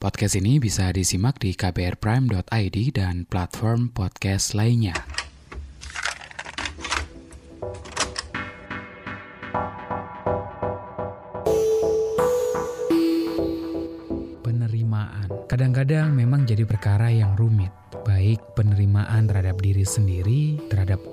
Podcast 0.00 0.32
ini 0.40 0.56
bisa 0.56 0.88
disimak 0.96 1.36
di 1.36 1.52
kbrprime.id 1.52 2.76
dan 2.96 3.28
platform 3.28 3.92
podcast 3.92 4.56
lainnya. 4.56 4.96
Penerimaan 14.40 15.28
kadang-kadang 15.44 16.16
memang 16.16 16.48
jadi 16.48 16.64
perkara 16.64 17.12
yang 17.12 17.36
rumit, 17.36 17.68
baik 18.08 18.40
penerimaan 18.56 19.28
terhadap 19.28 19.60
diri 19.60 19.84
sendiri, 19.84 20.64
terhadap 20.72 21.04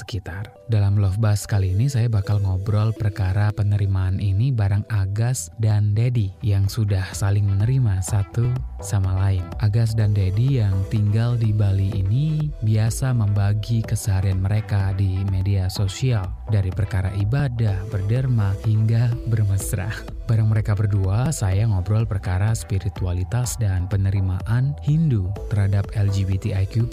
sekitar. 0.00 0.48
Dalam 0.72 0.96
Love 0.96 1.20
Buzz 1.20 1.44
kali 1.44 1.76
ini 1.76 1.92
saya 1.92 2.08
bakal 2.08 2.40
ngobrol 2.40 2.96
perkara 2.96 3.52
penerimaan 3.52 4.16
ini 4.16 4.48
bareng 4.48 4.88
Agas 4.88 5.52
dan 5.60 5.92
Dedi 5.92 6.32
yang 6.40 6.72
sudah 6.72 7.04
saling 7.12 7.44
menerima 7.44 8.00
satu 8.00 8.48
sama 8.80 9.16
lain. 9.16 9.44
Agas 9.60 9.92
dan 9.92 10.12
Dedi 10.16 10.60
yang 10.60 10.74
tinggal 10.88 11.36
di 11.36 11.52
Bali 11.52 11.92
ini 11.94 12.50
biasa 12.64 13.12
membagi 13.12 13.84
keseharian 13.84 14.40
mereka 14.40 14.92
di 14.96 15.20
media 15.28 15.68
sosial 15.68 16.26
dari 16.48 16.68
perkara 16.72 17.12
ibadah, 17.16 17.76
berderma 17.92 18.52
hingga 18.66 19.12
bermesra. 19.28 19.92
Bareng 20.30 20.46
mereka 20.46 20.78
berdua, 20.78 21.34
saya 21.34 21.66
ngobrol 21.66 22.06
perkara 22.06 22.54
spiritualitas 22.54 23.58
dan 23.58 23.90
penerimaan 23.90 24.78
Hindu 24.86 25.26
terhadap 25.50 25.90
LGBTIQ+. 25.90 26.86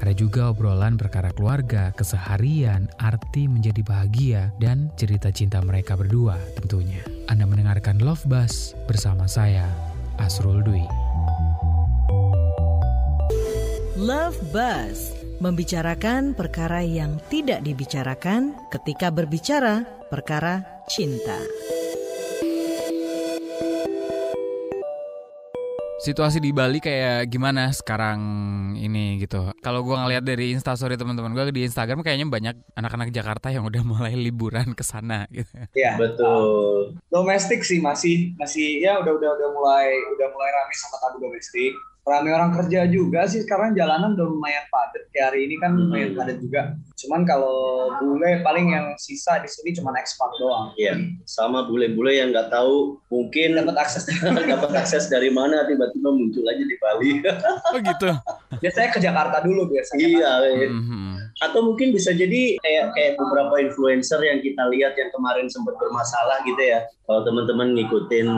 Ada 0.00 0.12
juga 0.16 0.56
obrolan 0.56 0.96
perkara 0.96 1.28
keluarga, 1.36 1.92
keseharian, 1.92 2.88
arti 2.96 3.44
menjadi 3.44 3.84
bahagia, 3.84 4.42
dan 4.56 4.88
cerita 4.96 5.28
cinta 5.28 5.60
mereka 5.60 6.00
berdua 6.00 6.40
tentunya. 6.56 7.04
Anda 7.28 7.44
mendengarkan 7.44 8.00
Love 8.00 8.24
Buzz 8.24 8.72
bersama 8.88 9.28
saya, 9.28 9.68
Asrul 10.16 10.64
Dwi. 10.64 11.07
Love 13.98 14.38
Buzz 14.54 15.10
membicarakan 15.42 16.30
perkara 16.30 16.86
yang 16.86 17.18
tidak 17.26 17.66
dibicarakan 17.66 18.54
ketika 18.70 19.10
berbicara 19.10 19.82
perkara 20.06 20.62
cinta. 20.86 21.34
Situasi 25.98 26.38
di 26.38 26.54
Bali 26.54 26.78
kayak 26.78 27.26
gimana 27.26 27.74
sekarang 27.74 28.22
ini 28.78 29.18
gitu. 29.18 29.50
Kalau 29.66 29.82
gua 29.82 30.06
ngeliat 30.06 30.22
dari 30.22 30.54
instastory 30.54 30.94
teman-teman 30.94 31.34
gua 31.34 31.50
di 31.50 31.66
Instagram 31.66 32.06
kayaknya 32.06 32.30
banyak 32.30 32.54
anak-anak 32.78 33.10
Jakarta 33.10 33.50
yang 33.50 33.66
udah 33.66 33.82
mulai 33.82 34.14
liburan 34.14 34.78
ke 34.78 34.86
sana 34.86 35.26
gitu. 35.34 35.58
Iya. 35.74 35.98
Betul. 35.98 36.94
Domestik 37.10 37.66
sih 37.66 37.82
masih 37.82 38.30
masih 38.38 38.78
ya 38.78 39.02
udah 39.02 39.10
udah 39.10 39.30
udah 39.42 39.48
mulai 39.50 39.90
udah 40.14 40.30
mulai 40.30 40.50
ramai 40.54 40.74
sama 40.78 41.02
tabu 41.02 41.18
domestik. 41.18 41.74
Ramai 42.08 42.32
orang 42.32 42.50
kerja 42.50 42.88
juga 42.88 43.24
sih 43.24 43.44
sekarang 43.44 43.72
jalanan 43.72 44.12
udah 44.12 44.26
lumayan 44.26 44.64
padat. 44.68 45.04
Kayak 45.08 45.26
hari 45.28 45.40
ini 45.44 45.54
kan 45.56 45.70
Hmm. 45.70 45.80
lumayan 45.84 46.10
padat 46.12 46.40
juga. 46.40 46.60
Cuman 46.96 47.22
kalau 47.22 47.52
bule 47.94 48.40
paling 48.40 48.66
yang 48.68 48.96
sisa 48.96 49.36
di 49.38 49.46
sini 49.46 49.70
cuma 49.72 49.92
ekspat 49.94 50.30
doang. 50.36 50.72
Iya, 50.74 50.96
sama 51.22 51.62
bule-bule 51.62 52.10
yang 52.12 52.32
nggak 52.32 52.48
tahu 52.48 52.96
mungkin 53.06 53.54
Dapat 53.54 53.76
akses. 53.78 54.08
dapat 54.50 54.70
akses 54.74 55.06
dari 55.06 55.28
mana 55.28 55.62
tiba-tiba 55.62 56.08
muncul 56.08 56.42
aja 56.42 56.58
di 56.60 56.76
Bali. 56.76 57.12
Oh 57.68 57.78
gitu. 57.78 58.10
biasanya 58.58 58.88
ke 58.90 58.98
Jakarta 58.98 59.36
dulu 59.38 59.68
biasanya. 59.68 60.00
iya, 60.02 60.32
Mhm. 60.66 61.07
Atau 61.38 61.60
mungkin 61.62 61.94
bisa 61.94 62.10
jadi 62.10 62.58
kayak 62.58 62.86
kayak 62.94 63.12
beberapa 63.18 63.54
influencer 63.62 64.18
yang 64.22 64.42
kita 64.42 64.62
lihat 64.74 64.98
yang 64.98 65.10
kemarin 65.14 65.46
sempat 65.46 65.78
bermasalah 65.78 66.42
gitu 66.42 66.58
ya. 66.58 66.82
Kalau 67.08 67.24
teman-teman 67.24 67.72
ngikutin 67.72 68.28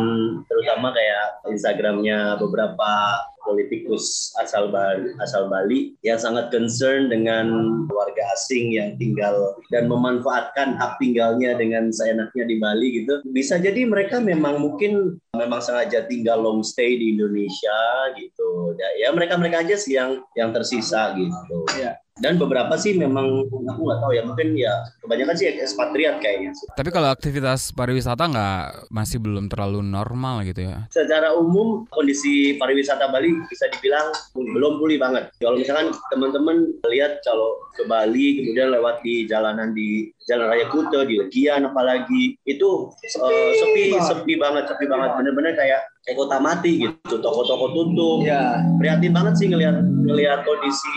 terutama 0.46 0.94
kayak 0.94 1.42
Instagramnya 1.50 2.38
beberapa 2.38 3.18
politikus 3.42 4.30
asal 4.38 4.68
Bali, 4.70 5.10
asal 5.18 5.48
Bali 5.50 5.96
yang 6.04 6.20
sangat 6.20 6.52
concern 6.52 7.10
dengan 7.10 7.50
warga 7.91 8.22
asing 8.36 8.70
yang 8.76 8.94
tinggal 9.00 9.58
dan 9.75 9.88
memanfaatkan 9.91 10.76
hak 10.76 11.00
tinggalnya 11.00 11.56
dengan 11.56 11.91
seenaknya 11.91 12.44
di 12.46 12.56
Bali 12.60 13.02
gitu. 13.02 13.25
Bisa 13.32 13.58
jadi 13.58 13.88
mereka 13.88 14.20
memang 14.22 14.60
mungkin 14.60 15.19
memang 15.34 15.58
sengaja 15.64 16.06
tinggal 16.06 16.38
long 16.38 16.62
stay 16.62 16.94
di 17.00 17.16
Indonesia 17.16 17.78
gitu. 18.14 18.76
Ya, 18.76 18.88
ya 19.02 19.08
mereka-mereka 19.10 19.66
aja 19.66 19.75
sih 19.75 19.96
yang 19.96 20.22
yang 20.36 20.54
tersisa 20.54 21.16
gitu. 21.16 21.66
Iya. 21.75 21.98
Dan 22.20 22.36
beberapa 22.36 22.76
sih 22.76 22.94
memang 22.94 23.48
aku 23.48 23.81
nggak 23.81 24.00
tahu 24.04 24.12
ya 24.12 24.22
mungkin 24.28 24.53
ya 24.53 24.72
kebanyakan 25.00 25.34
sih 25.36 25.47
ekspatriat 25.50 26.20
kayaknya. 26.20 26.53
sih. 26.53 26.69
Tapi 26.76 26.92
kalau 26.92 27.08
aktivitas 27.08 27.72
pariwisata 27.72 28.28
nggak 28.28 28.92
masih 28.92 29.19
belum 29.19 29.48
terlalu 29.48 29.81
normal 29.81 30.44
gitu 30.44 30.69
ya. 30.69 30.84
Secara 30.92 31.32
umum 31.32 31.88
kondisi 31.88 32.60
pariwisata 32.60 33.08
Bali 33.08 33.32
bisa 33.48 33.66
dibilang 33.72 34.12
belum 34.36 34.78
pulih 34.78 35.00
banget. 35.00 35.32
Kalau 35.41 35.56
misalkan 35.56 35.97
teman-teman 36.12 36.76
lihat 36.92 37.25
kalau 37.25 37.56
ke 37.72 37.88
Bali 37.88 38.44
kemudian 38.44 38.70
lewat 38.70 39.00
di 39.00 39.25
jalanan 39.25 39.72
di 39.72 40.12
Jalan 40.31 40.47
Raya 40.47 40.70
Kuta 40.70 41.02
di 41.08 41.19
Legian 41.19 41.66
apalagi 41.66 42.38
itu 42.47 42.70
eh, 43.02 43.52
sepi 43.58 43.98
sepi 43.98 44.32
banget 44.38 44.70
sepi 44.70 44.87
banget 44.87 45.10
bener-bener 45.19 45.58
kayak 45.58 45.82
kayak 46.00 46.16
kota 46.16 46.37
mati 46.37 46.81
gitu 46.81 47.15
toko-toko 47.16 47.71
tutup 47.71 48.25
Iya. 48.25 48.65
prihatin 48.77 49.12
banget 49.12 49.34
sih 49.37 49.47
ngelihat 49.47 49.77
ngelihat 50.00 50.43
kondisi 50.43 50.88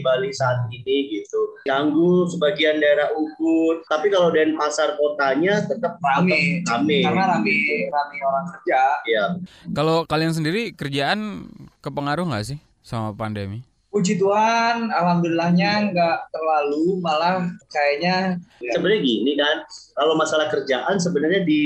Bali 0.00 0.30
saat 0.30 0.66
ini 0.68 0.96
gitu 1.08 1.40
ganggu 1.62 2.26
sebagian 2.26 2.76
daerah 2.76 3.08
Ubud 3.10 3.86
tapi 3.86 4.10
kalau 4.10 4.28
Denpasar 4.28 4.94
kotanya 4.94 5.62
tetap 5.62 5.96
Rame. 6.00 6.66
rame 6.66 6.98
Karena 7.00 7.24
rame 7.30 7.56
rame 7.86 8.16
orang 8.20 8.44
kerja. 8.50 8.80
ya 9.04 9.24
Kalau 9.70 10.02
kalian 10.04 10.34
sendiri 10.34 10.74
kerjaan 10.74 11.46
kepengaruh 11.78 12.26
nggak 12.26 12.46
sih 12.46 12.58
sama 12.82 13.14
pandemi? 13.14 13.62
Puji 13.90 14.22
Tuhan, 14.22 14.86
alhamdulillahnya 14.86 15.90
nggak 15.90 16.30
terlalu, 16.30 17.02
malah 17.02 17.42
kayaknya 17.68 18.38
sebenarnya 18.62 19.02
gini 19.02 19.34
kan 19.34 19.66
kalau 19.98 20.14
masalah 20.14 20.46
kerjaan 20.46 20.94
sebenarnya 20.94 21.42
di 21.42 21.62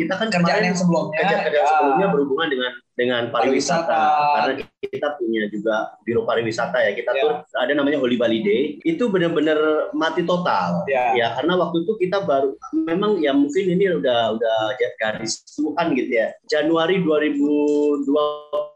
kita 0.00 0.16
kan 0.16 0.32
kerjaan 0.32 0.40
kemarin 0.40 0.68
yang 0.72 0.78
sebelumnya 0.78 1.20
kerja 1.20 1.36
kerja 1.44 1.60
ya, 1.60 1.68
sebelumnya 1.68 2.06
berhubungan 2.08 2.48
dengan 2.48 2.72
dengan 2.96 3.22
pariwisata, 3.28 3.92
Pariwisata. 3.92 4.32
karena 4.32 4.52
kita 4.80 5.08
punya 5.20 5.42
juga 5.52 5.76
biro 6.00 6.24
pariwisata 6.24 6.80
ya. 6.80 6.96
Kita 6.96 7.12
Ya. 7.12 7.22
tuh 7.28 7.32
ada 7.60 7.72
namanya 7.76 8.00
Holy 8.00 8.16
Bali 8.16 8.40
Day. 8.40 8.62
Itu 8.80 9.12
benar-benar 9.12 9.92
mati 9.92 10.24
total. 10.24 10.80
Ya. 10.88 11.12
ya 11.12 11.26
karena 11.36 11.60
waktu 11.60 11.84
itu 11.84 11.92
kita 12.00 12.24
baru 12.24 12.56
memang 12.72 13.20
ya 13.20 13.36
mungkin 13.36 13.68
ini 13.68 14.00
udah 14.00 14.40
udah 14.40 14.58
garis 14.96 15.44
Tuhan 15.52 15.92
gitu 15.92 16.08
ya. 16.08 16.32
Januari 16.48 17.04
2020 17.04 18.75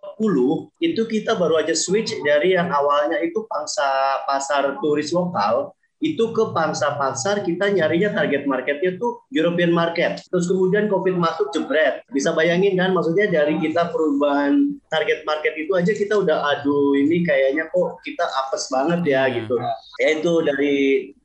itu 0.81 1.03
kita 1.08 1.32
baru 1.36 1.64
aja 1.64 1.72
switch 1.72 2.12
dari 2.20 2.53
yang 2.53 2.69
awalnya 2.69 3.16
itu 3.25 3.44
pangsa 3.48 4.20
pasar 4.28 4.76
turis 4.84 5.10
lokal 5.16 5.72
itu 6.00 6.32
ke 6.32 6.44
pangsa 6.56 6.97
pasar 6.97 7.44
kita 7.44 7.69
nyarinya 7.76 8.16
target 8.16 8.48
marketnya 8.48 8.97
tuh 8.97 9.20
European 9.28 9.69
market. 9.69 10.25
Terus 10.32 10.48
kemudian 10.48 10.88
covid 10.88 11.12
masuk 11.20 11.53
jebret. 11.53 12.00
Bisa 12.09 12.32
bayangin 12.32 12.72
kan 12.80 12.97
maksudnya 12.97 13.28
dari 13.28 13.60
kita 13.60 13.92
perubahan 13.92 14.80
target 14.88 15.28
market 15.28 15.53
itu 15.60 15.76
aja 15.76 15.92
kita 15.92 16.16
udah 16.25 16.56
aduh 16.56 16.97
ini 16.97 17.20
kayaknya 17.20 17.69
kok 17.69 18.00
kita 18.00 18.25
apes 18.25 18.72
banget 18.72 19.00
ya 19.04 19.28
Iya. 19.28 19.44
gitu. 19.44 19.54
Ya 20.00 20.09
itu 20.16 20.32
dari 20.41 20.76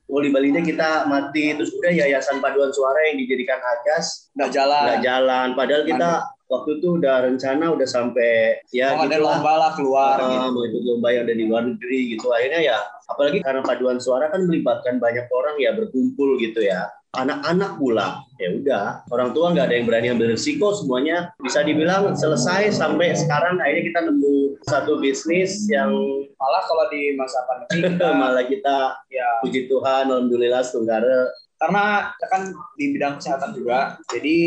Wali 0.06 0.30
Balinya 0.30 0.62
kita 0.62 1.10
mati 1.10 1.58
terus 1.58 1.74
udah 1.74 1.90
yayasan 1.90 2.38
paduan 2.38 2.70
suara 2.70 3.10
yang 3.10 3.18
dijadikan 3.18 3.58
agas 3.58 4.30
nggak 4.38 4.50
jalan. 4.54 4.82
nggak 4.86 5.02
jalan 5.02 5.46
padahal 5.58 5.82
kita 5.82 6.10
waktu 6.46 6.70
itu 6.78 6.86
udah 6.94 7.14
rencana 7.26 7.64
udah 7.74 7.88
sampai 7.90 8.62
ya 8.70 8.94
ada 8.94 9.18
gitu 9.18 9.26
lomba 9.26 9.52
lah 9.58 9.70
keluar. 9.74 10.16
Ah, 10.22 10.30
gitu. 10.30 10.46
mau 10.54 10.62
ikut 10.62 10.82
lomba 10.86 11.08
yang 11.10 11.22
ada 11.26 11.34
di 11.34 11.44
luar 11.50 11.62
negeri 11.66 12.00
gitu 12.14 12.30
akhirnya 12.30 12.60
ya 12.62 12.78
apalagi 13.10 13.38
karena 13.42 13.62
paduan 13.66 13.98
suara 13.98 14.30
kan 14.30 14.46
melibatkan 14.46 15.02
banyak 15.02 15.26
orang 15.34 15.58
ya 15.58 15.74
berkumpul 15.74 16.38
gitu 16.38 16.62
ya 16.62 16.86
anak-anak 17.16 17.80
pula. 17.80 18.22
Ya 18.36 18.52
udah 18.52 18.86
orang 19.08 19.32
tua 19.32 19.56
nggak 19.56 19.66
ada 19.72 19.74
yang 19.80 19.86
berani 19.88 20.08
ambil 20.12 20.36
risiko 20.36 20.76
semuanya 20.76 21.32
bisa 21.40 21.64
dibilang 21.64 22.12
selesai 22.12 22.76
sampai 22.76 23.16
sekarang. 23.16 23.56
Akhirnya 23.58 23.84
kita 23.88 24.00
nemu 24.12 24.36
satu 24.68 25.00
bisnis 25.00 25.64
yang 25.72 25.92
Malah 26.36 26.62
kalau 26.68 26.84
di 26.92 27.16
masa 27.16 27.38
pandemi 27.48 27.80
kita 27.96 28.08
malah 28.12 28.44
kita 28.44 28.76
ya. 29.08 29.40
puji 29.40 29.72
Tuhan 29.72 30.12
alhamdulillah 30.12 30.60
Tunggara 30.68 31.32
karena 31.56 32.12
kita 32.16 32.26
kan 32.28 32.42
di 32.76 32.84
bidang 32.92 33.14
kesehatan 33.16 33.56
juga, 33.56 33.96
jadi 34.12 34.38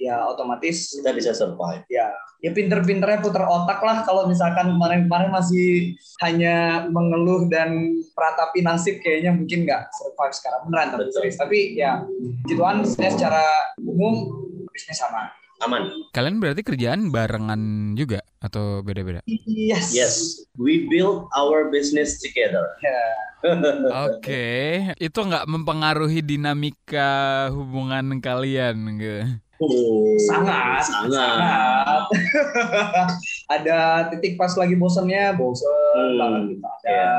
ya 0.00 0.24
otomatis 0.24 0.96
kita 0.96 1.12
bisa 1.12 1.36
survive. 1.36 1.84
Ya 1.92 2.08
ya 2.44 2.52
pinter-pinternya 2.52 3.24
puter 3.24 3.40
otak 3.40 3.80
lah 3.80 4.04
kalau 4.04 4.28
misalkan 4.28 4.76
kemarin-kemarin 4.76 5.32
masih 5.32 5.96
hanya 6.20 6.84
mengeluh 6.92 7.48
dan 7.48 7.96
meratapi 8.12 8.60
nasib 8.60 9.00
kayaknya 9.00 9.32
mungkin 9.32 9.64
nggak 9.64 9.92
survive 9.92 10.34
sekarang. 10.36 10.60
Beneran 10.68 10.88
tapi 10.92 11.12
serius. 11.12 11.36
Tapi 11.36 11.58
ya 11.76 12.04
puji 12.44 12.54
Tuhan 12.56 12.76
saya 12.84 13.10
secara 13.12 13.44
umum 13.80 14.32
bisnis 14.72 14.98
sama 14.98 15.43
aman 15.62 15.90
Kalian 16.10 16.38
berarti 16.42 16.62
kerjaan 16.66 17.10
barengan 17.14 17.94
juga 17.94 18.22
atau 18.42 18.82
beda-beda? 18.82 19.22
yes 19.46 19.94
yes 19.94 20.14
we 20.58 20.86
build 20.90 21.30
our 21.38 21.70
business 21.70 22.18
together 22.18 22.64
Ya. 22.82 22.98
Oke, 24.08 24.46
itu 24.96 25.18
nggak 25.20 25.44
mempengaruhi 25.44 26.24
dinamika 26.24 27.52
hubungan 27.52 28.16
kalian 28.24 28.96
gitu. 28.96 29.36
Oh, 29.66 30.16
sangat 30.20 30.82
sangat. 30.84 32.02
ada 33.54 33.78
titik 34.08 34.34
pas 34.34 34.52
lagi 34.54 34.74
bosennya 34.74 35.34
bosen 35.34 35.70
Hmm, 35.94 36.18
banget 36.18 36.42
gitu 36.50 36.64
ada 36.66 36.90
iya. 36.90 37.14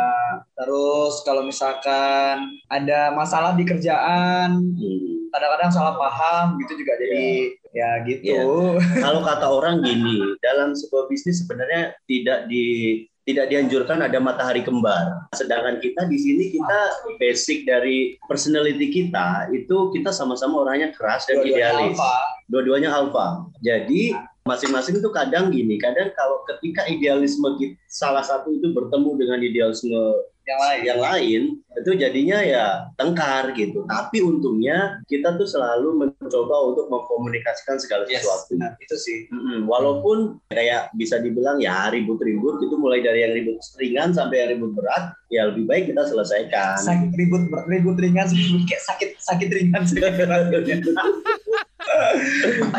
terus 0.54 1.24
kalau 1.24 1.42
misalkan 1.42 2.36
ada 2.68 3.12
masalah 3.12 3.56
di 3.56 3.64
kerjaan 3.64 4.60
Hmm. 4.76 5.32
kadang-kadang 5.32 5.72
salah 5.72 5.96
paham 5.96 6.60
gitu 6.60 6.76
juga 6.78 6.94
jadi 6.98 7.28
ya 7.72 7.90
gitu 8.04 8.36
Kalau 9.04 9.20
kata 9.22 9.46
orang 9.46 9.80
gini, 9.80 10.16
dalam 10.40 10.72
sebuah 10.72 11.08
bisnis 11.08 11.44
sebenarnya 11.44 11.92
tidak 12.06 12.48
di 12.48 13.04
tidak 13.26 13.50
dianjurkan 13.50 14.06
ada 14.06 14.22
matahari 14.22 14.62
kembar. 14.62 15.26
Sedangkan 15.34 15.82
kita 15.82 16.06
di 16.06 16.18
sini 16.22 16.44
kita 16.54 16.80
basic 17.18 17.66
dari 17.66 18.22
personality 18.30 18.94
kita 18.94 19.50
itu 19.50 19.90
kita 19.92 20.14
sama-sama 20.14 20.62
orangnya 20.62 20.94
keras 20.94 21.26
dan 21.26 21.42
Dua-duanya 21.42 21.58
idealis. 21.58 21.98
Dua-duanya 22.46 22.90
alfa. 22.94 23.50
Jadi 23.66 24.14
masing-masing 24.46 25.02
itu 25.02 25.10
kadang 25.10 25.50
gini, 25.50 25.82
kadang 25.82 26.14
kalau 26.14 26.46
ketika 26.46 26.86
idealisme 26.86 27.50
kita, 27.58 27.74
salah 27.90 28.22
satu 28.22 28.54
itu 28.54 28.70
bertemu 28.78 29.18
dengan 29.18 29.40
idealisme 29.42 29.98
yang 30.46 30.60
lain 30.62 30.82
yang 30.86 31.02
lain 31.02 31.42
itu 31.76 31.92
jadinya 32.00 32.40
ya 32.40 32.66
tengkar 32.96 33.52
gitu. 33.52 33.84
Tapi 33.84 34.24
untungnya 34.24 35.04
kita 35.06 35.36
tuh 35.36 35.44
selalu 35.44 36.08
mencoba 36.08 36.56
untuk 36.72 36.88
mengkomunikasikan 36.88 37.76
segala 37.76 38.08
Yes, 38.08 38.24
sesuatu. 38.24 38.56
benar. 38.56 38.72
itu 38.80 38.96
sih 38.96 39.18
Mm-mm. 39.28 39.68
Walaupun 39.68 40.40
kayak 40.48 40.94
bisa 40.96 41.20
dibilang 41.20 41.60
ya 41.60 41.92
ribut-ribut 41.92 42.64
itu 42.64 42.76
mulai 42.78 43.04
dari 43.04 43.26
yang 43.26 43.34
ribut 43.36 43.60
ringan 43.76 44.14
sampai 44.14 44.46
yang 44.46 44.50
ribut 44.56 44.72
berat, 44.78 45.12
ya 45.28 45.52
lebih 45.52 45.68
baik 45.68 45.92
kita 45.92 46.08
selesaikan. 46.08 46.78
sakit 46.80 47.12
ribut 47.18 47.44
ribut 47.68 47.98
ringan 48.00 48.30
ribut 48.30 48.64
kayak 48.70 48.84
sakit 48.86 49.10
sakit 49.20 49.50
ringan 49.52 49.84
sih 49.84 50.00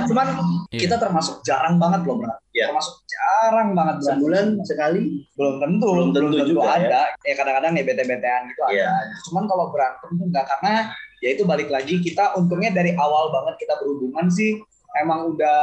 cuman 0.06 0.26
Iya. 0.68 0.80
kita 0.82 0.96
termasuk 0.98 1.40
jarang 1.40 1.78
banget 1.78 2.02
loh 2.04 2.18
Bro. 2.18 2.32
Iya. 2.50 2.68
termasuk 2.70 2.94
jarang 3.06 3.68
banget 3.72 3.96
berantem. 4.02 4.10
Sebulan 4.18 4.46
sekali. 4.64 5.02
belum 5.36 5.54
tentu 5.60 5.88
Belum 5.88 6.10
tentu 6.10 6.36
juga, 6.44 6.68
ada 6.74 7.00
ya 7.20 7.34
kadang-kadang 7.36 7.72
ya 7.74 7.82
bete-betean 7.84 8.40
gitu 8.48 8.60
Iya. 8.68 8.88
ada 8.88 9.14
cuman 9.28 9.44
kalau 9.46 9.64
berantem 9.70 10.08
tuh 10.12 10.26
enggak 10.26 10.46
karena 10.48 10.74
ya 11.16 11.28
itu 11.32 11.42
balik 11.42 11.68
lagi 11.68 11.98
kita 11.98 12.34
untungnya 12.34 12.70
dari 12.70 12.92
awal 12.94 13.30
banget 13.30 13.56
kita 13.58 13.74
berhubungan 13.78 14.26
sih 14.28 14.60
emang 14.96 15.30
udah 15.30 15.60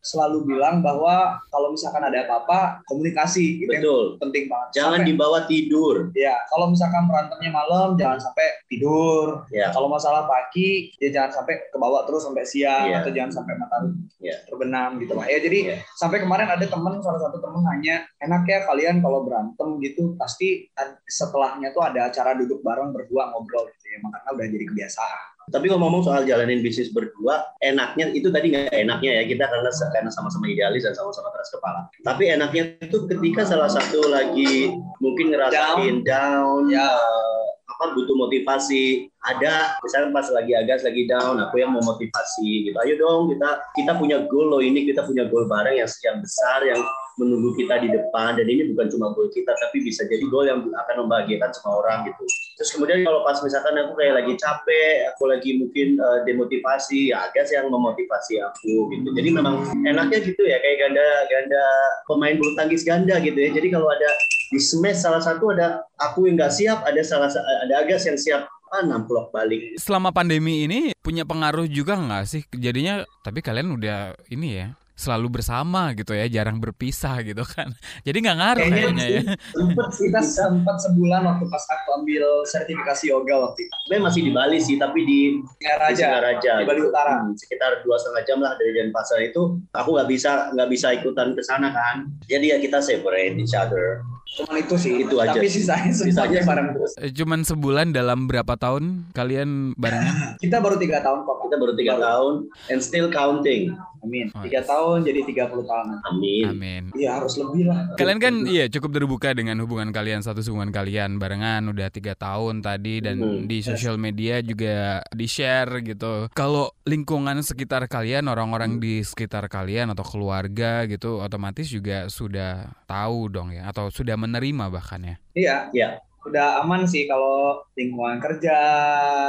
selalu 0.00 0.46
bilang 0.46 0.80
bahwa 0.80 1.38
kalau 1.48 1.70
misalkan 1.70 2.02
ada 2.02 2.24
apa-apa 2.24 2.80
komunikasi 2.84 3.60
itu 3.60 3.70
yang 3.70 3.82
Betul. 3.82 4.04
penting 4.18 4.44
banget 4.46 4.68
Jangan 4.74 5.00
Sampai- 5.00 5.08
dibawa 5.08 5.38
tidur. 5.44 5.96
ya 6.12 6.34
kalau 6.46 6.66
misalkan 6.68 7.02
berantemnya 7.04 7.50
malam 7.50 7.88
jangan 7.94 8.18
sampai 8.18 8.46
tidur 8.66 9.42
Ya. 9.48 9.70
kalau 9.70 9.86
masalah 9.86 10.24
pagi 10.24 10.90
ya 10.96 11.08
jangan 11.10 11.30
sampai 11.34 11.54
ke 11.66 11.76
bawah 11.76 12.02
terus 12.04 12.22
sampai 12.22 12.42
siang 12.42 12.86
Iya. 12.86 13.00
atau 13.00 13.10
jangan 13.10 13.32
sampai 13.32 13.54
matahari 13.56 13.90
Iya. 14.18 14.36
terbenam 14.46 14.90
gitu 14.98 15.12
lah 15.12 15.26
ya 15.26 15.38
jadi 15.38 15.58
Iya. 15.66 15.76
sampai 15.94 16.18
kemarin 16.18 16.48
ada 16.48 16.64
temen 16.64 16.94
salah 16.98 17.20
satu 17.20 17.38
temen 17.38 17.62
nanya 17.62 18.06
enak 18.18 18.42
ya 18.44 18.64
kalian 18.64 18.98
kalau 18.98 19.22
berantem 19.22 19.68
gitu 19.78 20.16
pasti 20.16 20.66
setelahnya 21.04 21.70
tuh 21.70 21.82
ada 21.82 22.08
acara 22.08 22.34
duduk 22.34 22.60
bareng 22.60 22.90
berdua 22.90 23.30
ngobrol 23.30 23.66
gitu 23.68 23.86
ya 23.88 23.98
makanya 24.00 24.30
udah 24.32 24.46
jadi 24.46 24.64
kebiasaan 24.66 25.24
Tapi 25.46 25.70
ngomong 25.70 26.02
soal 26.02 26.26
jalanin 26.26 26.58
bisnis 26.58 26.90
berdua, 26.90 27.46
enaknya 27.62 28.10
itu 28.10 28.34
tadi 28.34 28.50
nggak 28.50 28.74
enaknya 28.74 29.22
ya 29.22 29.24
kita 29.30 29.44
karena 29.46 29.70
karena 29.94 30.10
sama-sama 30.10 30.50
idealis 30.50 30.82
dan 30.82 30.94
sama-sama 30.98 31.30
keras 31.30 31.50
kepala. 31.54 31.80
Tapi 32.02 32.34
enaknya 32.34 32.62
itu 32.82 33.06
ketika 33.06 33.46
salah 33.46 33.70
satu 33.70 34.10
lagi 34.10 34.74
mungkin 34.98 35.30
ngerasain 35.30 36.02
down, 36.02 36.66
Ya. 36.66 36.82
eh, 36.82 37.42
apa 37.66 37.92
butuh 37.92 38.16
motivasi, 38.16 39.06
ada 39.22 39.76
misalnya 39.84 40.08
pas 40.10 40.26
lagi 40.32 40.52
agas 40.56 40.80
lagi 40.82 41.04
down, 41.06 41.36
aku 41.38 41.60
yang 41.60 41.70
mau 41.70 41.84
motivasi 41.84 42.66
gitu. 42.70 42.76
Ayo 42.82 42.98
dong 42.98 43.30
kita 43.30 43.50
kita 43.76 43.92
punya 44.00 44.24
goal 44.26 44.50
loh 44.50 44.62
ini 44.64 44.82
kita 44.82 45.04
punya 45.06 45.28
goal 45.30 45.46
bareng 45.46 45.76
yang 45.78 45.90
yang 46.02 46.18
besar 46.18 46.64
yang 46.66 46.80
menunggu 47.16 47.56
kita 47.56 47.80
di 47.80 47.88
depan 47.88 48.36
dan 48.36 48.44
ini 48.44 48.72
bukan 48.72 48.92
cuma 48.92 49.12
goal 49.16 49.28
kita 49.32 49.48
tapi 49.56 49.80
bisa 49.80 50.04
jadi 50.04 50.24
goal 50.28 50.44
yang 50.44 50.60
akan 50.68 50.94
membahagiakan 51.04 51.48
semua 51.52 51.80
orang 51.80 51.98
gitu. 52.04 52.24
Terus 52.56 52.70
kemudian 52.76 53.04
kalau 53.04 53.24
pas 53.24 53.40
misalkan 53.40 53.72
aku 53.76 53.92
kayak 53.96 54.14
lagi 54.20 54.32
capek, 54.36 55.12
aku 55.12 55.22
lagi 55.28 55.50
mungkin 55.56 55.96
eh, 55.96 56.18
demotivasi, 56.28 57.12
ya 57.12 57.28
Agas 57.28 57.48
yang 57.52 57.72
memotivasi 57.72 58.40
aku 58.40 58.92
gitu. 58.92 59.08
Jadi 59.16 59.28
memang 59.32 59.64
enaknya 59.82 60.18
gitu 60.20 60.42
ya 60.44 60.60
kayak 60.60 60.76
ganda 60.88 61.06
ganda 61.32 61.64
pemain 62.04 62.36
bulu 62.36 62.52
tangkis 62.54 62.84
ganda 62.84 63.16
gitu 63.20 63.36
ya. 63.36 63.50
Jadi 63.52 63.68
kalau 63.72 63.88
ada 63.88 64.08
di 64.46 64.60
smash 64.60 65.00
salah 65.02 65.20
satu 65.20 65.56
ada 65.56 65.82
aku 65.98 66.28
yang 66.28 66.36
nggak 66.36 66.52
siap, 66.52 66.84
ada 66.84 67.00
salah 67.00 67.32
sa- 67.32 67.42
ada 67.64 67.80
Agas 67.80 68.04
yang 68.04 68.20
siap 68.20 68.44
ah 68.66 68.82
namplok 68.82 69.30
balik. 69.30 69.78
Selama 69.78 70.10
pandemi 70.10 70.66
ini 70.66 70.90
punya 70.98 71.22
pengaruh 71.22 71.70
juga 71.70 71.96
nggak 71.96 72.24
sih? 72.26 72.42
Jadinya 72.50 73.06
tapi 73.22 73.40
kalian 73.40 73.72
udah 73.72 74.12
ini 74.28 74.48
ya 74.58 74.68
selalu 74.96 75.40
bersama 75.40 75.92
gitu 75.92 76.16
ya, 76.16 76.24
jarang 76.32 76.56
berpisah 76.56 77.20
gitu 77.20 77.44
kan. 77.44 77.70
Jadi 78.06 78.18
nggak 78.24 78.36
ngaruh 78.40 78.64
Kayaknya 78.64 78.80
kayaknya 78.80 79.06
ya. 79.06 79.22
Sempet 79.52 79.88
sih 79.92 80.04
kita 80.08 80.20
sempat 80.24 80.76
sebulan 80.80 81.22
waktu 81.28 81.44
pas 81.52 81.64
aku 81.68 81.88
ambil 82.02 82.24
sertifikasi 82.48 83.04
yoga 83.12 83.34
waktu 83.44 83.68
itu 83.68 83.74
sebenarnya 83.84 84.04
masih 84.08 84.20
di 84.24 84.32
Bali 84.32 84.58
sih, 84.58 84.76
tapi 84.80 85.00
di 85.04 85.16
di 85.16 85.40
Singaraja 85.60 85.96
Singaraja, 85.96 86.52
di 86.60 86.66
Bali 86.68 86.82
Utara. 86.82 87.14
Hmm, 87.20 87.36
sekitar 87.36 87.84
dua 87.84 87.96
setengah 88.00 88.22
jam 88.24 88.38
lah 88.40 88.52
dari 88.56 88.72
Denpasar 88.76 89.20
itu. 89.24 89.60
Aku 89.76 89.96
nggak 89.96 90.08
bisa 90.08 90.52
nggak 90.56 90.68
bisa 90.70 90.88
ikutan 90.96 91.36
ke 91.36 91.42
sana 91.44 91.68
kan. 91.72 92.08
Jadi 92.28 92.52
ya 92.54 92.58
kita 92.60 92.80
separate 92.80 93.36
each 93.36 93.56
other. 93.56 94.04
Cuman 94.28 94.58
itu 94.58 94.74
sih 94.76 94.92
Itu 95.00 95.16
aja 95.16 95.32
tapi 95.32 95.46
sisanya 95.46 95.88
Sisanya 95.88 96.12
semuanya 96.12 96.42
bareng 96.44 96.68
terus. 96.72 96.92
Eh, 96.98 97.10
Cuman 97.10 97.40
sebulan 97.40 97.86
dalam 97.90 98.26
berapa 98.26 98.52
tahun 98.52 99.06
kalian 99.10 99.72
barengan? 99.74 100.34
kita 100.42 100.58
baru 100.58 100.76
tiga 100.76 100.98
tahun 100.98 101.22
kok 101.22 101.36
Kita 101.40 101.56
baru 101.56 101.72
tiga 101.72 101.94
tahun 101.96 102.34
and 102.66 102.80
still 102.80 103.06
counting. 103.08 103.70
amin. 104.02 104.30
Oh, 104.30 104.42
tiga 104.42 104.62
tahun 104.62 105.02
jadi 105.02 105.20
30 105.24 105.62
tahun. 105.62 105.86
Amin. 106.04 106.44
Amin. 106.46 106.82
iya 106.94 107.18
harus 107.18 107.34
lebih 107.36 107.66
lah. 107.66 107.90
Kalian 107.94 108.18
kan 108.18 108.34
iya 108.44 108.66
cukup 108.66 108.90
terbuka 108.92 109.30
dengan 109.30 109.58
hubungan 109.58 109.90
kalian 109.90 110.22
satu 110.22 110.42
hubungan 110.42 110.70
kalian 110.70 111.18
barengan 111.18 111.66
udah 111.66 111.86
tiga 111.88 112.14
tahun 112.14 112.60
tadi 112.60 112.98
dan 113.00 113.14
Hmm, 113.16 113.46
di 113.46 113.58
sosial 113.60 113.96
media 113.96 114.38
juga 114.40 115.00
di 115.08 115.26
share 115.26 115.80
gitu. 115.82 116.28
Kalau 116.30 116.70
lingkungan 116.84 117.38
sekitar 117.40 117.86
kalian 117.86 118.26
orang-orang 118.26 118.76
di 118.76 119.00
sekitar 119.00 119.46
kalian 119.46 119.90
atau 119.90 120.02
keluarga 120.02 120.84
gitu 120.84 121.18
otomatis 121.18 121.66
juga 121.66 122.06
sudah 122.06 122.74
tahu 122.86 123.28
dong 123.28 123.50
ya 123.50 123.66
atau 123.66 123.88
sudah 123.88 124.15
menerima 124.16 124.64
bahkan 124.68 125.00
ya. 125.00 125.16
iya 125.32 125.56
Iya. 125.70 125.88
udah 126.22 126.58
aman 126.58 126.82
sih 126.82 127.06
kalau 127.06 127.62
lingkungan 127.72 128.18
kerja 128.18 128.58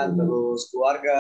terus 0.10 0.66
keluarga 0.68 1.20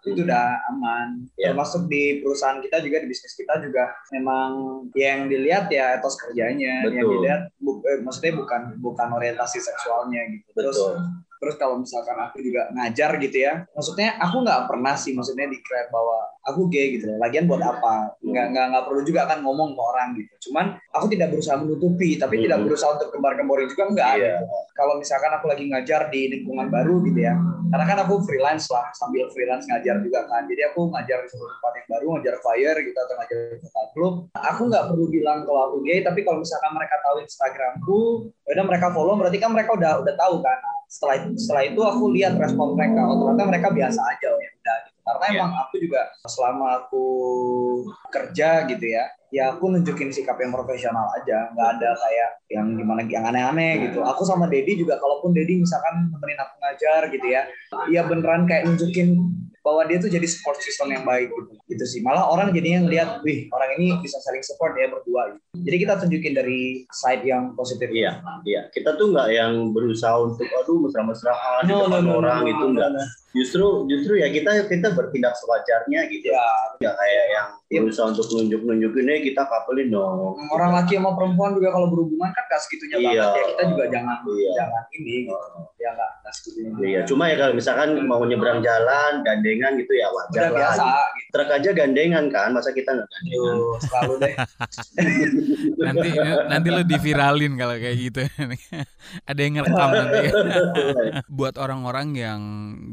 itu 0.00 0.24
udah 0.24 0.46
aman 0.66 1.28
Ya. 1.36 1.52
termasuk 1.52 1.86
di 1.86 2.24
perusahaan 2.24 2.56
kita 2.56 2.80
juga 2.80 3.00
di 3.00 3.06
bisnis 3.06 3.34
kita 3.34 3.60
juga 3.60 3.84
memang 4.10 4.50
yang 4.94 5.28
dilihat 5.28 5.68
ya 5.68 5.92
etos 5.94 6.16
kerjanya 6.16 6.88
yang 6.88 7.04
Betul. 7.04 7.12
dilihat 7.18 7.42
bu- 7.58 7.84
eh, 7.84 8.00
maksudnya 8.00 8.32
bukan 8.34 8.60
bukan 8.78 9.08
orientasi 9.10 9.60
seksualnya 9.60 10.24
gitu 10.30 10.48
Betul. 10.50 10.64
terus 10.64 10.78
kalau 11.56 11.80
misalkan 11.80 12.20
aku 12.20 12.44
juga 12.44 12.68
ngajar 12.76 13.16
gitu 13.16 13.36
ya 13.40 13.64
maksudnya 13.72 14.20
aku 14.20 14.44
nggak 14.44 14.68
pernah 14.68 14.92
sih 14.92 15.16
maksudnya 15.16 15.48
declare 15.48 15.88
bahwa 15.88 16.28
aku 16.40 16.68
gay 16.68 16.96
gitu 16.96 17.08
lagian 17.20 17.44
buat 17.44 17.60
apa? 17.60 18.16
Nggak 18.24 18.46
nggak 18.52 18.66
nggak 18.72 18.84
perlu 18.88 19.00
juga 19.04 19.28
kan 19.28 19.44
ngomong 19.44 19.76
ke 19.76 19.80
orang 19.80 20.08
gitu. 20.16 20.32
Cuman 20.48 20.72
aku 20.88 21.06
tidak 21.12 21.36
berusaha 21.36 21.60
menutupi 21.60 22.16
tapi 22.16 22.40
Hmm. 22.40 22.44
tidak 22.48 22.58
berusaha 22.64 22.90
untuk 22.96 23.08
kembar-kemborin 23.12 23.68
juga 23.68 23.84
enggak 23.92 24.12
Iya. 24.16 24.40
gitu. 24.40 24.44
kalau 24.80 24.96
misalkan 24.96 25.28
aku 25.36 25.44
lagi 25.44 25.68
ngajar 25.68 26.08
di 26.08 26.32
lingkungan 26.32 26.72
baru 26.72 27.04
gitu 27.04 27.20
ya 27.20 27.36
karena 27.68 27.84
kan 27.84 27.98
aku 28.08 28.24
freelance 28.24 28.64
lah 28.72 28.88
sambil 28.96 29.28
freelance 29.28 29.68
ngajar 29.68 30.00
juga 30.00 30.24
kan. 30.24 30.48
Jadi 30.48 30.62
aku 30.72 30.88
ngajar 30.88 31.20
di 31.20 31.28
suatu 31.28 31.44
tempat 31.52 31.72
yang 31.76 31.88
baru 31.92 32.06
ngajar 32.16 32.34
fire 32.40 32.78
gitu 32.80 32.98
atau 32.98 33.14
ngajar 33.20 33.36
di 33.60 33.68
klub. 33.92 34.14
Aku 34.32 34.62
nggak 34.72 34.84
perlu 34.88 35.04
bilang 35.12 35.44
kalau 35.44 35.60
aku 35.68 35.76
gay 35.84 36.00
tapi 36.00 36.24
kalau 36.24 36.40
misalkan 36.40 36.72
mereka 36.72 36.96
tahu 37.04 37.20
instagramku 37.20 38.00
ya 38.48 38.50
udah 38.56 38.66
mereka 38.66 38.86
follow 38.90 39.14
berarti 39.20 39.36
kan 39.36 39.50
mereka 39.52 39.70
udah 39.76 39.92
udah 40.00 40.14
tahu 40.16 40.40
kan 40.40 40.58
setelah 40.90 41.14
itu, 41.22 41.28
setelah 41.38 41.62
itu 41.70 41.80
aku 41.86 42.04
lihat 42.10 42.34
respon 42.34 42.74
mereka. 42.74 43.06
Oh 43.06 43.14
ternyata 43.22 43.46
mereka 43.46 43.68
biasa 43.70 44.00
aja 44.10 44.26
oh 44.34 44.40
ya 44.42 44.50
udah 44.58 44.76
gitu. 44.82 44.98
Karena 45.06 45.24
Iya. 45.30 45.38
emang 45.38 45.52
aku 45.62 45.74
juga 45.78 46.00
selama 46.26 46.66
aku 46.82 47.04
kerja 48.10 48.66
gitu 48.66 48.86
ya 48.90 49.04
ya 49.30 49.54
aku 49.54 49.70
nunjukin 49.70 50.10
sikap 50.10 50.34
yang 50.42 50.50
profesional 50.50 51.06
aja. 51.14 51.54
Nggak 51.54 51.68
ada 51.78 51.90
kayak 51.94 52.30
yang 52.50 52.66
gimana 52.74 53.06
yang 53.06 53.22
aneh-aneh 53.22 53.86
gitu. 53.86 54.02
Aku 54.02 54.26
sama 54.26 54.50
Dedi 54.50 54.74
juga 54.74 54.98
kalaupun 54.98 55.30
Dedi 55.30 55.62
misalkan 55.62 56.10
nemenin 56.10 56.42
aku 56.42 56.54
ngajar 56.58 57.00
gitu 57.14 57.26
ya 57.30 57.46
ya 57.86 58.02
beneran 58.10 58.50
kayak 58.50 58.66
nunjukin 58.66 59.14
bahwa 59.60 59.84
dia 59.84 60.00
tuh 60.00 60.08
jadi 60.08 60.24
support 60.24 60.56
system 60.58 60.88
yang 60.88 61.04
baik 61.04 61.28
gitu 61.28 61.52
gitu 61.68 61.84
sih 61.84 62.00
malah 62.00 62.24
orang 62.26 62.48
jadinya 62.50 62.88
ngelihat 62.88 63.20
wih 63.20 63.46
orang 63.52 63.76
ini 63.76 63.92
bisa 64.00 64.16
saling 64.24 64.40
support 64.40 64.72
ya 64.74 64.88
berdua 64.88 65.36
gitu. 65.36 65.40
jadi 65.62 65.76
kita 65.76 65.92
tunjukin 66.00 66.32
dari 66.32 66.60
side 66.90 67.22
yang 67.22 67.52
positif 67.54 67.92
Iya, 67.92 68.22
iya. 68.46 68.62
Kita 68.70 68.94
tuh 68.96 69.12
nggak 69.12 69.28
yang 69.34 69.74
berusaha 69.74 70.14
untuk 70.16 70.46
aduh 70.46 70.78
mesra-mesraan 70.80 71.66
di 71.66 71.72
No, 71.74 71.84
depan 71.90 72.00
no, 72.00 72.08
no, 72.08 72.18
orang 72.22 72.38
no, 72.40 72.48
itu 72.48 72.64
no, 72.64 72.70
enggak. 72.72 72.88
no. 72.94 73.02
Justru 73.30 73.66
justru 73.90 74.12
ya 74.16 74.28
kita 74.30 74.50
kita 74.70 74.94
bertindak 74.94 75.34
sewajarnya 75.36 76.00
gitu. 76.08 76.30
ya 76.30 76.46
Nggak 76.80 76.94
kayak 76.96 77.24
yang 77.34 77.48
Iya. 77.70 77.86
berusaha 77.86 78.10
untuk 78.10 78.26
nunjuk-nunjukin 78.28 79.06
"Eh, 79.06 79.20
kita 79.30 79.46
couple 79.46 79.78
no. 79.86 80.34
orang 80.50 80.74
laki 80.74 80.98
sama 80.98 81.14
perempuan 81.14 81.54
juga 81.54 81.70
kalau 81.70 81.86
berhubungan 81.86 82.34
kan 82.34 82.42
gak 82.50 82.58
segitunya 82.66 82.98
Iya. 82.98 83.06
banget 83.06 83.30
ya 83.30 83.44
kita 83.46 83.62
juga 83.70 83.84
jangan 83.86 84.16
Iya. 84.26 84.52
jangan 84.58 84.82
ini 84.90 85.14
gitu 85.22 85.34
ya 85.78 85.90
nggak 85.94 86.10
nggak 86.20 86.34
setuju. 86.34 86.60
Iya, 86.82 87.00
cuma 87.06 87.24
ya 87.30 87.36
kalau 87.38 87.54
misalkan 87.54 87.88
mau 88.04 88.20
nyebrang 88.20 88.58
jalan, 88.60 89.12
gandengan 89.22 89.72
gitu 89.78 89.92
ya 89.94 90.10
wajar 90.10 90.50
Udah 90.50 90.58
biasa 90.58 90.82
lah. 90.82 91.06
gitu. 91.14 91.30
Truk 91.30 91.48
aja 91.48 91.70
gandengan 91.72 92.24
kan, 92.26 92.48
masa 92.50 92.70
kita 92.70 92.90
nggak 92.90 93.06
gandengan? 93.08 93.54
Tuh, 93.54 93.74
selalu 93.80 94.14
deh. 94.18 94.34
nanti 95.80 96.08
nanti 96.46 96.68
lo 96.68 96.82
diviralin 96.82 97.52
kalau 97.56 97.76
kayak 97.76 97.96
gitu 97.98 98.20
ada 99.30 99.40
yang 99.40 99.52
ngerekam 99.56 99.90
nanti 99.90 100.18
buat 101.40 101.54
orang-orang 101.56 102.08
yang 102.12 102.40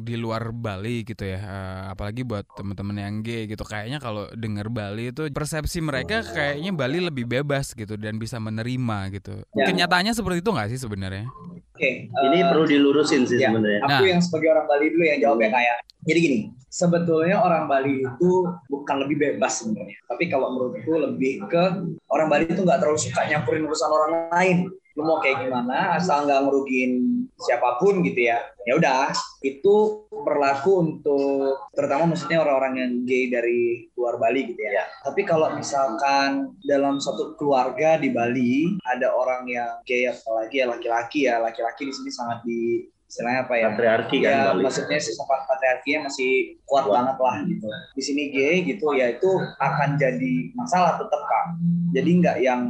di 0.03 0.15
luar 0.15 0.49
Bali 0.51 1.03
gitu 1.03 1.23
ya 1.23 1.39
eh, 1.39 1.81
apalagi 1.91 2.23
buat 2.23 2.47
teman-teman 2.55 2.95
yang 2.97 3.15
gay 3.19 3.45
gitu 3.45 3.63
kayaknya 3.63 3.99
kalau 3.99 4.29
denger 4.31 4.66
Bali 4.67 5.09
itu 5.09 5.27
persepsi 5.27 5.79
mereka 5.79 6.21
kayaknya 6.23 6.71
Bali 6.71 6.99
lebih 6.99 7.23
bebas 7.23 7.71
gitu 7.71 7.95
dan 7.95 8.15
bisa 8.15 8.37
menerima 8.37 8.97
gitu 9.11 9.41
Ya. 9.51 9.65
kenyataannya 9.65 10.11
seperti 10.11 10.39
itu 10.39 10.49
nggak 10.49 10.69
sih 10.69 10.79
sebenarnya 10.79 11.25
Oke. 11.77 12.09
Ini 12.09 12.37
eh, 12.41 12.45
perlu 12.49 12.65
dilurusin 12.65 13.21
sih 13.23 13.37
ya. 13.37 13.53
sebenarnya. 13.53 13.85
Aku 13.85 14.01
Nah. 14.01 14.09
yang 14.09 14.17
sebagai 14.17 14.49
orang 14.49 14.65
Bali 14.65 14.89
dulu 14.89 15.03
yang 15.05 15.19
jawabnya 15.21 15.49
kayak. 15.53 15.77
Jadi 16.09 16.19
gini, 16.19 16.39
sebetulnya 16.67 17.37
orang 17.37 17.69
Bali 17.69 18.01
itu 18.01 18.31
bukan 18.65 19.05
lebih 19.05 19.17
bebas 19.19 19.61
sebenarnya. 19.61 19.93
Tapi 20.09 20.23
kalau 20.25 20.57
menurutku 20.57 20.89
lebih 20.97 21.45
ke 21.45 21.63
orang 22.09 22.27
Bali 22.27 22.49
itu 22.49 22.65
nggak 22.65 22.81
terlalu 22.81 22.97
suka 22.97 23.21
nyampurin 23.25 23.61
urusan 23.61 23.89
orang 23.93 24.11
lain. 24.33 24.57
Lu 24.97 25.05
mau 25.05 25.21
kayak 25.21 25.45
gimana, 25.45 25.93
asal 26.01 26.25
nggak 26.25 26.49
ngerugiin 26.49 26.93
siapa 27.37 27.77
pun 27.77 28.01
gitu 28.01 28.33
ya. 28.33 28.41
Ya 28.65 28.73
udah, 28.81 29.13
itu 29.45 30.03
berlaku 30.09 30.71
untuk 30.81 31.69
terutama 31.77 32.09
maksudnya 32.09 32.41
orang-orang 32.41 32.73
yang 32.81 32.91
gay 33.05 33.29
dari 33.29 33.87
luar 33.93 34.17
Bali 34.17 34.49
gitu 34.49 34.57
ya. 34.57 34.89
Tapi 35.05 35.21
kalau 35.21 35.53
misalkan 35.53 36.57
dalam 36.65 36.97
satu 36.97 37.37
keluarga 37.37 38.01
di 38.01 38.09
Bali 38.09 38.81
ada 38.89 39.13
orang 39.13 39.45
yang 39.45 39.69
gay 39.85 40.09
apalagi 40.09 40.59
ya 40.59 40.65
laki-laki 40.65 41.19
ya, 41.29 41.37
laki-laki 41.37 41.85
di 41.85 41.93
sini 41.93 42.09
sangat 42.09 42.41
di 42.41 42.89
istilahnya 43.07 43.47
apa 43.47 43.53
ya? 43.55 43.67
Patriarki 43.71 44.17
kan 44.19 44.31
ya, 44.33 44.41
Bali. 44.51 44.63
maksudnya 44.67 44.99
sifat 44.99 45.39
patriarkinya 45.47 45.99
masih 46.11 46.59
kuat 46.67 46.83
Kuat. 46.89 46.95
banget 46.99 47.17
lah 47.21 47.35
gitu. 47.47 47.67
Di 47.95 48.03
sini 48.03 48.23
gay 48.33 48.55
gitu 48.67 48.87
ya 48.97 49.15
itu 49.15 49.31
akan 49.61 49.89
jadi 49.95 50.33
masalah 50.57 50.99
tetap 50.99 51.21
kan. 51.23 51.47
Jadi 51.95 52.09
nggak 52.19 52.37
yang 52.43 52.67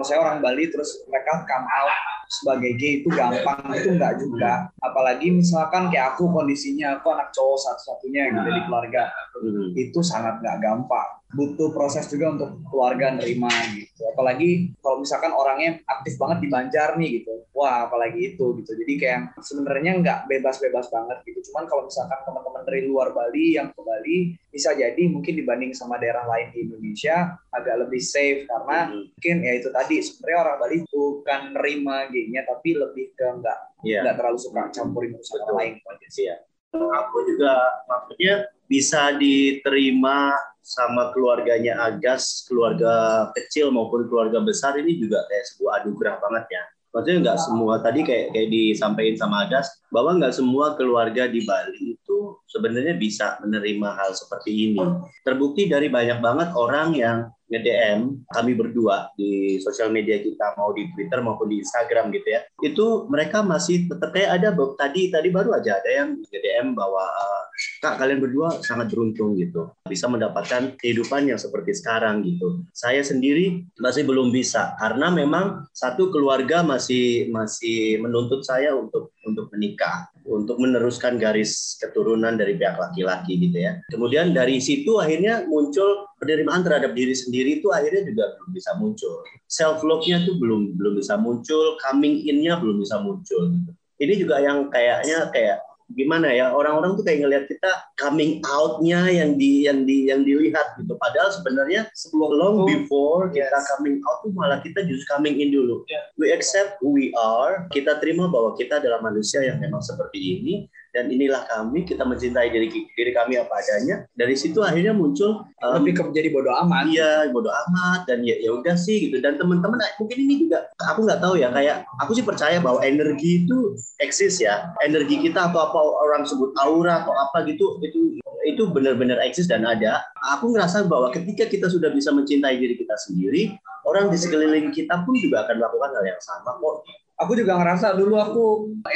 maksudnya 0.00 0.22
orang 0.22 0.40
Bali 0.40 0.64
terus 0.66 1.04
mereka 1.04 1.44
come 1.44 1.68
out 1.68 1.92
sebagai 2.30 2.78
gay 2.78 3.02
itu 3.02 3.10
gampang 3.10 3.58
itu 3.74 3.90
nggak 3.92 4.14
juga. 4.16 4.70
Apalagi 4.78 5.34
misalkan 5.34 5.90
kayak 5.90 6.14
aku 6.14 6.30
kondisinya 6.30 6.96
aku 6.96 7.10
anak 7.10 7.28
cowok 7.30 7.58
satu-satunya 7.60 8.30
gitu 8.30 8.48
di 8.48 8.62
keluarga 8.64 9.04
Hmm. 9.40 9.72
itu 9.72 10.00
sangat 10.00 10.36
nggak 10.38 10.60
gampang. 10.60 11.08
Butuh 11.30 11.70
proses 11.70 12.04
juga 12.06 12.28
untuk 12.30 12.60
keluarga 12.68 13.08
nerima 13.10 13.48
gitu. 13.72 14.02
Apalagi 14.12 14.74
kalau 14.78 15.00
misalkan 15.00 15.30
orangnya 15.30 15.80
aktif 15.86 16.14
banget 16.16 16.44
di 16.44 16.48
Banjar 16.50 16.94
nih 16.94 17.10
gitu. 17.18 17.46
Wah, 17.50 17.88
apalagi 17.88 18.34
itu 18.34 18.46
gitu. 18.60 18.70
Jadi 18.76 18.94
kayak 18.96 19.20
sebenarnya 19.40 19.96
nggak 19.96 20.18
bebas-bebas 20.26 20.86
banget 20.86 21.18
gitu. 21.24 21.40
Cuman 21.50 21.64
kalau 21.64 21.82
misalkan 21.84 22.20
teman-teman 22.20 22.62
dari 22.62 22.82
luar 22.84 23.10
Bali 23.10 23.56
yang 23.56 23.72
ke 23.72 23.80
Bali 23.80 24.16
bisa 24.50 24.74
jadi 24.74 25.02
mungkin 25.06 25.34
dibanding 25.34 25.72
sama 25.72 25.96
daerah 25.96 26.26
lain 26.26 26.52
di 26.52 26.68
Indonesia 26.68 27.16
agak 27.48 27.74
lebih 27.80 28.02
safe 28.02 28.44
karena 28.44 28.78
Hmm. 28.86 29.08
mungkin 29.08 29.36
ya 29.40 29.52
itu 29.56 29.68
tadi 29.70 29.89
sebenarnya 29.98 30.38
orang 30.46 30.56
Bali 30.62 30.76
bukan 30.86 31.40
nerima 31.58 31.96
gaynya 32.06 32.46
tapi 32.46 32.78
lebih 32.78 33.10
ke 33.18 33.26
nggak 33.26 33.58
Iya. 33.82 34.04
nggak 34.04 34.16
terlalu 34.20 34.38
suka 34.38 34.62
campurin 34.70 35.10
urusan 35.16 35.40
orang 35.48 35.56
lain. 35.56 35.72
Iya. 36.14 36.36
Aku 36.70 37.16
juga 37.26 37.52
maksudnya 37.90 38.34
bisa 38.70 39.10
diterima 39.18 40.36
sama 40.62 41.10
keluarganya 41.10 41.82
Agas, 41.82 42.46
keluarga 42.46 43.26
kecil 43.34 43.74
maupun 43.74 44.06
keluarga 44.06 44.38
besar 44.38 44.78
ini 44.78 44.94
juga 45.00 45.26
kayak 45.26 45.44
sebuah 45.50 45.72
anugerah 45.82 46.16
banget 46.22 46.46
ya. 46.54 46.62
Maksudnya 46.90 47.18
nggak 47.22 47.38
semua 47.42 47.74
tadi 47.82 48.00
kayak 48.06 48.34
kayak 48.34 48.48
disampaikan 48.50 49.16
sama 49.18 49.36
Agas 49.46 49.66
bahwa 49.90 50.18
nggak 50.22 50.34
semua 50.34 50.74
keluarga 50.78 51.26
di 51.26 51.42
Bali 51.42 51.98
itu 51.98 52.18
sebenarnya 52.46 52.94
bisa 52.94 53.38
menerima 53.42 53.88
hal 53.96 54.10
seperti 54.14 54.70
ini. 54.70 54.78
Terbukti 55.26 55.66
dari 55.66 55.90
banyak 55.90 56.18
banget 56.22 56.54
orang 56.54 56.94
yang 56.94 57.18
nge-DM 57.50 58.24
kami 58.30 58.52
berdua 58.54 59.10
di 59.18 59.58
sosial 59.58 59.90
media 59.90 60.22
kita 60.22 60.54
mau 60.54 60.70
di 60.70 60.86
Twitter 60.94 61.18
maupun 61.20 61.50
di 61.50 61.60
Instagram 61.60 62.14
gitu 62.14 62.28
ya. 62.30 62.40
Itu 62.62 63.10
mereka 63.10 63.42
masih 63.42 63.90
tetap 63.90 64.14
kayak 64.14 64.40
ada 64.40 64.54
tadi 64.78 65.10
tadi 65.10 65.28
baru 65.28 65.58
aja 65.58 65.82
ada 65.82 65.90
yang 65.90 66.16
nge-DM 66.22 66.78
bahwa 66.78 67.04
eh, 67.04 67.42
Kak 67.80 68.00
kalian 68.00 68.24
berdua 68.24 68.48
sangat 68.64 68.88
beruntung 68.92 69.36
gitu 69.36 69.68
bisa 69.84 70.08
mendapatkan 70.08 70.80
kehidupan 70.80 71.28
yang 71.28 71.36
seperti 71.36 71.76
sekarang 71.76 72.24
gitu. 72.24 72.64
Saya 72.72 73.04
sendiri 73.04 73.66
masih 73.76 74.08
belum 74.08 74.32
bisa 74.32 74.72
karena 74.80 75.12
memang 75.12 75.68
satu 75.76 76.08
keluarga 76.08 76.64
masih 76.64 77.28
masih 77.28 78.00
menuntut 78.00 78.46
saya 78.46 78.72
untuk 78.72 79.12
untuk 79.26 79.52
menikah, 79.52 80.08
untuk 80.30 80.62
meneruskan 80.62 81.18
garis 81.18 81.74
keturunan 81.82 82.38
dari 82.38 82.54
pihak 82.54 82.78
laki-laki 82.78 83.34
gitu 83.36 83.58
ya. 83.66 83.82
Kemudian 83.90 84.30
dari 84.30 84.62
situ 84.62 85.02
akhirnya 85.02 85.44
muncul 85.50 86.06
penerimaan 86.22 86.62
terhadap 86.62 86.94
diri 86.94 87.12
sendiri 87.12 87.58
itu 87.58 87.74
akhirnya 87.74 88.06
juga 88.06 88.38
belum 88.38 88.50
bisa 88.54 88.70
muncul. 88.78 89.26
Self 89.50 89.82
love-nya 89.82 90.22
tuh 90.22 90.38
belum 90.38 90.78
belum 90.78 90.94
bisa 91.02 91.18
muncul, 91.18 91.74
coming 91.82 92.22
in-nya 92.30 92.62
belum 92.62 92.78
bisa 92.78 93.02
muncul. 93.02 93.50
Gitu. 93.50 93.70
Ini 94.00 94.14
juga 94.16 94.38
yang 94.38 94.70
kayaknya 94.70 95.28
kayak 95.34 95.58
gimana 95.90 96.30
ya 96.30 96.54
orang-orang 96.54 96.94
tuh 96.94 97.02
kayak 97.02 97.26
ngelihat 97.26 97.44
kita 97.50 97.70
coming 97.98 98.38
out-nya 98.46 99.10
yang 99.10 99.34
di 99.34 99.66
yang 99.66 99.82
di 99.82 100.06
yang 100.06 100.22
dilihat 100.22 100.78
gitu. 100.78 100.94
Padahal 100.96 101.34
sebenarnya 101.34 101.90
Sebelum 101.92 102.30
long 102.38 102.56
before 102.64 103.28
kita 103.34 103.50
yes. 103.50 103.66
coming 103.74 103.98
out 104.06 104.22
tuh 104.22 104.32
malah 104.32 104.62
kita 104.62 104.86
justru 104.86 105.06
coming 105.10 105.42
in 105.42 105.50
dulu. 105.50 105.82
Yeah. 105.90 106.04
We 106.14 106.30
accept 106.30 106.78
who 106.78 106.94
we 106.94 107.10
are. 107.18 107.66
Kita 107.74 107.98
terima 107.98 108.30
bahwa 108.30 108.54
kita 108.54 108.78
adalah 108.78 109.02
manusia 109.02 109.42
yang 109.42 109.58
memang 109.58 109.82
seperti 109.82 110.18
ini 110.40 110.54
dan 110.90 111.10
inilah 111.10 111.46
kami. 111.46 111.86
Kita 111.86 112.02
mencintai 112.06 112.50
diri 112.50 112.68
diri 112.70 113.12
kami 113.14 113.38
apa 113.38 113.50
adanya. 113.50 114.06
Dari 114.14 114.34
situ 114.34 114.62
akhirnya 114.62 114.94
muncul 114.94 115.46
um, 115.62 115.72
lebih 115.80 115.98
ke 115.98 116.02
menjadi 116.06 116.28
bodoh 116.34 116.54
amat. 116.66 116.84
Iya, 116.90 117.10
bodo 117.30 117.50
amat 117.50 118.06
dan 118.10 118.22
ya 118.26 118.36
ya 118.38 118.50
udah 118.54 118.74
sih 118.74 119.10
gitu. 119.10 119.22
Dan 119.22 119.38
teman-teman 119.38 119.78
mungkin 119.98 120.18
ini 120.18 120.46
juga 120.46 120.70
aku 120.82 121.06
nggak 121.06 121.20
tahu 121.22 121.34
ya 121.38 121.48
kayak 121.50 121.86
aku 122.02 122.12
sih 122.14 122.24
percaya 122.26 122.58
bahwa 122.58 122.82
energi 122.82 123.46
itu 123.46 123.74
eksis 124.02 124.42
ya. 124.42 124.70
Energi 124.82 125.22
kita 125.22 125.50
atau 125.50 125.60
apa 125.70 125.78
orang 125.78 126.22
sebut 126.26 126.54
aura 126.60 127.02
atau 127.02 127.14
apa 127.14 127.46
gitu 127.46 127.78
itu 127.82 128.20
itu 128.44 128.62
benar-benar 128.72 129.20
eksis 129.22 129.46
dan 129.46 129.62
ada. 129.68 130.00
Aku 130.36 130.50
ngerasa 130.52 130.88
bahwa 130.88 131.12
ketika 131.12 131.46
kita 131.46 131.68
sudah 131.68 131.92
bisa 131.92 132.10
mencintai 132.10 132.56
diri 132.56 132.74
kita 132.76 132.96
sendiri, 132.96 133.54
orang 133.84 134.08
di 134.08 134.18
sekeliling 134.18 134.72
kita 134.72 135.04
pun 135.04 135.14
juga 135.16 135.46
akan 135.46 135.60
melakukan 135.60 135.90
hal 135.96 136.04
yang 136.04 136.20
sama 136.20 136.56
kok. 136.56 136.76
Aku 137.20 137.36
juga 137.36 137.60
ngerasa 137.60 137.92
dulu 137.94 138.16
aku 138.16 138.44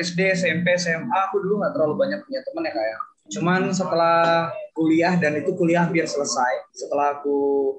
SD, 0.00 0.32
SMP, 0.32 0.80
SMA 0.80 1.18
aku 1.28 1.44
dulu 1.44 1.60
nggak 1.60 1.76
terlalu 1.76 1.94
banyak 2.00 2.20
punya 2.24 2.40
teman 2.40 2.64
ya 2.64 2.72
kayak. 2.72 2.98
Cuman 3.24 3.60
setelah 3.72 4.52
kuliah 4.76 5.16
dan 5.16 5.36
itu 5.40 5.52
kuliah 5.56 5.84
hampir 5.84 6.04
selesai. 6.04 6.72
Setelah 6.72 7.20
aku 7.20 7.36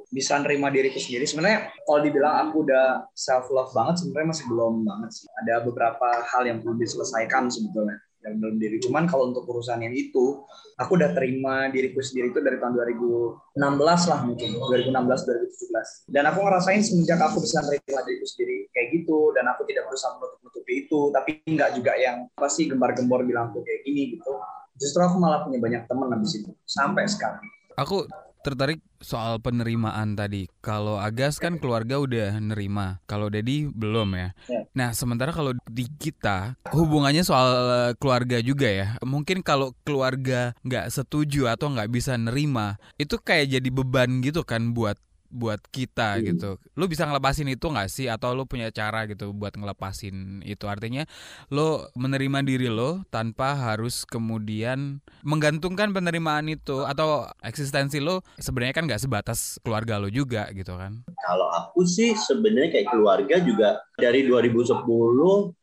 bisa 0.09 0.37
nerima 0.41 0.69
diriku 0.73 0.97
sendiri, 0.97 1.25
sebenarnya 1.25 1.69
kalau 1.85 2.01
dibilang 2.01 2.49
aku 2.49 2.65
udah 2.65 3.09
self 3.13 3.49
love 3.53 3.73
banget, 3.73 4.01
sebenarnya 4.05 4.37
masih 4.37 4.45
belum 4.49 4.73
banget 4.85 5.09
sih. 5.13 5.25
Ada 5.45 5.65
beberapa 5.65 6.07
hal 6.21 6.49
yang 6.49 6.61
perlu 6.61 6.77
diselesaikan 6.77 7.49
sebetulnya 7.49 8.04
dalam 8.25 8.41
dalam 8.41 8.57
diri. 8.57 8.81
Cuman 8.81 9.05
kalau 9.05 9.29
untuk 9.29 9.45
urusan 9.45 9.85
yang 9.85 9.93
itu, 9.93 10.41
aku 10.81 10.91
udah 10.97 11.13
terima 11.13 11.69
diriku 11.69 12.01
sendiri 12.01 12.33
itu 12.33 12.41
dari 12.41 12.57
tahun 12.57 12.73
2016 12.73 14.09
lah 14.09 14.19
mungkin. 14.25 14.49
2016 14.57 15.29
2017 15.29 16.09
dan 16.09 16.23
aku 16.33 16.39
ngerasain 16.41 16.81
semenjak 16.81 17.21
aku 17.21 17.37
bisa 17.45 17.61
nerima 17.61 18.01
diriku 18.01 18.25
sendiri 18.25 18.55
kayak 18.73 18.87
gitu 18.97 19.29
dan 19.37 19.45
aku 19.53 19.61
tidak 19.69 19.85
berusaha 19.85 20.17
menutup-nutupi 20.17 20.73
itu 20.89 20.99
tapi 21.13 21.29
nggak 21.45 21.69
juga 21.77 21.93
yang 22.01 22.25
apa 22.33 22.49
sih 22.49 22.65
gembar-gembor 22.65 23.21
bilang 23.21 23.53
aku 23.53 23.61
kayak 23.61 23.85
gini 23.85 24.17
gitu. 24.17 24.33
Justru 24.75 24.99
aku 24.99 25.21
malah 25.21 25.45
punya 25.45 25.61
banyak 25.61 25.87
teman 25.87 26.11
habis 26.11 26.35
itu 26.35 26.51
sampai 26.67 27.07
sekarang. 27.07 27.45
Aku 27.79 28.03
tertarik 28.45 28.77
soal 29.01 29.41
penerimaan 29.41 30.13
tadi. 30.13 30.45
Kalau 30.61 31.01
Agas 31.01 31.41
kan 31.41 31.57
keluarga 31.57 31.97
udah 31.97 32.37
nerima, 32.37 33.01
kalau 33.09 33.33
Dedi 33.33 33.65
belum 33.65 34.13
ya. 34.13 34.29
Ya. 34.45 34.61
Nah, 34.77 34.93
sementara 34.93 35.33
kalau 35.33 35.57
di 35.65 35.89
kita 35.89 36.53
hubungannya 36.69 37.25
soal 37.25 37.49
eh, 37.49 37.91
keluarga 37.97 38.37
juga 38.45 38.69
ya. 38.69 38.87
Mungkin 39.01 39.41
kalau 39.41 39.73
keluarga 39.81 40.53
nggak 40.61 40.93
setuju 40.93 41.49
atau 41.49 41.73
nggak 41.73 41.89
bisa 41.89 42.13
nerima, 42.13 42.77
itu 43.01 43.17
kayak 43.17 43.57
jadi 43.57 43.69
beban 43.73 44.21
gitu 44.21 44.45
kan 44.45 44.77
buat 44.77 45.01
buat 45.35 45.59
kita 45.67 46.17
Hmm. 46.17 46.23
gitu. 46.31 46.49
Lu 46.79 46.87
bisa 46.87 47.03
ngelepasin 47.03 47.51
itu 47.51 47.67
nggak 47.67 47.91
sih 47.91 48.07
atau 48.07 48.31
lu 48.31 48.47
punya 48.47 48.71
cara 48.71 49.03
gitu 49.05 49.35
buat 49.35 49.51
ngelepasin 49.53 50.41
itu? 50.47 50.65
Artinya 50.71 51.03
lo 51.51 51.91
menerima 51.99 52.39
diri 52.47 52.71
lo 52.71 53.03
tanpa 53.11 53.53
harus 53.59 54.07
kemudian 54.07 55.03
menggantungkan 55.27 55.91
penerimaan 55.91 56.47
itu 56.47 56.87
atau 56.87 57.27
eksistensi 57.43 57.99
lo 57.99 58.23
sebenarnya 58.39 58.73
kan 58.79 58.87
nggak 58.87 59.03
sebatas 59.03 59.59
keluarga 59.59 59.99
lo 59.99 60.07
juga 60.07 60.47
gitu 60.55 60.79
kan? 60.79 61.03
Kalau 61.19 61.51
aku 61.51 61.83
sih 61.83 62.15
sebenarnya 62.15 62.71
kayak 62.79 62.89
keluarga 62.95 63.35
juga 63.43 63.83
dari 63.99 64.27
2010 64.27 64.83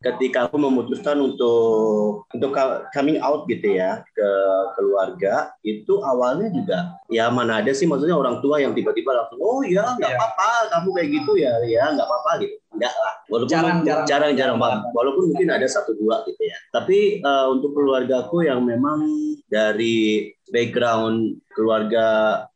ketika 0.01 0.49
aku 0.49 0.57
memutuskan 0.61 1.21
untuk 1.21 2.29
untuk 2.33 2.51
coming 2.93 3.21
out 3.21 3.45
gitu 3.49 3.77
ya 3.77 4.01
ke 4.13 4.29
keluarga 4.77 5.53
itu 5.63 6.01
awalnya 6.03 6.49
juga 6.53 6.97
ya 7.13 7.29
mana 7.29 7.61
ada 7.61 7.73
sih 7.77 7.85
maksudnya 7.85 8.17
orang 8.17 8.41
tua 8.41 8.59
yang 8.61 8.73
tiba-tiba 8.73 9.13
langsung 9.13 9.39
oh 9.41 9.62
ya 9.67 9.83
nggak 9.97 10.11
Iya. 10.13 10.19
apa-apa 10.19 10.49
kamu 10.71 10.89
kayak 10.95 11.09
gitu 11.13 11.33
ya 11.37 11.53
ya 11.65 11.85
nggak 11.93 12.07
apa-apa 12.07 12.31
gitu 12.41 12.57
enggak 12.73 12.95
lah. 12.97 13.15
Walaupun 13.29 13.53
Jarang, 13.53 13.79
jarang. 13.85 14.07
jarang-jarang 14.09 14.59
banget. 14.61 14.81
Walaupun 14.97 15.25
mungkin 15.29 15.49
ada 15.53 15.67
satu 15.69 15.93
dua 15.93 16.25
gitu 16.25 16.41
ya. 16.41 16.57
Tapi 16.73 17.21
eh, 17.21 17.47
untuk 17.53 17.77
keluargaku 17.77 18.45
yang 18.45 18.65
memang 18.65 19.05
dari 19.47 20.33
background 20.49 21.42
keluarga 21.53 22.07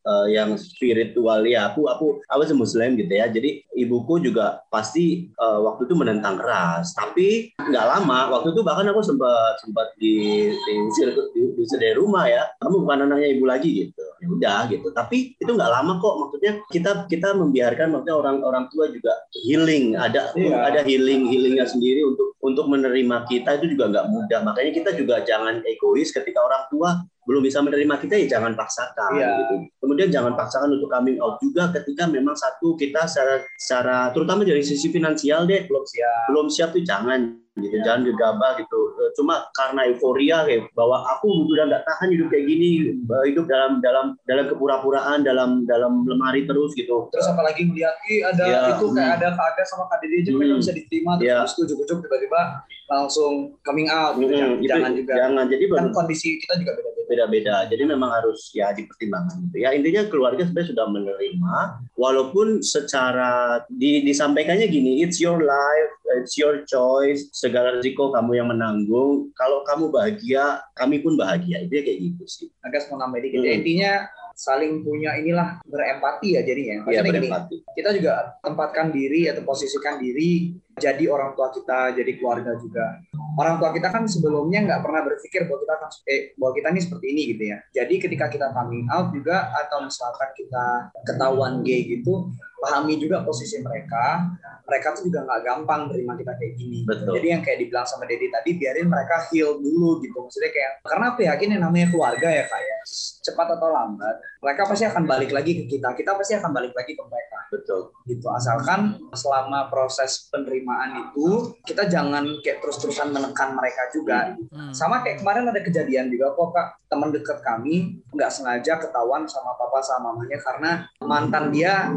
eh, 0.03 0.37
yang 0.37 0.57
spiritual 0.57 1.45
ya 1.45 1.73
aku 1.73 1.87
aku 1.89 2.07
aku 2.27 2.43
muslim 2.57 2.97
gitu 2.97 3.13
ya. 3.13 3.29
Jadi 3.29 3.65
ibuku 3.77 4.21
juga 4.25 4.65
pasti 4.73 5.31
eh, 5.31 5.59
waktu 5.63 5.89
itu 5.89 5.95
menentang 5.95 6.41
keras. 6.41 6.97
Tapi 6.97 7.53
nggak 7.57 7.87
lama 7.87 8.33
waktu 8.33 8.53
itu 8.57 8.61
bahkan 8.65 8.89
aku 8.91 9.01
sempat 9.05 9.61
sempat 9.61 9.93
di 10.01 10.49
diusir 10.53 11.13
di, 11.37 11.41
diusir 11.57 11.79
dari 11.81 11.95
rumah 11.97 12.27
ya. 12.27 12.43
Kamu 12.61 12.85
bukan 12.85 13.07
anaknya 13.09 13.29
ibu 13.33 13.45
lagi 13.45 13.71
gitu. 13.87 14.05
Ya 14.21 14.27
udah 14.29 14.61
gitu. 14.73 14.89
Tapi 14.93 15.37
itu 15.37 15.51
nggak 15.51 15.73
lama 15.73 16.01
kok. 16.01 16.15
Maksudnya 16.27 16.53
kita 16.73 16.91
kita 17.07 17.37
membiarkan 17.37 17.93
maksudnya 17.93 18.17
orang 18.17 18.37
orang 18.43 18.65
tua 18.73 18.89
juga 18.91 19.13
healing. 19.47 19.95
Ada 19.97 20.29
Iya. 20.37 20.59
ada 20.69 20.81
healing 20.85 21.33
healingnya 21.33 21.65
sendiri 21.65 22.05
untuk 22.05 22.37
untuk 22.45 22.67
menerima 22.69 23.27
kita 23.27 23.59
itu 23.59 23.77
juga 23.77 23.91
nggak 23.91 24.07
mudah. 24.11 24.41
Makanya 24.45 24.73
kita 24.73 24.91
juga 24.95 25.23
jangan 25.25 25.65
egois 25.65 26.13
ketika 26.13 26.41
orang 26.45 26.65
tua 26.71 26.91
belum 27.27 27.43
bisa 27.43 27.59
menerima 27.59 27.95
kita 27.99 28.15
ya 28.23 28.39
jangan 28.39 28.55
paksakan 28.87 29.19
Iya. 29.19 29.29
gitu. 29.43 29.55
Kemudian 29.83 30.09
jangan 30.15 30.33
paksakan 30.39 30.71
untuk 30.79 30.91
coming 30.91 31.19
out 31.19 31.37
juga 31.43 31.71
ketika 31.75 32.07
memang 32.07 32.37
satu 32.39 32.79
kita 32.79 33.07
secara 33.11 33.35
secara 33.59 33.97
terutama 34.15 34.47
dari 34.47 34.63
sisi 34.63 34.91
finansial 34.91 35.47
deh 35.47 35.67
belum 35.67 35.85
siap 35.87 36.21
belum 36.31 36.47
siap 36.47 36.69
tuh 36.77 36.85
jangan 36.87 37.35
gitu 37.57 37.77
jangan 37.81 38.05
gegabah 38.05 38.61
gitu 38.61 38.81
Eh, 38.97 39.13
cuma 39.13 39.45
karena 39.53 39.85
euforia 39.89 40.45
kayak 40.49 40.73
bahwa 40.73 41.05
aku 41.05 41.29
udah 41.53 41.69
nggak 41.69 41.85
tahan 41.85 42.09
hidup 42.13 42.33
kayak 42.33 42.49
gini 42.49 42.97
eh, 42.97 43.25
hidup 43.29 43.45
dalam 43.45 43.81
dalam 43.85 44.17
dalam 44.25 44.49
kepura-puraan 44.49 45.21
dalam 45.21 45.69
dalam 45.69 46.05
lemari 46.09 46.49
terus 46.49 46.73
gitu 46.73 47.13
Terus 47.13 47.29
apalagi 47.29 47.69
melihat 47.69 47.93
ih 48.09 48.25
ada 48.25 48.43
Iya, 48.47 48.61
itu 48.77 48.87
kayak 48.93 49.11
hmm. 49.13 49.17
ada 49.21 49.29
Kak 49.37 49.67
sama 49.69 49.85
Kak 49.89 50.01
Dede 50.01 50.25
aja 50.25 50.31
mereka 50.33 50.53
Hmm. 50.57 50.63
bisa 50.65 50.73
diterima 50.73 51.11
terus 51.21 51.29
Iya. 51.29 51.39
terus 51.45 51.55
ujuk-ujuk 51.61 51.99
tiba-tiba 52.09 52.41
langsung 52.87 53.33
coming 53.67 53.91
out 53.91 54.15
gitu. 54.15 54.31
Mm-mm, 54.31 54.39
jangan, 54.39 54.57
itu 54.63 54.69
jangan 54.71 54.91
juga 54.95 55.13
jangan 55.19 55.45
jadi 55.51 55.65
kan 55.67 55.87
kondisi 55.91 56.29
kita 56.39 56.55
juga 56.63 56.73
beda-beda. 56.79 57.03
beda-beda. 57.07 57.57
Jadi 57.67 57.83
memang 57.83 58.11
harus 58.15 58.41
ya 58.55 58.71
dipertimbangkan 58.71 59.37
gitu. 59.51 59.57
Ya 59.59 59.71
intinya 59.75 60.03
keluarga 60.07 60.43
sebenarnya 60.47 60.71
sudah 60.71 60.87
menerima 60.91 61.57
walaupun 61.99 62.63
secara 62.63 63.63
di, 63.67 64.03
disampaikannya 64.03 64.67
gini, 64.67 65.03
it's 65.03 65.19
your 65.19 65.39
life, 65.39 65.93
it's 66.19 66.39
your 66.39 66.63
choice, 66.65 67.29
segala 67.35 67.79
risiko 67.79 68.15
kamu 68.15 68.39
yang 68.39 68.49
menanggung. 68.51 69.31
Kalau 69.35 69.67
kamu 69.67 69.91
bahagia, 69.91 70.63
kami 70.79 71.03
pun 71.03 71.19
bahagia. 71.19 71.67
Itu 71.67 71.83
kayak 71.83 71.99
gitu 71.99 72.25
sih. 72.25 72.49
Agak 72.63 72.87
mau 72.93 73.03
nambahin 73.03 73.27
dikit. 73.27 73.39
Hmm. 73.43 73.47
Ya, 73.47 73.53
intinya 73.59 73.93
saling 74.37 74.85
punya 74.85 75.17
inilah 75.17 75.65
berempati 75.65 76.37
ya 76.37 76.45
jadinya. 76.45 76.85
Iya 76.87 77.01
Maksudnya 77.01 77.03
gini, 77.09 77.21
berempati. 77.25 77.57
kita 77.73 77.91
juga 77.97 78.13
tempatkan 78.45 78.87
diri 78.93 79.21
atau 79.33 79.43
posisikan 79.43 79.97
diri 79.97 80.53
jadi 80.77 81.05
orang 81.09 81.33
tua 81.33 81.49
kita, 81.49 81.97
jadi 81.97 82.13
keluarga 82.21 82.53
juga. 82.61 83.01
Orang 83.37 83.57
tua 83.57 83.73
kita 83.73 83.89
kan 83.89 84.05
sebelumnya 84.05 84.65
nggak 84.65 84.81
pernah 84.85 85.01
berpikir 85.09 85.49
bahwa 85.49 85.61
kita 85.65 85.75
akan 85.77 85.91
eh, 86.09 86.23
bahwa 86.37 86.53
kita 86.53 86.69
ini 86.73 86.81
seperti 86.85 87.07
ini 87.13 87.23
gitu 87.33 87.43
ya. 87.49 87.59
Jadi 87.73 87.95
ketika 87.97 88.27
kita 88.29 88.53
coming 88.53 88.85
out 88.93 89.09
juga 89.13 89.53
atau 89.57 89.85
misalkan 89.85 90.31
kita 90.37 90.93
ketahuan 91.05 91.65
gay 91.65 91.85
gitu, 91.89 92.29
pahami 92.61 93.01
juga 93.01 93.25
posisi 93.25 93.61
mereka. 93.65 94.37
Mereka 94.67 94.99
tuh 94.99 95.07
juga 95.07 95.23
nggak 95.25 95.41
gampang 95.47 95.81
terima 95.95 96.13
kita 96.19 96.33
kayak 96.35 96.53
gini. 96.59 96.83
Betul. 96.83 97.23
Jadi 97.23 97.27
yang 97.31 97.43
kayak 97.45 97.59
dibilang 97.63 97.87
sama 97.87 98.05
Dedi 98.05 98.27
tadi, 98.29 98.51
biarin 98.59 98.89
mereka 98.91 99.17
heal 99.31 99.63
dulu 99.63 100.03
gitu. 100.03 100.17
Maksudnya 100.27 100.51
kayak 100.51 100.73
karena 100.83 101.05
aku 101.15 101.21
yakin 101.23 101.49
yang 101.57 101.63
namanya 101.71 101.87
keluarga 101.95 102.29
ya 102.29 102.45
kayak 102.51 102.79
cepat 103.23 103.47
atau 103.59 103.69
lambat, 103.71 104.17
mereka 104.47 104.63
pasti 104.65 104.87
akan 104.87 105.03
balik 105.05 105.35
lagi 105.35 105.59
ke 105.59 105.65
kita. 105.67 105.91
Kita 105.91 106.15
pasti 106.15 106.39
akan 106.39 106.55
balik 106.55 106.71
lagi 106.71 106.95
ke 106.95 107.03
mereka 107.03 107.39
Betul. 107.47 107.91
gitu 108.05 108.27
asalkan 108.29 108.95
selama 109.11 109.67
proses 109.67 110.27
penerimaan 110.29 110.99
itu 111.01 111.51
kita 111.63 111.87
jangan 111.87 112.23
kayak 112.41 112.59
terus-terusan 112.59 113.11
menekan 113.11 113.55
mereka 113.55 113.87
juga 113.91 114.35
Hmm. 114.47 114.71
sama 114.71 115.03
kayak 115.03 115.23
kemarin 115.23 115.47
ada 115.47 115.59
kejadian 115.59 116.07
juga 116.09 116.31
kok 116.33 116.51
kak 116.51 116.69
teman 116.87 117.11
dekat 117.11 117.39
kami 117.41 117.99
nggak 118.11 118.31
sengaja 118.31 118.79
ketahuan 118.79 119.27
sama 119.27 119.55
papa 119.55 119.79
sama 119.79 120.11
mamanya 120.11 120.39
karena 120.39 120.71
mantan 121.01 121.51
dia 121.51 121.91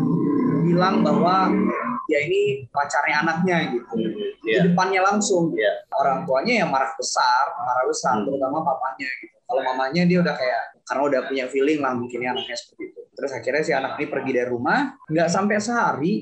bilang 0.64 1.02
bahwa 1.02 1.50
dia 2.06 2.20
ini 2.22 2.66
pacarnya 2.68 3.22
anaknya 3.24 3.58
gitu 3.72 3.94
Hmm, 3.94 4.14
di 4.40 4.50
Iya. 4.50 4.66
depannya 4.66 5.02
langsung 5.04 5.50
Iya. 5.52 5.86
orang 5.92 6.26
tuanya 6.26 6.62
yang 6.62 6.70
marah 6.70 6.94
besar 6.94 7.54
marah 7.56 7.86
besar 7.86 8.18
Hmm. 8.18 8.26
terutama 8.26 8.62
papanya 8.62 9.10
gitu 9.20 9.36
kalau 9.46 9.62
mamanya 9.64 10.06
dia 10.06 10.20
udah 10.20 10.34
kayak 10.34 10.64
karena 10.90 11.02
udah 11.06 11.22
punya 11.30 11.46
feeling 11.46 11.80
lah 11.86 11.94
mungkin 11.94 12.18
ya 12.26 12.34
anaknya 12.34 12.58
seperti 12.58 12.84
itu. 12.90 13.02
Terus 13.14 13.32
akhirnya 13.38 13.62
si 13.62 13.72
anak 13.78 14.02
ini 14.02 14.06
pergi 14.10 14.32
dari 14.34 14.50
rumah 14.50 14.98
nggak 15.06 15.30
sampai 15.30 15.62
sehari 15.62 16.14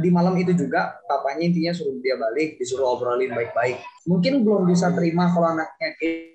di 0.00 0.10
malam 0.14 0.32
itu 0.40 0.56
juga 0.56 1.02
papanya 1.04 1.50
intinya 1.50 1.74
suruh 1.74 1.98
dia 2.00 2.16
balik 2.16 2.56
disuruh 2.56 2.96
obrolin 2.96 3.34
baik-baik. 3.34 3.82
Mungkin 4.06 4.46
belum 4.46 4.70
bisa 4.70 4.94
terima 4.94 5.28
kalau 5.28 5.58
anaknya 5.58 5.90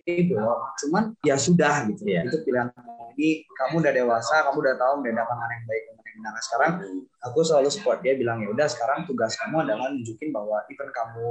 belum. 0.05 0.59
Cuman 0.85 1.03
ya 1.23 1.39
sudah 1.39 1.87
gitu. 1.89 2.05
Iya. 2.05 2.27
itu 2.27 2.43
pilihan 2.43 2.69
kamu. 2.75 3.15
ini 3.15 3.47
kamu 3.47 3.79
udah 3.79 3.93
dewasa 3.95 4.43
kamu 4.43 4.57
udah 4.59 4.75
tahu 4.75 4.93
membedakan 4.99 5.35
mana 5.39 5.53
yang 5.55 5.65
baik 5.71 5.83
benar 6.15 6.32
Nah, 6.36 6.43
sekarang 6.43 6.71
aku 7.21 7.39
selalu 7.43 7.69
support 7.69 7.99
dia 7.99 8.15
bilang 8.15 8.39
ya 8.39 8.49
udah 8.49 8.67
sekarang 8.67 9.04
tugas 9.04 9.36
kamu 9.36 9.67
adalah 9.67 9.91
nunjukin 9.91 10.32
bahwa 10.32 10.63
even 10.71 10.89
kamu 10.91 11.25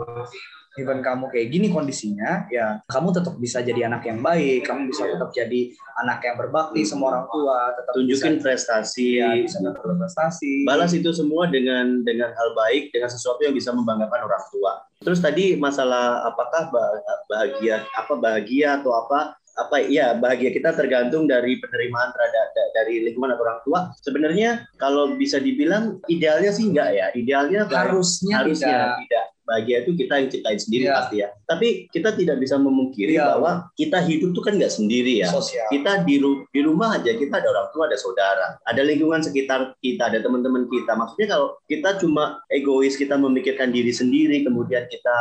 even 0.75 0.99
kamu 1.07 1.31
kayak 1.31 1.49
gini 1.55 1.71
kondisinya 1.71 2.51
ya 2.51 2.83
kamu 2.91 3.15
tetap 3.15 3.35
bisa 3.39 3.63
jadi 3.63 3.87
anak 3.87 4.03
yang 4.11 4.19
baik 4.19 4.67
kamu 4.67 4.91
bisa 4.91 5.07
tetap 5.07 5.31
jadi 5.31 5.71
anak 6.03 6.19
yang 6.27 6.35
berbakti 6.35 6.83
sama 6.83 7.15
orang 7.15 7.27
tua 7.31 7.59
tetap 7.79 7.93
Tunjukin 7.95 8.35
bisa, 8.39 8.43
prestasi. 8.43 9.23
ya, 9.23 9.39
bisa 9.39 9.63
tetap 9.63 9.83
berprestasi 9.87 10.67
balas 10.67 10.91
itu 10.93 11.11
semua 11.15 11.47
dengan 11.47 12.03
dengan 12.03 12.35
hal 12.35 12.49
baik 12.59 12.91
dengan 12.91 13.07
sesuatu 13.07 13.47
yang 13.47 13.55
bisa 13.55 13.71
membanggakan 13.71 14.27
orang 14.27 14.45
tua. 14.51 14.83
Terus 15.05 15.21
tadi 15.21 15.55
masalah 15.55 16.27
apakah 16.27 16.73
ba- 16.73 17.03
bahagia 17.31 17.85
apa 17.95 18.15
bahagia 18.19 18.81
atau 18.83 18.91
apa 18.99 19.37
apa 19.55 19.77
ya 19.81 20.13
bahagia 20.13 20.51
kita 20.51 20.75
tergantung 20.75 21.25
dari 21.25 21.57
penerimaan 21.57 22.11
terhadap 22.11 22.47
da- 22.51 22.73
dari 22.75 23.03
lingkungan 23.03 23.33
atau 23.33 23.45
orang 23.45 23.61
tua. 23.63 23.81
Sebenarnya 24.01 24.51
kalau 24.77 25.15
bisa 25.15 25.39
dibilang 25.39 26.03
idealnya 26.07 26.51
sih 26.51 26.67
enggak 26.67 26.91
ya. 26.91 27.07
Idealnya 27.13 27.65
harusnya, 27.65 28.43
harusnya 28.43 28.67
tidak. 28.67 28.99
tidak. 29.07 29.25
Bahagia 29.45 29.85
itu 29.85 29.93
kita 29.95 30.15
yang 30.17 30.29
ciptain 30.29 30.57
sendiri 30.57 30.85
Iya. 30.85 30.95
pasti 30.97 31.17
ya. 31.21 31.29
Tapi 31.45 31.69
kita 31.87 32.17
tidak 32.17 32.41
bisa 32.41 32.57
memungkiri 32.57 33.13
Iya. 33.13 33.29
bahwa 33.31 33.51
kita 33.75 34.01
hidup 34.01 34.33
tuh 34.33 34.41
kan 34.41 34.57
nggak 34.57 34.73
sendiri 34.73 35.21
ya. 35.21 35.29
Sosial. 35.29 35.69
Kita 35.69 36.01
di, 36.01 36.17
ru- 36.17 36.49
di 36.49 36.61
rumah 36.65 36.97
aja 36.97 37.13
kita 37.13 37.39
ada 37.39 37.53
orang 37.53 37.69
tua 37.71 37.85
ada 37.87 37.95
saudara. 37.95 38.57
Ada 38.65 38.81
lingkungan 38.83 39.21
sekitar 39.21 39.77
kita 39.79 40.09
ada 40.09 40.19
teman-teman 40.19 40.65
kita. 40.67 40.97
Maksudnya 40.97 41.29
kalau 41.31 41.61
kita 41.69 42.01
cuma 42.01 42.41
egois 42.49 42.97
kita 42.97 43.15
memikirkan 43.15 43.69
diri 43.69 43.93
sendiri 43.93 44.41
kemudian 44.43 44.89
kita 44.89 45.17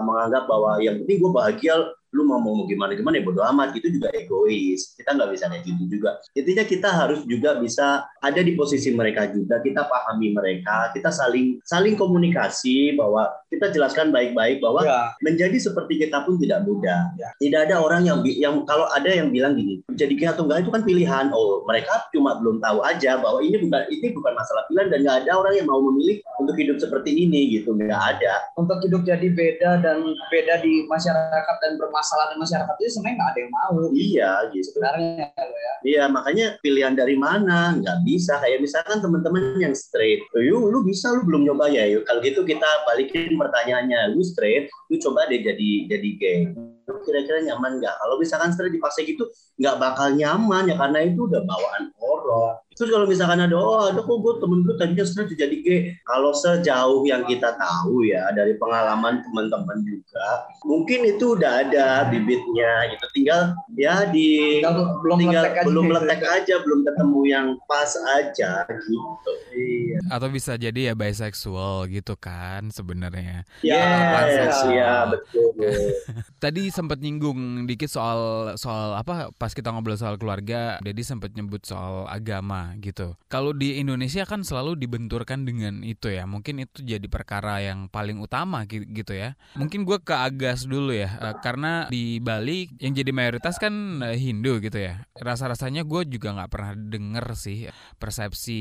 menganggap 0.00 0.44
bahwa 0.44 0.78
yang 0.78 0.98
penting 0.98 1.18
gue 1.18 1.32
bahagia 1.32 1.74
lu 2.14 2.24
mau 2.24 2.40
mau 2.40 2.64
gimana 2.64 2.96
gimana 2.96 3.20
ya 3.20 3.24
bodo 3.24 3.42
amat 3.54 3.76
itu 3.76 3.88
juga 3.92 4.08
egois 4.16 4.96
kita 4.96 5.14
nggak 5.14 5.30
bisa 5.34 5.44
kayak 5.50 5.62
gitu 5.64 5.82
juga 5.98 6.10
intinya 6.32 6.64
kita 6.64 6.88
harus 6.88 7.20
juga 7.28 7.60
bisa 7.60 8.08
ada 8.20 8.40
di 8.40 8.52
posisi 8.56 8.92
mereka 8.92 9.28
juga 9.28 9.60
kita 9.60 9.84
pahami 9.86 10.32
mereka 10.32 10.92
kita 10.96 11.12
saling 11.12 11.60
saling 11.64 11.94
komunikasi 11.98 12.96
bahwa 12.96 13.28
kita 13.48 13.72
jelaskan 13.72 14.12
baik-baik 14.12 14.60
bahwa 14.60 14.84
ya 14.84 15.12
menjadi 15.24 15.56
seperti 15.60 16.00
kita 16.00 16.24
pun 16.24 16.36
tidak 16.40 16.64
mudah. 16.64 17.12
Ya. 17.16 17.28
Tidak 17.40 17.60
ada 17.68 17.76
orang 17.80 18.04
yang 18.04 18.20
yang 18.24 18.64
kalau 18.64 18.88
ada 18.92 19.08
yang 19.08 19.32
bilang 19.32 19.56
gini, 19.56 19.80
jadi 19.96 20.12
gay 20.14 20.28
atau 20.30 20.44
enggak 20.48 20.64
itu 20.64 20.70
kan 20.72 20.82
pilihan. 20.84 21.26
Oh, 21.32 21.64
mereka 21.64 22.08
cuma 22.12 22.36
belum 22.40 22.60
tahu 22.60 22.84
aja 22.84 23.20
bahwa 23.20 23.40
ini 23.44 23.56
bukan 23.60 23.82
ini 23.88 24.06
bukan 24.12 24.32
masalah 24.36 24.62
pilihan 24.68 24.88
dan 24.92 24.98
nggak 25.04 25.18
ada 25.24 25.32
orang 25.38 25.54
yang 25.56 25.66
mau 25.66 25.80
memilih 25.80 26.20
untuk 26.40 26.56
hidup 26.56 26.76
seperti 26.80 27.10
ini 27.12 27.60
gitu. 27.60 27.74
Nggak 27.76 28.02
ada. 28.16 28.34
untuk 28.58 28.80
hidup 28.84 29.06
jadi 29.06 29.28
beda 29.32 29.70
dan 29.80 30.02
beda 30.34 30.60
di 30.60 30.84
masyarakat 30.90 31.56
dan 31.62 31.72
bermasalah 31.98 32.30
di 32.30 32.36
masyarakat 32.38 32.74
itu 32.78 32.90
sebenarnya 32.94 33.16
nggak 33.18 33.30
ada 33.34 33.40
yang 33.42 33.50
mau 33.50 33.74
Iya 33.90 34.32
gitu. 34.54 34.66
sebenarnya 34.70 35.26
ya 35.34 35.72
Iya, 35.78 36.04
makanya 36.10 36.46
pilihan 36.62 36.94
dari 36.94 37.14
mana 37.18 37.74
nggak 37.78 38.02
bisa. 38.06 38.38
Kayak 38.38 38.62
misalkan 38.62 38.98
teman-teman 39.02 39.58
yang 39.58 39.74
straight, 39.74 40.22
"Oh, 40.34 40.42
yuk 40.42 40.70
lu 40.70 40.82
bisa 40.86 41.10
lu 41.14 41.22
belum 41.26 41.42
nyoba 41.46 41.70
ya. 41.70 41.86
Yuk 41.90 42.02
kalau 42.06 42.22
gitu 42.22 42.46
kita 42.46 42.66
balikin 42.86 43.34
pertanyaannya, 43.34 44.14
lu 44.14 44.22
straight, 44.22 44.70
lu 44.90 44.98
coba 44.98 45.26
deh 45.26 45.42
jadi 45.42 45.70
jadi 45.90 46.10
gay. 46.18 46.38
Lu 46.86 46.98
Kira-kira 47.02 47.42
nyaman 47.46 47.78
nggak? 47.82 47.94
Kalau 47.94 48.14
misalkan 48.18 48.50
straight 48.54 48.74
dipaksa 48.74 49.02
gitu, 49.06 49.26
nggak 49.58 49.76
bakal 49.78 50.14
nyaman 50.14 50.70
ya 50.70 50.74
karena 50.78 50.98
itu 51.02 51.26
udah 51.26 51.42
bawaan 51.46 51.90
horor. 51.98 52.58
Terus 52.78 52.94
kalau 52.94 53.10
misalkan 53.10 53.42
ada, 53.42 53.58
oh 53.58 53.90
ada 53.90 53.98
kok 53.98 54.18
gue 54.22 54.34
temen 54.38 54.62
gue 54.62 54.74
tadinya 54.78 55.02
jadi 55.34 55.56
gay. 55.66 55.80
Kalau 56.06 56.30
sejauh 56.30 57.02
yang 57.02 57.26
kita 57.26 57.58
tahu 57.58 58.06
ya 58.06 58.30
dari 58.38 58.54
pengalaman 58.54 59.18
teman-teman 59.26 59.82
juga, 59.82 60.46
mungkin 60.62 61.10
itu 61.10 61.34
udah 61.34 61.66
ada 61.66 62.06
bibitnya 62.06 62.94
gitu. 62.94 63.04
Tinggal 63.18 63.58
ya 63.74 64.06
di 64.06 64.62
Tinggal 64.62 65.02
belum 65.02 65.18
tinggal 65.18 65.42
meletek 65.42 65.58
aja 65.58 65.66
belum 65.66 65.82
gitu. 65.82 65.90
meletek 65.90 66.22
aja, 66.22 66.54
belum 66.62 66.80
ketemu 66.86 67.20
yang 67.26 67.46
pas 67.66 67.90
aja 68.14 68.52
gitu. 68.70 69.32
iya 69.58 69.98
Atau 70.14 70.30
bisa 70.30 70.54
jadi 70.54 70.92
ya 70.92 70.94
bisexual 70.94 71.90
gitu 71.90 72.14
kan 72.14 72.70
sebenarnya. 72.70 73.42
Yes, 73.66 74.54
ya. 74.62 74.70
ya 74.70 74.94
betul. 75.10 75.50
Tadi 76.42 76.70
sempat 76.70 77.02
nyinggung 77.02 77.66
dikit 77.66 77.90
soal 77.90 78.54
soal 78.54 78.94
apa 78.94 79.34
pas 79.34 79.50
kita 79.50 79.74
ngobrol 79.74 79.98
soal 79.98 80.14
keluarga, 80.14 80.78
Dedi 80.78 81.02
sempat 81.02 81.34
nyebut 81.34 81.66
soal 81.66 82.06
agama. 82.06 82.67
Gitu. 82.76 83.16
Kalau 83.32 83.56
di 83.56 83.80
Indonesia 83.80 84.28
kan 84.28 84.44
selalu 84.44 84.76
dibenturkan 84.76 85.48
dengan 85.48 85.80
itu 85.80 86.12
ya. 86.12 86.28
Mungkin 86.28 86.64
itu 86.68 86.84
jadi 86.84 87.04
perkara 87.08 87.64
yang 87.64 87.88
paling 87.88 88.20
utama 88.20 88.68
gitu 88.68 89.16
ya. 89.16 89.38
Mungkin 89.56 89.88
gue 89.88 89.98
ke 90.02 90.12
Agas 90.12 90.68
dulu 90.68 90.92
ya, 90.92 91.16
uh, 91.22 91.36
karena 91.40 91.86
di 91.88 92.20
Bali 92.20 92.68
yang 92.82 92.92
jadi 92.92 93.10
mayoritas 93.14 93.56
kan 93.56 94.02
uh, 94.04 94.12
Hindu 94.12 94.60
gitu 94.60 94.76
ya. 94.76 95.06
Rasa-rasanya 95.16 95.86
gue 95.88 96.04
juga 96.10 96.36
nggak 96.36 96.50
pernah 96.50 96.72
denger 96.76 97.26
sih 97.38 97.70
persepsi 97.96 98.60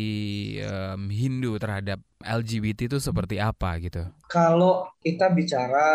um, 0.63 1.09
Hindu 1.09 1.57
terhadap 1.57 1.99
LGBT 2.23 2.89
itu 2.91 2.97
seperti 2.97 3.37
apa 3.37 3.77
gitu. 3.81 4.05
Kalau 4.29 4.89
kita 5.01 5.29
bicara 5.31 5.87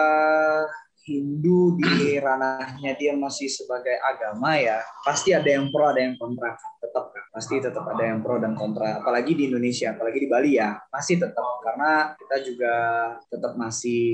Hindu 1.03 1.75
di 1.75 2.15
ranahnya 2.23 2.95
dia 2.95 3.11
masih 3.19 3.51
sebagai 3.51 3.99
agama 3.99 4.55
ya 4.55 4.79
pasti 5.03 5.35
ada 5.35 5.51
yang 5.51 5.67
pro 5.75 5.91
ada 5.91 5.99
yang 5.99 6.15
kontra. 6.15 6.55
Tetap 6.79 7.11
pasti 7.35 7.59
tetap 7.59 7.85
ada 7.91 8.05
yang 8.07 8.23
pro 8.23 8.39
dan 8.39 8.55
kontra. 8.55 9.03
Apalagi 9.03 9.35
di 9.35 9.51
Indonesia 9.51 9.91
apalagi 9.99 10.19
di 10.23 10.29
Bali 10.31 10.51
ya 10.63 10.79
masih 10.95 11.19
tetap. 11.19 11.59
Karena 11.67 12.15
kita 12.15 12.37
juga 12.47 12.75
tetap 13.27 13.53
masih 13.59 14.05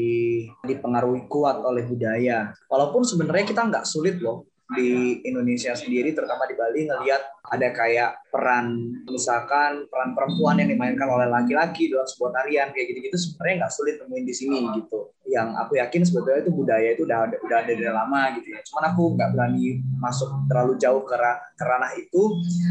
dipengaruhi 0.64 1.28
kuat 1.28 1.60
oleh 1.60 1.84
budaya. 1.84 2.56
Walaupun 2.72 3.04
sebenarnya 3.04 3.44
kita 3.44 3.68
nggak 3.68 3.84
sulit 3.84 4.16
loh 4.24 4.48
di 4.76 5.20
Indonesia 5.24 5.72
sendiri 5.72 6.12
terutama 6.12 6.44
di 6.44 6.52
Bali 6.52 6.84
ngelihat 6.84 7.37
ada 7.48 7.68
kayak 7.72 8.10
peran 8.28 8.92
misalkan 9.08 9.88
peran 9.88 10.12
perempuan 10.12 10.60
yang 10.60 10.68
dimainkan 10.68 11.08
oleh 11.08 11.28
laki-laki 11.28 11.88
dalam 11.88 12.04
sebuah 12.04 12.30
tarian 12.36 12.68
kayak 12.70 12.86
gitu-gitu 12.92 13.16
sebenarnya 13.16 13.54
nggak 13.64 13.74
sulit 13.74 13.94
nemuin 14.00 14.24
di 14.24 14.34
sini 14.34 14.58
gitu. 14.80 15.12
Yang 15.28 15.48
aku 15.60 15.72
yakin 15.76 16.02
sebetulnya 16.04 16.40
itu 16.40 16.52
budaya 16.52 16.88
itu 16.92 17.02
udah 17.04 17.18
udah 17.28 17.58
ada 17.60 17.72
dari 17.72 17.92
lama 17.92 18.22
gitu 18.40 18.48
ya. 18.52 18.60
Cuman 18.64 18.84
aku 18.92 19.02
nggak 19.16 19.30
berani 19.32 19.64
masuk 20.00 20.28
terlalu 20.48 20.72
jauh 20.80 21.02
ke, 21.04 21.16
ke 21.56 21.64
ranah 21.64 21.92
itu 21.96 22.22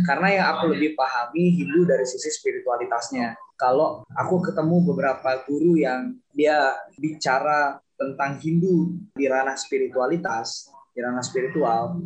karena 0.05 0.27
yang 0.29 0.45
aku 0.57 0.63
lebih 0.73 0.93
pahami 0.97 1.57
Hindu 1.57 1.85
dari 1.85 2.05
sisi 2.05 2.29
spiritualitasnya. 2.29 3.37
Kalau 3.57 4.05
aku 4.13 4.41
ketemu 4.45 4.85
beberapa 4.93 5.41
guru 5.49 5.81
yang 5.81 6.13
dia 6.29 6.77
bicara 7.01 7.81
tentang 7.97 8.37
Hindu 8.37 8.93
di 9.17 9.25
ranah 9.25 9.57
spiritualitas 9.57 10.69
di 10.97 11.05
ranah 11.05 11.21
spiritual 11.21 12.01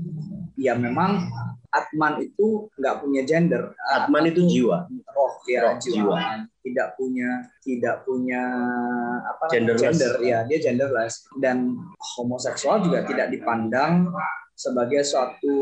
ya 0.59 0.73
memang 0.75 1.27
Atman 1.71 2.19
itu 2.19 2.67
nggak 2.75 2.99
punya 2.99 3.23
gender. 3.23 3.71
Atman 3.87 4.27
itu 4.27 4.43
jiwa. 4.43 4.91
Roh 5.15 5.33
ya 5.47 5.63
roh, 5.63 5.79
jiwa. 5.79 5.95
jiwa. 5.95 6.17
Tidak 6.61 6.87
punya 6.99 7.29
tidak 7.63 7.95
punya 8.03 8.43
apa 9.23 9.49
genderless. 9.49 9.81
gender 9.81 10.13
ya 10.21 10.43
dia 10.45 10.59
genderless 10.59 11.25
dan 11.39 11.79
homoseksual 12.19 12.83
juga 12.85 13.07
tidak 13.07 13.31
dipandang 13.33 14.11
sebagai 14.61 15.01
suatu 15.01 15.57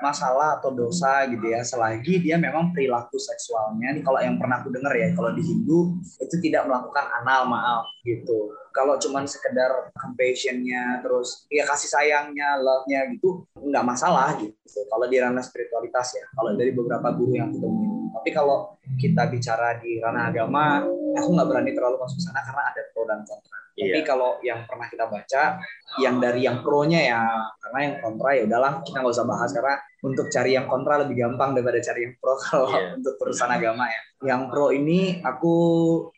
masalah 0.00 0.56
atau 0.56 0.72
dosa 0.72 1.28
gitu 1.28 1.44
ya 1.44 1.60
selagi 1.60 2.24
dia 2.24 2.40
memang 2.40 2.72
perilaku 2.72 3.20
seksualnya 3.20 3.92
ini 3.92 4.00
kalau 4.00 4.16
yang 4.16 4.40
pernah 4.40 4.64
aku 4.64 4.72
dengar 4.72 4.96
ya 4.96 5.12
kalau 5.12 5.36
di 5.36 5.44
Hindu 5.44 6.00
itu 6.16 6.36
tidak 6.40 6.64
melakukan 6.64 7.04
anal 7.20 7.44
maaf 7.44 7.84
gitu 8.00 8.48
kalau 8.74 8.98
cuman 8.98 9.22
sekedar 9.24 9.94
compassionnya 9.94 10.98
terus 10.98 11.46
ya 11.46 11.62
kasih 11.62 11.86
sayangnya 11.86 12.58
love-nya 12.58 13.06
gitu 13.14 13.46
nggak 13.54 13.86
masalah 13.86 14.34
gitu 14.34 14.82
kalau 14.90 15.06
di 15.06 15.22
ranah 15.22 15.40
spiritualitas 15.46 16.18
ya 16.18 16.26
kalau 16.34 16.58
dari 16.58 16.74
beberapa 16.74 17.14
guru 17.14 17.38
yang 17.38 17.54
aku 17.54 17.62
temuin 17.62 18.10
tapi 18.10 18.30
kalau 18.34 18.74
kita 18.98 19.30
bicara 19.30 19.78
di 19.78 20.02
ranah 20.02 20.34
agama 20.34 20.82
aku 21.14 21.28
nggak 21.38 21.48
berani 21.48 21.70
terlalu 21.70 22.02
masuk 22.02 22.18
sana 22.18 22.42
karena 22.42 22.62
ada 22.74 22.82
pro 22.90 23.06
dan 23.06 23.22
kontra 23.22 23.64
tapi 23.74 23.90
iya. 23.90 24.06
kalau 24.06 24.38
yang 24.38 24.62
pernah 24.70 24.86
kita 24.86 25.10
baca, 25.10 25.58
yang 25.98 26.22
dari 26.22 26.46
yang 26.46 26.62
pro-nya 26.62 27.10
ya, 27.10 27.26
karena 27.58 27.78
yang 27.90 27.94
kontra 27.98 28.30
ya 28.38 28.42
udahlah 28.46 28.72
kita 28.86 29.02
nggak 29.02 29.14
usah 29.18 29.26
bahas 29.26 29.50
karena 29.50 29.74
untuk 30.06 30.30
cari 30.30 30.54
yang 30.54 30.70
kontra 30.70 31.02
lebih 31.02 31.18
gampang 31.18 31.58
daripada 31.58 31.82
cari 31.82 32.06
yang 32.06 32.14
pro 32.22 32.38
kalau 32.46 32.70
yeah. 32.70 32.94
untuk 32.94 33.18
perusahaan 33.18 33.50
agama 33.50 33.90
ya. 33.90 34.00
Yang 34.30 34.42
pro 34.46 34.70
ini 34.70 35.18
aku 35.26 35.54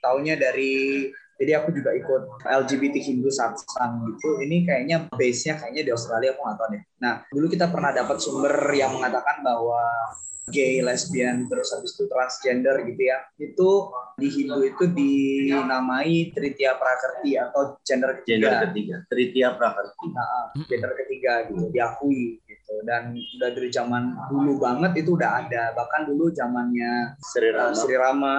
taunya 0.04 0.36
dari 0.36 1.08
jadi 1.36 1.52
aku 1.60 1.68
juga 1.72 1.92
ikut 1.92 2.22
LGBT 2.44 2.96
Hindu 2.96 3.28
Satsang 3.28 4.08
gitu. 4.08 4.40
Ini 4.40 4.64
kayaknya 4.64 4.96
base-nya 5.12 5.60
kayaknya 5.60 5.82
di 5.84 5.92
Australia 5.92 6.32
aku 6.32 6.40
nggak 6.40 6.56
tahu 6.56 6.68
deh. 6.72 6.82
Nah 7.04 7.14
dulu 7.28 7.46
kita 7.52 7.66
pernah 7.68 7.92
dapat 7.92 8.16
sumber 8.18 8.54
yang 8.72 8.96
mengatakan 8.96 9.44
bahwa 9.44 9.84
gay, 10.46 10.78
lesbian, 10.78 11.50
terus 11.50 11.74
habis 11.74 11.98
itu 11.98 12.06
transgender 12.06 12.86
gitu 12.86 13.02
ya. 13.02 13.18
Itu 13.34 13.90
di 14.14 14.28
Hindu 14.30 14.62
itu 14.62 14.84
dinamai 14.86 16.30
Tritya 16.30 16.78
Prakerti 16.78 17.34
atau 17.34 17.76
gender 17.82 18.22
ketiga. 18.22 18.30
Gender 18.30 18.54
ketiga, 18.70 18.96
Tritya 19.10 19.48
Prakerti. 19.58 20.06
Nah, 20.14 20.54
gender 20.70 20.92
ketiga 20.94 21.32
gitu, 21.50 21.66
diakui 21.74 22.38
gitu. 22.46 22.74
Dan 22.86 23.18
udah 23.18 23.50
dari 23.50 23.70
zaman 23.74 24.14
dulu 24.30 24.62
banget 24.62 25.02
itu 25.02 25.18
udah 25.18 25.30
ada. 25.46 25.74
Bahkan 25.74 26.14
dulu 26.14 26.30
zamannya 26.30 27.18
Sri 27.18 27.50
Rama, 27.50 27.66
uh, 27.66 27.74
Sri 27.74 27.96
Rama 27.98 28.36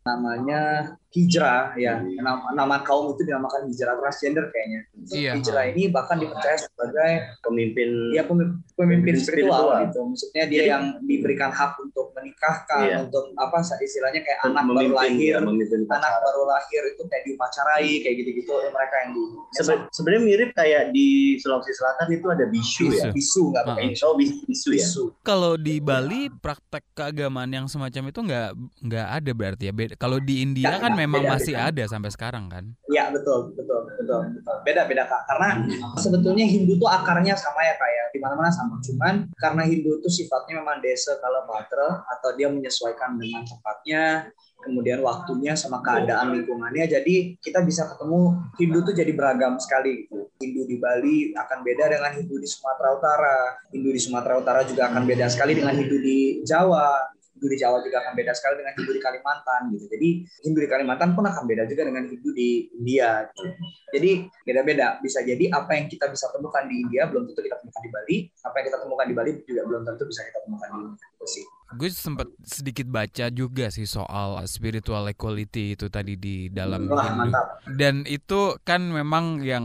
namanya 0.00 0.96
hijrah 1.10 1.74
ya. 1.74 1.98
Nama, 1.98 2.54
nama 2.54 2.76
kaum 2.86 3.14
itu 3.14 3.26
dinamakan 3.26 3.66
hijrah 3.66 3.98
transgender 3.98 4.46
kayaknya. 4.54 4.80
Iya. 5.10 5.32
hijrah 5.34 5.64
ini 5.74 5.90
bahkan 5.90 6.22
dipercaya 6.22 6.56
sebagai 6.60 7.12
pemimpin 7.42 8.14
ya 8.14 8.22
pemimpin, 8.22 8.62
pemimpin 8.78 9.14
spiritual, 9.18 9.74
spiritual. 9.74 9.82
gitu. 9.90 10.00
Maksudnya 10.06 10.44
dia 10.46 10.62
Jadi, 10.62 10.70
yang 10.70 10.84
diberikan 11.02 11.50
hak 11.50 11.82
untuk 11.82 12.14
menikahkan 12.14 12.86
iya. 12.86 12.96
untuk 13.02 13.34
apa 13.34 13.58
istilahnya 13.82 14.22
kayak 14.22 14.40
anak 14.46 14.62
baru 14.70 14.92
lahir. 14.94 15.34
ya, 15.34 15.38
anak 15.40 16.12
baru 16.22 16.42
lahir 16.46 16.82
itu 16.94 17.02
kayak 17.10 17.22
diupacarai 17.26 17.92
kayak 18.06 18.14
gitu-gitu 18.22 18.52
mereka 18.70 18.94
yang 19.06 19.10
dulu 19.16 19.38
Sebe 19.50 19.72
sebenarnya 19.90 20.22
mirip 20.22 20.50
kayak 20.54 20.82
di 20.94 21.36
Sulawesi 21.42 21.72
Selatan 21.74 22.06
itu 22.14 22.26
ada 22.30 22.44
bisu, 22.46 22.86
bisu. 22.86 22.98
ya? 23.02 23.10
Bisu. 23.10 23.42
Nggak 23.50 23.64
pakai 23.66 23.84
uh 23.90 24.06
oh 24.06 24.14
bisu, 24.14 24.42
bisu 24.46 24.70
ya? 24.76 24.86
Kalau 25.26 25.52
di 25.58 25.82
Bali 25.82 26.30
praktek 26.30 26.84
keagamaan 26.94 27.50
yang 27.50 27.66
semacam 27.66 28.14
itu 28.14 28.20
nggak 28.22 28.50
nggak 28.86 29.08
ada 29.10 29.30
berarti 29.34 29.64
ya? 29.68 29.72
Kalau 29.98 30.18
di 30.22 30.44
India 30.44 30.78
kan 30.78 30.94
memang 31.00 31.22
beda, 31.24 31.32
masih 31.36 31.54
beda. 31.56 31.68
ada 31.72 31.82
sampai 31.88 32.10
sekarang 32.12 32.44
kan? 32.52 32.64
Iya 32.92 33.08
betul 33.08 33.56
betul 33.56 33.88
betul 33.88 34.20
betul. 34.36 34.56
Beda 34.66 34.82
beda 34.84 35.04
kak. 35.08 35.22
Karena 35.24 35.48
sebetulnya 35.96 36.46
Hindu 36.46 36.76
tuh 36.76 36.90
akarnya 36.90 37.34
sama 37.34 37.60
ya 37.64 37.74
kak 37.80 37.90
ya. 37.90 38.04
Di 38.12 38.18
mana 38.20 38.34
mana 38.36 38.50
sama. 38.52 38.76
Cuman 38.84 39.32
karena 39.38 39.62
Hindu 39.64 40.00
itu 40.02 40.08
sifatnya 40.08 40.60
memang 40.60 40.84
desa 40.84 41.16
kalau 41.18 41.48
patra 41.48 42.04
atau 42.04 42.30
dia 42.36 42.52
menyesuaikan 42.52 43.16
dengan 43.16 43.42
tempatnya 43.48 44.28
kemudian 44.60 45.00
waktunya 45.00 45.56
sama 45.56 45.80
keadaan 45.80 46.36
lingkungannya 46.36 46.84
jadi 46.84 47.36
kita 47.40 47.64
bisa 47.64 47.88
ketemu 47.88 48.36
Hindu 48.60 48.78
tuh 48.84 48.92
jadi 48.92 49.12
beragam 49.16 49.56
sekali 49.56 50.04
gitu. 50.04 50.28
Hindu 50.40 50.68
di 50.68 50.76
Bali 50.76 51.32
akan 51.32 51.58
beda 51.64 51.84
dengan 51.88 52.12
Hindu 52.16 52.36
di 52.36 52.48
Sumatera 52.48 52.88
Utara 52.96 53.38
Hindu 53.72 53.90
di 53.92 54.00
Sumatera 54.00 54.34
Utara 54.36 54.60
juga 54.68 54.92
akan 54.92 55.02
beda 55.08 55.26
sekali 55.32 55.56
dengan 55.56 55.74
Hindu 55.76 55.96
di 56.00 56.44
Jawa 56.44 57.00
Hindu 57.40 57.56
di 57.56 57.56
Jawa 57.56 57.80
juga 57.80 58.04
akan 58.04 58.12
beda 58.12 58.36
sekali 58.36 58.60
dengan 58.60 58.76
Hindu 58.76 58.92
di 58.92 59.00
Kalimantan 59.00 59.60
gitu. 59.72 59.88
Jadi 59.88 60.08
Hindu 60.44 60.60
di 60.60 60.68
Kalimantan 60.68 61.16
pun 61.16 61.24
akan 61.24 61.48
beda 61.48 61.64
juga 61.64 61.88
dengan 61.88 62.04
Hindu 62.04 62.30
di 62.36 62.68
India. 62.76 63.24
Gitu. 63.32 63.48
Jadi 63.96 64.10
beda-beda. 64.44 65.00
Bisa 65.00 65.24
jadi 65.24 65.48
apa 65.48 65.72
yang 65.72 65.88
kita 65.88 66.12
bisa 66.12 66.28
temukan 66.36 66.68
di 66.68 66.84
India 66.84 67.08
belum 67.08 67.32
tentu 67.32 67.40
kita 67.40 67.56
temukan 67.56 67.80
di 67.80 67.88
Bali. 67.88 68.16
Apa 68.44 68.54
yang 68.60 68.66
kita 68.68 68.78
temukan 68.84 69.06
di 69.08 69.14
Bali 69.16 69.30
juga 69.48 69.62
belum 69.64 69.82
tentu 69.88 70.04
bisa 70.04 70.20
kita 70.20 70.38
temukan 70.44 70.68
di 70.68 70.80
India. 70.84 71.59
Gue 71.78 71.88
sempat 71.94 72.26
sedikit 72.42 72.90
baca 72.90 73.30
juga 73.30 73.70
sih 73.70 73.86
soal 73.86 74.42
spiritual 74.50 75.06
equality 75.06 75.78
itu 75.78 75.86
tadi 75.86 76.18
di 76.18 76.50
dalam 76.50 76.90
Wah, 76.90 77.06
Hindu. 77.06 77.30
Dan 77.78 78.02
itu 78.10 78.58
kan 78.66 78.90
memang 78.90 79.46
yang 79.46 79.64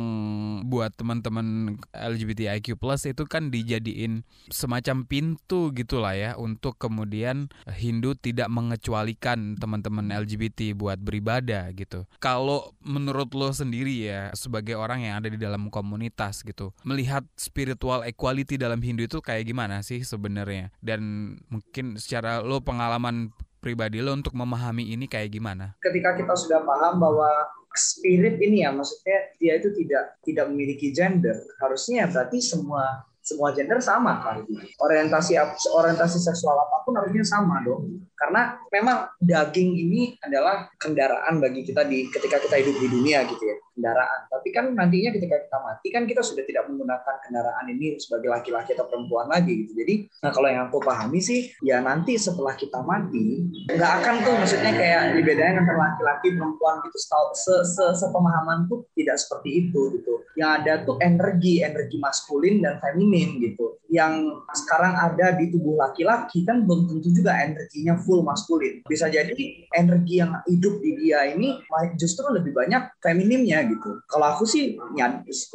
buat 0.70 0.94
teman-teman 0.94 1.78
LGBTIQ+ 1.92 2.78
itu 3.10 3.24
kan 3.26 3.50
dijadiin 3.50 4.22
semacam 4.54 5.06
pintu 5.10 5.74
gitulah 5.74 6.14
ya 6.14 6.32
untuk 6.38 6.78
kemudian 6.78 7.50
Hindu 7.66 8.14
tidak 8.14 8.52
mengecualikan 8.54 9.58
teman-teman 9.58 10.14
LGBT 10.14 10.78
buat 10.78 11.02
beribadah 11.02 11.74
gitu. 11.74 12.06
Kalau 12.22 12.78
menurut 12.86 13.34
lo 13.34 13.50
sendiri 13.50 14.06
ya 14.06 14.30
sebagai 14.38 14.78
orang 14.78 15.10
yang 15.10 15.18
ada 15.18 15.30
di 15.32 15.40
dalam 15.42 15.74
komunitas 15.74 16.46
gitu, 16.46 16.70
melihat 16.86 17.26
spiritual 17.34 18.06
equality 18.06 18.62
dalam 18.62 18.80
Hindu 18.80 19.10
itu 19.10 19.18
kayak 19.24 19.50
gimana 19.50 19.82
sih 19.82 20.06
sebenarnya? 20.06 20.70
Dan 20.80 21.34
mungkin 21.50 21.95
secara 21.98 22.40
lo 22.44 22.62
pengalaman 22.62 23.32
pribadi 23.60 23.98
lo 23.98 24.14
untuk 24.14 24.38
memahami 24.38 24.94
ini 24.94 25.10
kayak 25.10 25.34
gimana? 25.34 25.74
Ketika 25.82 26.14
kita 26.14 26.34
sudah 26.38 26.62
paham 26.62 27.02
bahwa 27.02 27.30
spirit 27.76 28.40
ini 28.40 28.64
ya 28.64 28.72
maksudnya 28.72 29.36
dia 29.42 29.60
itu 29.60 29.74
tidak 29.74 30.22
tidak 30.24 30.46
memiliki 30.54 30.94
gender, 30.94 31.36
harusnya 31.60 32.08
berarti 32.08 32.40
semua 32.40 33.04
semua 33.26 33.50
gender 33.58 33.82
sama 33.82 34.22
kan 34.22 34.46
orientasi 34.86 35.34
orientasi 35.74 36.22
seksual 36.22 36.62
apa 36.62 36.86
pun 36.86 36.94
harusnya 36.94 37.26
sama 37.26 37.66
dong. 37.66 38.06
Karena 38.14 38.54
memang 38.70 39.10
daging 39.18 39.74
ini 39.74 40.14
adalah 40.22 40.70
kendaraan 40.78 41.42
bagi 41.42 41.66
kita 41.66 41.90
di 41.90 42.06
ketika 42.14 42.38
kita 42.38 42.62
hidup 42.62 42.78
di 42.78 42.88
dunia 42.88 43.26
gitu 43.26 43.44
ya 43.44 43.58
kendaraan. 43.76 44.32
Tapi 44.32 44.50
kan 44.56 44.66
nantinya 44.72 45.12
ketika 45.12 45.36
kita 45.44 45.58
mati 45.60 45.88
kan 45.92 46.08
kita 46.08 46.24
sudah 46.24 46.48
tidak 46.48 46.66
menggunakan 46.72 47.16
kendaraan 47.28 47.66
ini 47.70 48.00
sebagai 48.00 48.32
laki-laki 48.32 48.74
atau 48.74 48.88
perempuan 48.88 49.28
lagi 49.28 49.68
gitu. 49.68 49.76
Jadi 49.76 50.08
nah 50.24 50.32
kalau 50.32 50.48
yang 50.48 50.72
aku 50.72 50.80
pahami 50.80 51.20
sih 51.20 51.52
ya 51.62 51.84
nanti 51.84 52.16
setelah 52.16 52.56
kita 52.56 52.80
mati 52.82 53.52
nggak 53.68 53.92
akan 54.02 54.16
tuh 54.24 54.34
maksudnya 54.40 54.72
kayak 54.72 55.02
dibedain 55.20 55.60
antara 55.60 55.92
laki-laki 55.92 56.28
perempuan 56.34 56.80
gitu 56.88 56.98
se, 57.36 57.56
se, 57.68 57.86
sepemahaman 58.00 58.72
tuh 58.72 58.88
tidak 58.96 59.20
seperti 59.20 59.68
itu 59.68 60.00
gitu. 60.00 60.24
Yang 60.40 60.50
ada 60.64 60.74
tuh 60.88 60.98
energi 61.04 61.62
energi 61.62 62.00
maskulin 62.00 62.64
dan 62.64 62.80
feminin 62.80 63.44
gitu. 63.44 63.78
Yang 63.92 64.44
sekarang 64.56 64.96
ada 64.96 65.36
di 65.36 65.52
tubuh 65.52 65.78
laki-laki 65.78 66.48
kan 66.48 66.64
belum 66.64 66.88
tentu 66.88 67.12
juga 67.12 67.36
energinya 67.38 68.00
full 68.00 68.24
maskulin. 68.24 68.82
Bisa 68.88 69.12
jadi 69.12 69.68
energi 69.76 70.24
yang 70.24 70.40
hidup 70.48 70.80
di 70.80 70.92
dia 71.00 71.28
ini 71.32 71.60
justru 72.00 72.28
lebih 72.32 72.56
banyak 72.56 73.00
feminimnya 73.04 73.65
gitu. 73.70 74.00
Kalau 74.08 74.26
aku 74.36 74.44
sih 74.48 74.78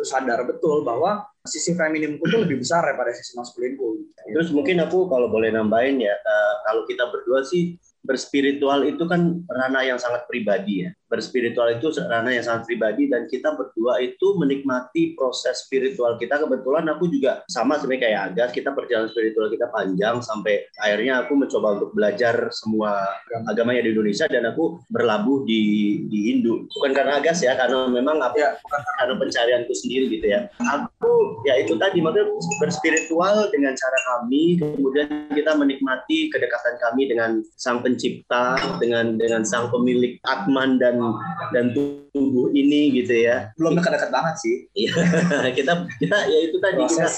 sadar 0.05 0.45
betul 0.47 0.83
bahwa 0.83 1.25
sisi 1.47 1.73
feminimku 1.73 2.23
itu 2.27 2.37
lebih 2.37 2.61
besar 2.61 2.85
daripada 2.85 3.15
sisi 3.17 3.35
maskulinku. 3.37 4.05
Terus 4.31 4.53
mungkin 4.53 4.79
aku 4.85 5.09
kalau 5.09 5.33
boleh 5.33 5.51
nambahin 5.51 6.03
ya, 6.03 6.15
uh, 6.15 6.55
kalau 6.69 6.83
kita 6.87 7.09
berdua 7.09 7.43
sih 7.43 7.81
berspiritual 8.05 8.85
itu 8.89 9.05
kan 9.05 9.45
ranah 9.45 9.85
yang 9.85 9.99
sangat 10.01 10.25
pribadi 10.25 10.89
ya 10.89 10.91
berspiritual 11.11 11.75
itu 11.75 11.91
ranah 12.07 12.31
yang 12.31 12.47
sangat 12.47 12.71
pribadi 12.71 13.11
dan 13.11 13.27
kita 13.27 13.59
berdua 13.59 13.99
itu 13.99 14.39
menikmati 14.39 15.19
proses 15.19 15.67
spiritual 15.67 16.15
kita. 16.17 16.39
Kebetulan 16.39 16.87
aku 16.87 17.11
juga 17.11 17.43
sama 17.51 17.77
sebenarnya 17.77 18.03
kayak 18.07 18.21
Agas 18.31 18.51
kita 18.55 18.71
perjalanan 18.71 19.11
spiritual 19.11 19.51
kita 19.51 19.67
panjang 19.75 20.23
sampai 20.23 20.71
akhirnya 20.79 21.27
aku 21.27 21.35
mencoba 21.35 21.83
untuk 21.83 21.91
belajar 21.93 22.47
semua 22.55 23.03
agama. 23.51 23.75
yang 23.75 23.87
di 23.87 23.93
Indonesia 23.95 24.27
dan 24.27 24.51
aku 24.51 24.83
berlabuh 24.91 25.47
di 25.47 25.63
di 26.07 26.19
Hindu. 26.31 26.71
Bukan 26.71 26.93
karena 26.95 27.19
Agas 27.19 27.43
ya 27.43 27.59
karena 27.59 27.91
memang 27.91 28.23
apa 28.23 28.37
ya, 28.39 28.49
karena 28.99 29.15
pencarianku 29.19 29.75
sendiri 29.75 30.07
gitu 30.11 30.27
ya. 30.31 30.47
Aku 30.59 31.41
ya 31.49 31.57
itu 31.57 31.75
tadi 31.81 32.05
makanya 32.05 32.29
berspiritual 32.61 33.49
dengan 33.49 33.73
cara 33.73 33.99
kami 34.13 34.61
kemudian 34.61 35.09
kita 35.33 35.57
menikmati 35.57 36.29
kedekatan 36.29 36.77
kami 36.77 37.09
dengan 37.09 37.41
sang 37.57 37.81
pencipta 37.81 38.61
dengan 38.77 39.17
dengan 39.17 39.43
sang 39.47 39.73
pemilik 39.73 40.21
Atman 40.29 40.77
dan 40.77 41.00
dan 41.55 41.75
tubuh 42.11 42.51
ini 42.53 43.03
gitu 43.03 43.15
ya. 43.15 43.51
Belum 43.55 43.79
dekat-dekat 43.79 44.11
banget 44.11 44.35
sih. 44.43 44.57
Iya. 44.75 44.95
kita 45.59 45.73
kita 45.99 46.17
ya 46.27 46.39
itu 46.51 46.57
tadi 46.59 46.83
kita, 46.87 47.09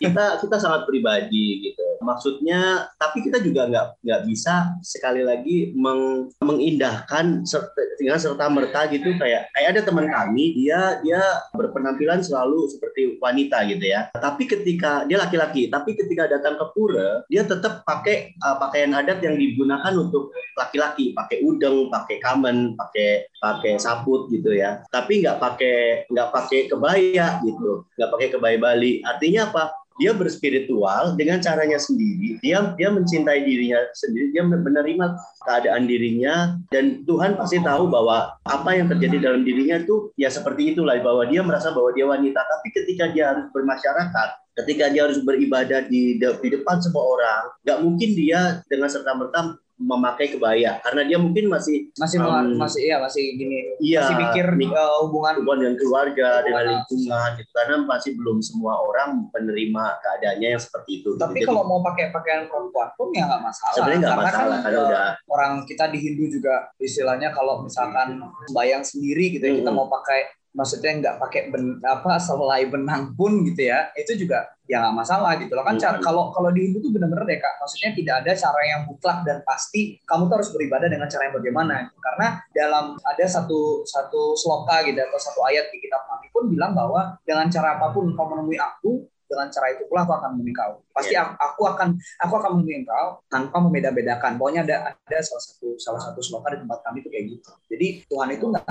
kita 0.00 0.24
kita 0.44 0.56
sangat 0.60 0.84
pribadi 0.84 1.70
gitu. 1.70 1.84
Maksudnya 2.04 2.88
tapi 3.00 3.24
kita 3.24 3.40
juga 3.42 3.68
nggak 3.68 3.86
nggak 4.04 4.22
bisa 4.28 4.76
sekali 4.84 5.24
lagi 5.24 5.72
meng, 5.74 6.32
mengindahkan 6.44 7.42
serta, 7.48 7.80
dengan 7.98 8.20
serta 8.20 8.46
merta 8.52 8.86
gitu 8.92 9.16
kayak 9.18 9.50
kayak 9.52 9.68
ada 9.74 9.82
teman 9.82 10.06
kami 10.06 10.54
dia 10.54 11.02
dia 11.02 11.20
berpenampilan 11.56 12.22
selalu 12.22 12.68
seperti 12.70 13.18
wanita 13.18 13.64
gitu 13.66 13.84
ya. 13.88 14.12
Tapi 14.14 14.44
ketika 14.44 15.08
dia 15.08 15.18
laki-laki, 15.18 15.66
tapi 15.72 15.96
ketika 15.96 16.28
datang 16.28 16.60
ke 16.60 16.66
pura 16.76 17.24
dia 17.26 17.42
tetap 17.42 17.82
pakai 17.82 18.36
uh, 18.44 18.56
pakaian 18.60 18.92
adat 18.94 19.18
yang 19.24 19.36
digunakan 19.36 19.92
untuk 19.96 20.30
laki-laki, 20.54 21.16
pakai 21.16 21.42
udeng, 21.42 21.88
pakai 21.90 22.16
kamen, 22.22 22.76
pakai 22.76 23.07
pakai 23.38 23.78
saput 23.78 24.28
gitu 24.32 24.54
ya. 24.54 24.82
Tapi 24.90 25.22
nggak 25.24 25.38
pakai 25.38 25.78
nggak 26.10 26.28
pakai 26.34 26.60
kebaya 26.70 27.40
gitu. 27.44 27.84
Nggak 27.96 28.10
pakai 28.14 28.28
kebaya 28.34 28.56
Bali. 28.58 29.00
Artinya 29.04 29.50
apa? 29.50 29.64
Dia 29.98 30.14
berspiritual 30.14 31.18
dengan 31.18 31.42
caranya 31.42 31.74
sendiri. 31.74 32.38
Dia 32.38 32.74
dia 32.78 32.88
mencintai 32.94 33.42
dirinya 33.42 33.82
sendiri. 33.98 34.30
Dia 34.30 34.46
menerima 34.46 35.06
keadaan 35.42 35.90
dirinya. 35.90 36.54
Dan 36.70 37.02
Tuhan 37.02 37.34
pasti 37.34 37.58
tahu 37.58 37.90
bahwa 37.90 38.38
apa 38.46 38.70
yang 38.78 38.86
terjadi 38.86 39.30
dalam 39.30 39.42
dirinya 39.42 39.82
itu 39.82 40.14
ya 40.14 40.30
seperti 40.30 40.74
itulah 40.74 40.94
bahwa 41.02 41.26
dia 41.26 41.42
merasa 41.42 41.74
bahwa 41.74 41.90
dia 41.90 42.06
wanita. 42.06 42.38
Tapi 42.38 42.68
ketika 42.70 43.10
dia 43.10 43.34
harus 43.34 43.50
bermasyarakat 43.50 44.28
ketika 44.58 44.90
dia 44.90 45.06
harus 45.06 45.22
beribadah 45.22 45.86
di, 45.86 46.18
di 46.18 46.48
depan 46.50 46.82
semua 46.82 47.06
orang 47.06 47.42
nggak 47.62 47.78
mungkin 47.78 48.10
dia 48.18 48.58
dengan 48.66 48.90
serta 48.90 49.14
merta 49.14 49.54
memakai 49.78 50.34
kebaya. 50.34 50.82
Karena 50.82 51.06
dia 51.06 51.18
mungkin 51.22 51.46
masih 51.46 51.88
masih 51.94 52.18
um, 52.18 52.58
masih 52.58 52.80
iya 52.82 52.96
masih 52.98 53.24
gini. 53.38 53.58
iya, 53.78 54.02
masih 54.04 54.16
mikir 54.18 54.46
uh, 54.74 55.06
hubungan 55.06 55.38
hubungan 55.40 55.58
dengan 55.64 55.76
keluarga 55.78 56.28
dengan 56.42 56.64
lingkungan 56.66 57.28
gitu. 57.38 57.50
Karena 57.54 57.76
masih 57.86 58.10
belum 58.18 58.38
semua 58.42 58.74
orang 58.82 59.30
menerima 59.30 59.84
keadaannya 60.02 60.48
yang 60.58 60.62
seperti 60.62 60.90
itu. 61.02 61.14
Tapi 61.14 61.40
gitu. 61.40 61.54
kalau 61.54 61.62
mau 61.64 61.80
pakai 61.80 62.10
pakaian 62.10 62.50
perempuan 62.50 62.90
pun 62.98 63.08
ya 63.14 63.24
nggak 63.30 63.42
masalah. 63.42 63.74
Sebenarnya 63.78 64.00
nggak 64.02 64.18
masalah 64.18 64.56
kan, 64.58 64.64
karena 64.66 64.80
udah 64.84 65.06
orang 65.30 65.52
kita 65.64 65.84
di 65.94 65.98
Hindu 66.02 66.24
juga 66.28 66.54
istilahnya 66.82 67.30
kalau 67.30 67.62
misalkan 67.62 68.18
bayang 68.50 68.82
sendiri 68.82 69.38
gitu 69.38 69.44
ya 69.46 69.52
hmm. 69.54 69.60
kita 69.62 69.70
mau 69.70 69.86
pakai 69.86 70.37
maksudnya 70.58 70.90
nggak 70.98 71.16
pakai 71.22 71.54
ben, 71.54 71.78
apa 71.86 72.18
selai 72.18 72.66
benang 72.66 73.14
pun 73.14 73.46
gitu 73.46 73.70
ya 73.70 73.94
itu 73.94 74.26
juga 74.26 74.50
ya 74.66 74.82
nggak 74.82 74.96
masalah 74.98 75.38
gitu 75.38 75.54
loh. 75.54 75.62
Kan 75.62 75.78
cara 75.78 76.02
kalau 76.02 76.34
kalau 76.34 76.50
di 76.50 76.66
Hindu 76.66 76.82
tuh 76.82 76.90
benar-benar 76.90 77.22
deh 77.24 77.38
kak. 77.38 77.62
Maksudnya 77.62 77.94
tidak 77.94 78.14
ada 78.26 78.32
cara 78.34 78.60
yang 78.66 78.80
mutlak 78.90 79.18
dan 79.22 79.38
pasti 79.46 79.96
kamu 80.02 80.26
tuh 80.26 80.34
harus 80.42 80.50
beribadah 80.50 80.88
dengan 80.90 81.06
cara 81.06 81.22
yang 81.30 81.34
bagaimana. 81.38 81.76
Karena 81.94 82.26
dalam 82.50 82.84
ada 82.98 83.24
satu 83.24 83.86
satu 83.86 84.34
sloka 84.34 84.82
gitu 84.82 84.98
atau 84.98 85.18
satu 85.22 85.40
ayat 85.46 85.70
di 85.70 85.78
kitab 85.78 86.02
kami 86.10 86.26
pun 86.34 86.50
bilang 86.50 86.74
bahwa 86.74 87.14
dengan 87.22 87.46
cara 87.46 87.78
apa 87.78 87.94
pun 87.94 88.10
kau 88.18 88.26
menemui 88.26 88.58
aku 88.58 89.06
dengan 89.28 89.48
cara 89.52 89.66
itu 89.76 89.84
pula 89.86 90.08
aku 90.08 90.12
akan 90.16 90.28
menemui 90.34 90.54
kau. 90.56 90.80
Pasti 90.90 91.14
yeah. 91.14 91.36
aku, 91.36 91.68
akan 91.68 91.94
aku 92.24 92.34
akan 92.40 92.50
kau 92.64 93.08
tanpa 93.28 93.56
membeda-bedakan. 93.60 94.40
Pokoknya 94.40 94.64
ada 94.64 94.76
ada 94.96 95.18
salah 95.20 95.44
satu 95.44 95.68
salah 95.76 96.00
satu 96.00 96.20
sloka 96.24 96.56
di 96.56 96.58
tempat 96.64 96.80
kami 96.82 97.04
itu 97.04 97.08
kayak 97.12 97.24
gitu. 97.28 97.50
Jadi 97.68 97.86
Tuhan 98.08 98.28
itu 98.34 98.44
nggak 98.48 98.66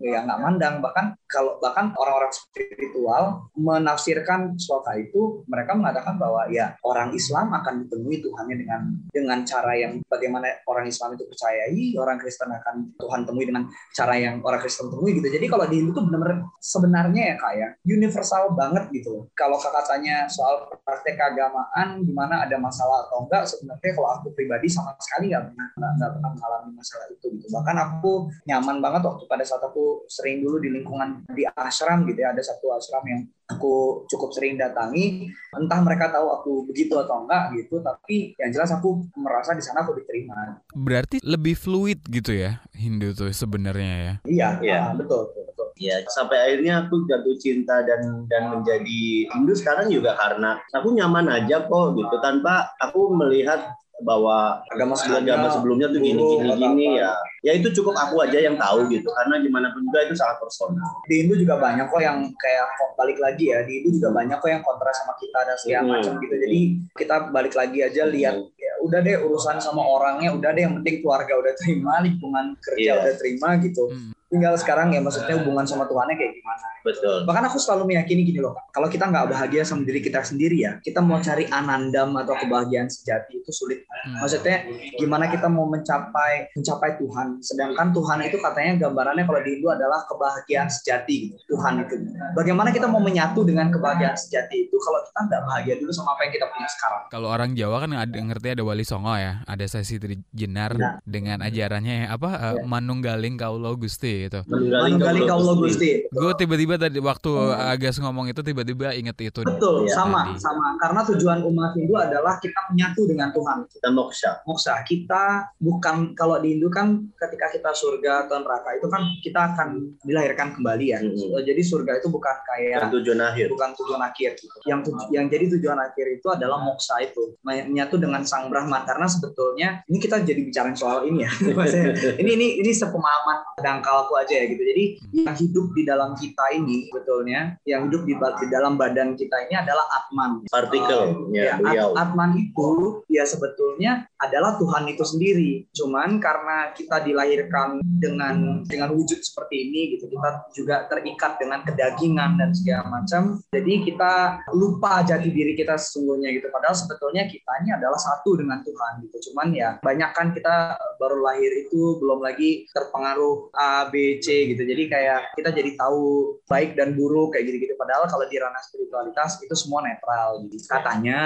ya 0.00 0.22
nggak 0.22 0.40
mandang 0.40 0.74
bahkan 0.78 1.16
kalau 1.26 1.58
bahkan 1.58 1.90
orang-orang 1.98 2.30
spiritual 2.30 3.50
menafsirkan 3.58 4.54
sloka 4.56 4.94
itu 4.94 5.42
mereka 5.50 5.74
mengatakan 5.74 6.16
bahwa 6.16 6.46
ya 6.48 6.78
orang 6.86 7.12
Islam 7.12 7.50
akan 7.52 7.84
ditemui 7.84 8.22
Tuhannya 8.22 8.56
dengan 8.56 8.80
dengan 9.10 9.38
cara 9.42 9.72
yang 9.74 9.98
bagaimana 10.06 10.62
orang 10.70 10.86
Islam 10.86 11.18
itu 11.18 11.26
percayai, 11.26 11.96
orang 11.98 12.16
Kristen 12.20 12.52
akan 12.52 12.94
Tuhan 13.00 13.20
temui 13.26 13.44
dengan 13.48 13.66
cara 13.92 14.14
yang 14.16 14.40
orang 14.44 14.60
Kristen 14.62 14.88
temui 14.88 15.18
gitu. 15.18 15.28
Jadi 15.28 15.46
kalau 15.50 15.66
di 15.66 15.82
tuh 15.90 16.04
benar-benar 16.06 16.46
sebenarnya 16.60 17.22
ya 17.34 17.36
kayak 17.36 17.70
universal 17.84 18.54
banget 18.54 18.88
gitu. 18.92 19.26
Kalau 19.34 19.58
kakak 19.58 19.95
tanya 19.96 20.28
soal 20.28 20.68
praktek 20.84 21.16
keagamaan 21.16 22.04
di 22.04 22.12
mana 22.12 22.44
ada 22.44 22.60
masalah 22.60 23.08
atau 23.08 23.24
enggak 23.24 23.48
sebenarnya 23.48 23.96
kalau 23.96 24.12
aku 24.12 24.28
pribadi 24.36 24.68
sama 24.68 24.92
sekali 25.00 25.32
nggak 25.32 25.48
pernah 25.48 25.68
nggak 25.72 26.10
pernah 26.20 26.30
mengalami 26.36 26.70
masalah 26.76 27.06
itu 27.08 27.26
gitu. 27.32 27.48
Bahkan 27.48 27.76
aku 27.80 28.12
nyaman 28.44 28.76
banget 28.84 29.02
waktu 29.08 29.24
pada 29.24 29.44
saat 29.48 29.64
aku 29.64 30.04
sering 30.04 30.44
dulu 30.44 30.60
di 30.60 30.68
lingkungan 30.68 31.24
di 31.32 31.48
ashram 31.48 32.04
gitu 32.04 32.20
ya. 32.20 32.36
Ada 32.36 32.52
satu 32.52 32.76
ashram 32.76 33.04
yang 33.08 33.24
aku 33.48 34.04
cukup 34.12 34.36
sering 34.36 34.60
datangi. 34.60 35.32
Entah 35.56 35.80
mereka 35.80 36.12
tahu 36.12 36.28
aku 36.28 36.52
begitu 36.68 36.92
atau 37.00 37.24
enggak 37.24 37.56
gitu 37.56 37.80
tapi 37.80 38.36
yang 38.36 38.52
jelas 38.52 38.68
aku 38.76 39.08
merasa 39.16 39.56
di 39.56 39.64
sana 39.64 39.80
aku 39.80 39.96
diterima. 39.96 40.60
Berarti 40.76 41.24
lebih 41.24 41.56
fluid 41.56 42.04
gitu 42.12 42.36
ya 42.36 42.60
Hindu 42.76 43.16
tuh 43.16 43.32
sebenarnya 43.32 43.94
ya? 43.96 44.14
Iya 44.28 44.48
iya. 44.60 44.80
betul, 44.92 45.32
betul 45.32 45.45
ya 45.76 46.00
sampai 46.08 46.36
akhirnya 46.40 46.88
aku 46.88 47.04
jatuh 47.04 47.36
cinta 47.36 47.84
dan 47.84 48.24
dan 48.32 48.48
menjadi 48.48 49.28
Hindu 49.28 49.52
sekarang 49.52 49.92
juga 49.92 50.16
karena 50.16 50.56
aku 50.72 50.96
nyaman 50.96 51.28
aja 51.28 51.68
kok 51.68 51.94
gitu. 51.94 52.16
Tanpa 52.24 52.72
aku 52.80 53.12
melihat 53.12 53.76
bahwa 54.04 54.60
agama 54.68 54.92
sebelumnya, 54.92 55.40
agama 55.40 55.48
sebelumnya 55.48 55.88
tuh 55.88 56.00
gini 56.04 56.20
gini 56.20 56.50
gini 56.52 56.86
ya. 57.00 57.12
Ya 57.40 57.52
itu 57.56 57.72
cukup 57.80 57.96
aku 57.96 58.20
aja 58.24 58.36
yang 58.40 58.60
tahu 58.60 58.88
gitu 58.92 59.08
karena 59.08 59.40
gimana 59.40 59.72
pun 59.72 59.88
juga 59.88 60.04
itu 60.04 60.14
sangat 60.16 60.36
personal. 60.40 60.90
Di 61.08 61.24
Hindu 61.24 61.40
juga 61.40 61.56
banyak 61.56 61.86
kok 61.88 62.02
yang 62.04 62.18
kayak 62.36 62.66
balik 62.96 63.16
lagi 63.20 63.52
ya. 63.52 63.64
Di 63.64 63.80
Hindu 63.80 64.00
juga 64.00 64.08
banyak 64.12 64.36
kok 64.36 64.50
yang 64.52 64.62
kontra 64.64 64.92
sama 64.92 65.12
kita 65.16 65.38
dan 65.44 65.56
segala 65.60 65.80
hmm. 65.80 65.92
macam 65.92 66.12
gitu. 66.20 66.34
Jadi 66.40 66.60
kita 66.92 67.16
balik 67.32 67.54
lagi 67.56 67.78
aja 67.84 68.02
lihat 68.04 68.36
ya 68.56 68.72
udah 68.84 69.00
deh 69.00 69.16
urusan 69.24 69.56
sama 69.64 69.80
orangnya 69.80 70.36
udah 70.36 70.50
deh 70.52 70.62
yang 70.64 70.74
penting 70.80 71.00
keluarga 71.00 71.32
udah 71.36 71.52
terima 71.56 71.94
lingkungan 72.04 72.46
kerja 72.60 72.84
yeah. 72.84 73.00
udah 73.00 73.14
terima 73.16 73.48
gitu. 73.64 73.84
Hmm 73.88 74.16
tinggal 74.26 74.58
sekarang 74.58 74.90
ya 74.90 74.98
maksudnya 74.98 75.38
hubungan 75.38 75.62
sama 75.62 75.86
Tuhannya 75.86 76.18
kayak 76.18 76.32
gimana. 76.42 76.66
Betul. 76.82 77.16
Bahkan 77.26 77.44
aku 77.50 77.58
selalu 77.58 77.94
meyakini 77.94 78.22
gini 78.22 78.38
loh, 78.42 78.54
kalau 78.70 78.86
kita 78.86 79.10
nggak 79.10 79.34
bahagia 79.34 79.62
sama 79.66 79.82
diri 79.82 79.98
kita 80.02 80.22
sendiri 80.22 80.66
ya, 80.66 80.72
kita 80.82 81.02
mau 81.02 81.18
cari 81.18 81.46
anandam 81.50 82.14
atau 82.14 82.34
kebahagiaan 82.38 82.86
sejati 82.86 83.42
itu 83.42 83.50
sulit. 83.50 83.82
Hmm. 84.06 84.22
Maksudnya 84.22 84.66
gimana 84.98 85.26
kita 85.30 85.50
mau 85.50 85.66
mencapai 85.66 86.54
mencapai 86.54 86.98
Tuhan, 86.98 87.42
sedangkan 87.42 87.90
Tuhan 87.90 88.18
itu 88.26 88.38
katanya 88.38 88.72
gambarannya 88.86 89.24
kalau 89.26 89.40
di 89.42 89.50
Hindu 89.58 89.68
adalah 89.70 90.06
kebahagiaan 90.06 90.70
sejati 90.70 91.14
gitu. 91.30 91.58
Tuhan 91.58 91.86
itu. 91.86 91.94
Bagaimana 92.38 92.70
kita 92.70 92.86
mau 92.86 93.02
menyatu 93.02 93.42
dengan 93.42 93.70
kebahagiaan 93.70 94.14
sejati 94.14 94.70
itu 94.70 94.76
kalau 94.78 95.02
kita 95.06 95.20
nggak 95.26 95.42
bahagia 95.42 95.74
dulu 95.78 95.90
sama 95.90 96.14
apa 96.14 96.26
yang 96.26 96.32
kita 96.38 96.46
punya 96.50 96.68
sekarang. 96.70 97.02
Kalau 97.10 97.28
orang 97.30 97.50
Jawa 97.58 97.82
kan 97.82 97.90
ada 97.94 98.18
ngerti 98.18 98.48
ada 98.58 98.62
wali 98.62 98.86
songo 98.86 99.14
ya, 99.14 99.42
ada 99.42 99.64
sesi 99.66 99.98
jenar 100.30 100.78
nah. 100.78 100.98
dengan 101.02 101.42
ajarannya 101.42 102.06
apa 102.10 102.30
ya. 102.30 102.46
uh, 102.54 102.56
manunggaling 102.62 103.34
kaulo 103.34 103.74
gusti 103.74 104.15
Gusti 104.16 104.28
itu. 104.32 104.40
Manunggaling 104.48 105.24
kaulo 105.28 105.52
Gusti. 105.60 105.90
Gue 106.08 106.32
tiba-tiba 106.40 106.74
tadi 106.80 106.98
waktu 107.00 107.30
hmm. 107.30 107.72
Agas 107.76 107.96
ngomong 108.00 108.26
itu 108.32 108.40
tiba-tiba 108.40 108.96
inget 108.96 109.16
itu. 109.20 109.40
Betul, 109.44 109.84
sama, 109.92 110.32
tadi. 110.32 110.40
sama. 110.40 110.66
Karena 110.80 111.00
tujuan 111.04 111.38
umat 111.44 111.76
Hindu 111.76 111.94
adalah 112.00 112.40
kita 112.40 112.72
menyatu 112.72 113.02
dengan 113.04 113.28
Tuhan. 113.36 113.68
Kita 113.68 113.88
moksha. 113.92 114.32
Moksha. 114.48 114.74
Kita 114.86 115.52
bukan 115.60 116.16
kalau 116.16 116.40
di 116.40 116.56
Hindu 116.56 116.72
kan 116.72 117.04
ketika 117.20 117.52
kita 117.52 117.70
surga 117.76 118.28
atau 118.28 118.40
neraka 118.40 118.70
itu 118.76 118.86
kan 118.88 119.02
kita 119.20 119.40
akan 119.52 119.68
dilahirkan 120.00 120.56
kembali 120.56 120.86
ya. 120.96 120.98
Hmm. 121.02 121.36
Jadi 121.44 121.62
surga 121.62 122.00
itu 122.00 122.08
bukan 122.08 122.36
kayak 122.46 122.88
bukan 122.88 122.92
tujuan 123.02 123.20
akhir. 123.20 123.46
Bukan 123.52 123.70
tujuan 123.76 124.02
akhir. 124.02 124.30
Gitu. 124.40 124.56
Yang 124.64 124.80
tuj 124.90 124.98
yang 125.12 125.26
jadi 125.28 125.44
tujuan 125.58 125.78
akhir 125.78 126.06
itu 126.16 126.28
adalah 126.32 126.62
moksha 126.62 127.02
itu 127.04 127.36
menyatu 127.44 128.00
dengan 128.00 128.22
sang 128.24 128.48
Brahman 128.48 128.86
karena 128.86 129.06
sebetulnya 129.10 129.68
ini 129.90 129.98
kita 129.98 130.22
jadi 130.22 130.40
bicara 130.40 130.70
soal 130.72 131.04
ini 131.06 131.26
ya. 131.26 131.30
ini 132.22 132.30
ini 132.36 132.46
ini 132.62 132.70
sepemahaman 132.72 133.58
dangkalku 134.06 134.14
aja 134.22 134.34
ya 134.38 134.44
gitu. 134.46 134.62
Jadi 134.62 134.84
yang 135.26 135.36
hidup 135.36 135.66
di 135.74 135.82
dalam 135.82 136.10
kita 136.14 136.44
ini 136.54 136.86
sebetulnya 136.88 137.40
yang 137.66 137.90
hidup 137.90 138.02
di, 138.06 138.14
di 138.14 138.46
dalam 138.48 138.78
badan 138.78 139.18
kita 139.18 139.36
ini 139.50 139.54
adalah 139.58 139.86
Atman. 139.90 140.46
Partikel. 140.46 141.02
Uh, 141.26 141.34
ya, 141.34 141.58
ya 141.74 141.90
Atman 141.98 142.38
itu 142.38 143.02
ya 143.10 143.26
sebetulnya 143.26 144.06
adalah 144.22 144.54
Tuhan 144.62 144.86
itu 144.86 145.02
sendiri. 145.02 145.66
Cuman 145.74 146.22
karena 146.22 146.70
kita 146.72 147.02
dilahirkan 147.02 147.82
dengan 147.82 148.62
dengan 148.70 148.94
wujud 148.94 149.18
seperti 149.18 149.68
ini 149.70 149.98
gitu, 149.98 150.06
kita 150.06 150.30
juga 150.54 150.86
terikat 150.86 151.42
dengan 151.42 151.66
kedagingan 151.66 152.38
dan 152.38 152.50
segala 152.54 153.02
macam. 153.02 153.42
Jadi 153.50 153.74
kita 153.82 154.44
lupa 154.54 155.02
jati 155.02 155.28
diri 155.34 155.58
kita 155.58 155.74
sesungguhnya 155.74 156.30
gitu. 156.30 156.48
Padahal 156.52 156.76
sebetulnya 156.76 157.26
kita 157.26 157.52
ini 157.66 157.74
adalah 157.74 157.98
satu 157.98 158.38
dengan 158.38 158.62
Tuhan 158.62 159.02
gitu. 159.08 159.32
Cuman 159.32 159.50
ya 159.52 159.80
banyak 159.82 160.10
kan 160.14 160.30
kita 160.30 160.76
baru 160.96 161.20
lahir 161.24 161.50
itu 161.66 161.98
belum 162.00 162.20
lagi 162.24 162.68
terpengaruh 162.72 163.52
A, 163.56 163.88
B, 163.88 163.95
C 164.22 164.54
gitu. 164.54 164.62
Jadi 164.62 164.82
kayak 164.88 165.36
kita 165.36 165.50
jadi 165.52 165.70
tahu 165.78 166.36
baik 166.46 166.76
dan 166.76 166.94
buruk 166.94 167.34
kayak 167.34 167.48
gitu-gitu. 167.48 167.74
Padahal 167.74 168.06
kalau 168.08 168.24
di 168.28 168.36
ranah 168.36 168.62
spiritualitas 168.64 169.40
itu 169.42 169.54
semua 169.56 169.84
netral 169.84 170.44
gitu. 170.46 170.60
Katanya 170.68 171.20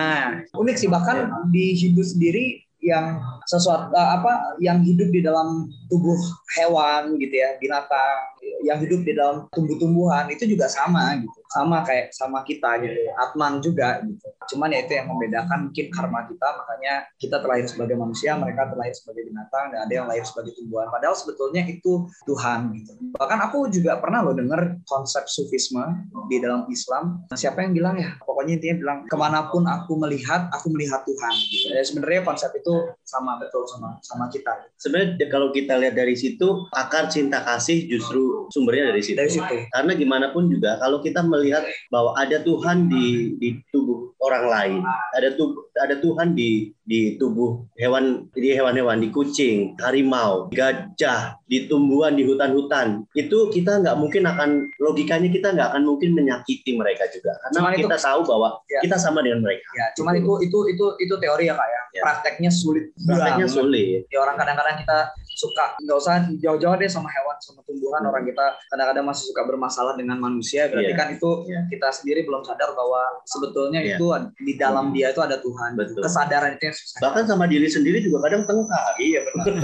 unik 0.55 0.77
sih 0.77 0.89
bahkan 0.89 1.31
di 1.51 1.77
Hindu 1.77 2.03
sendiri 2.03 2.65
yang 2.81 3.21
sesuatu 3.45 3.93
apa 3.93 4.57
yang 4.57 4.81
hidup 4.81 5.13
di 5.13 5.21
dalam 5.21 5.69
tubuh 5.93 6.17
hewan 6.57 7.21
gitu 7.21 7.37
ya 7.37 7.61
binatang 7.61 8.19
yang 8.65 8.81
hidup 8.81 9.05
di 9.05 9.13
dalam 9.13 9.45
tumbuh-tumbuhan 9.53 10.33
itu 10.33 10.49
juga 10.49 10.65
sama 10.65 11.13
gitu 11.21 11.40
sama 11.51 11.83
kayak 11.83 12.15
sama 12.15 12.47
kita 12.47 12.79
gitu. 12.87 13.11
Atman 13.19 13.59
juga 13.59 13.99
gitu. 14.07 14.31
Cuman 14.55 14.71
ya 14.71 14.87
itu 14.87 14.95
yang 14.95 15.11
membedakan 15.11 15.71
mungkin 15.71 15.87
karma 15.91 16.23
kita. 16.31 16.49
Makanya 16.63 16.95
kita 17.19 17.43
terlahir 17.43 17.67
sebagai 17.67 17.99
manusia 17.99 18.39
mereka 18.39 18.71
terlahir 18.71 18.95
sebagai 18.95 19.27
binatang 19.27 19.75
dan 19.75 19.79
ada 19.83 19.93
yang 19.93 20.07
lahir 20.07 20.23
sebagai 20.23 20.55
tumbuhan. 20.55 20.87
Padahal 20.95 21.19
sebetulnya 21.19 21.67
itu 21.67 22.07
Tuhan 22.23 22.71
gitu. 22.79 22.93
Bahkan 23.19 23.39
aku 23.51 23.67
juga 23.75 23.99
pernah 23.99 24.23
loh 24.23 24.35
dengar 24.39 24.79
konsep 24.87 25.27
sufisme 25.27 25.83
di 26.31 26.39
dalam 26.39 26.71
Islam. 26.71 27.27
Siapa 27.35 27.67
yang 27.67 27.75
bilang 27.75 27.99
ya? 27.99 28.15
Pokoknya 28.23 28.63
intinya 28.63 28.77
bilang 28.79 28.99
ke 29.11 29.17
mana 29.19 29.51
pun 29.51 29.67
aku 29.67 29.99
melihat 29.99 30.47
aku 30.55 30.71
melihat 30.71 31.03
Tuhan. 31.03 31.35
Gitu. 31.51 31.67
ya, 31.75 31.83
sebenarnya 31.83 32.23
konsep 32.23 32.51
itu 32.55 32.95
sama 33.03 33.43
betul 33.43 33.67
sama 33.67 33.99
sama 34.07 34.31
kita. 34.31 34.71
Sebenarnya 34.79 35.27
kalau 35.27 35.51
kita 35.51 35.75
lihat 35.83 35.99
dari 35.99 36.15
situ 36.15 36.71
akar 36.71 37.11
cinta 37.11 37.43
kasih 37.43 37.91
justru 37.91 38.47
sumbernya 38.55 38.95
dari 38.95 39.03
situ. 39.03 39.19
Dari 39.19 39.31
situ. 39.31 39.55
Karena 39.75 39.93
gimana 39.99 40.31
pun 40.31 40.47
juga 40.47 40.79
kalau 40.79 41.03
kita 41.03 41.27
melihat 41.27 41.40
bahwa 41.89 42.13
ada 42.19 42.43
Tuhan 42.45 42.91
di 42.91 43.37
di 43.41 43.49
tubuh 43.73 44.13
orang 44.21 44.45
lain, 44.47 44.81
ada 45.17 45.33
tubuh 45.35 45.65
ada 45.81 45.97
Tuhan 45.97 46.37
di 46.37 46.75
di 46.85 47.17
tubuh 47.17 47.65
hewan 47.79 48.29
di 48.35 48.51
hewan-hewan 48.53 49.01
di 49.01 49.09
kucing, 49.09 49.79
harimau, 49.81 50.51
gajah, 50.53 51.39
di 51.47 51.71
tumbuhan, 51.71 52.19
di 52.19 52.27
hutan-hutan. 52.27 53.07
Itu 53.17 53.49
kita 53.49 53.81
nggak 53.81 53.97
mungkin 53.97 54.29
akan 54.29 54.69
logikanya 54.83 55.31
kita 55.31 55.55
nggak 55.57 55.69
akan 55.73 55.83
mungkin 55.87 56.13
menyakiti 56.13 56.77
mereka 56.77 57.09
juga 57.09 57.39
karena 57.47 57.57
cuman 57.57 57.73
kita 57.79 57.97
itu, 57.97 58.07
tahu 58.07 58.21
bahwa 58.27 58.49
ya. 58.69 58.81
kita 58.85 58.97
sama 59.01 59.25
dengan 59.25 59.41
mereka. 59.41 59.67
Ya, 59.79 59.87
cuman 59.97 60.19
itu 60.19 60.33
itu 60.45 60.59
itu 60.69 60.87
itu 61.01 61.15
teori 61.17 61.49
ya 61.49 61.55
kak 61.57 61.69
ya. 61.69 61.81
ya. 61.97 62.03
Prakteknya 62.05 62.51
sulit. 62.53 62.93
Prakteknya 63.01 63.47
sulit. 63.49 64.05
Ya 64.11 64.19
orang 64.21 64.37
kadang-kadang 64.37 64.77
kita 64.83 64.99
suka 65.41 65.81
nggak 65.81 65.97
usah 65.97 66.29
jauh-jauh 66.37 66.77
deh 66.77 66.91
sama 66.93 67.09
hewan 67.09 67.37
sama 67.41 67.65
tumbuhan 67.65 68.05
orang 68.05 68.29
kita 68.29 68.61
kadang-kadang 68.69 69.09
masih 69.09 69.25
suka 69.33 69.43
bermasalah 69.49 69.97
dengan 69.97 70.21
manusia 70.21 70.69
berarti 70.69 70.93
yeah. 70.93 71.01
kan 71.01 71.09
itu 71.17 71.31
yeah. 71.49 71.65
kita 71.73 71.89
sendiri 71.89 72.29
belum 72.29 72.45
sadar 72.45 72.77
bahwa 72.77 73.01
sebetulnya 73.25 73.81
yeah. 73.81 73.97
itu 73.97 74.07
di 74.45 74.55
dalam 74.61 74.93
dia 74.93 75.17
itu 75.17 75.25
ada 75.25 75.41
Tuhan 75.41 75.81
Betul. 75.81 76.05
kesadaran 76.05 76.61
itu 76.61 76.69
yang 76.69 76.77
susah 76.77 76.99
bahkan 77.01 77.25
sama 77.25 77.49
diri 77.49 77.69
sendiri 77.73 78.05
juga 78.05 78.29
kadang 78.29 78.45
tengkar 78.45 78.93
iya 79.01 79.21
benar 79.25 79.57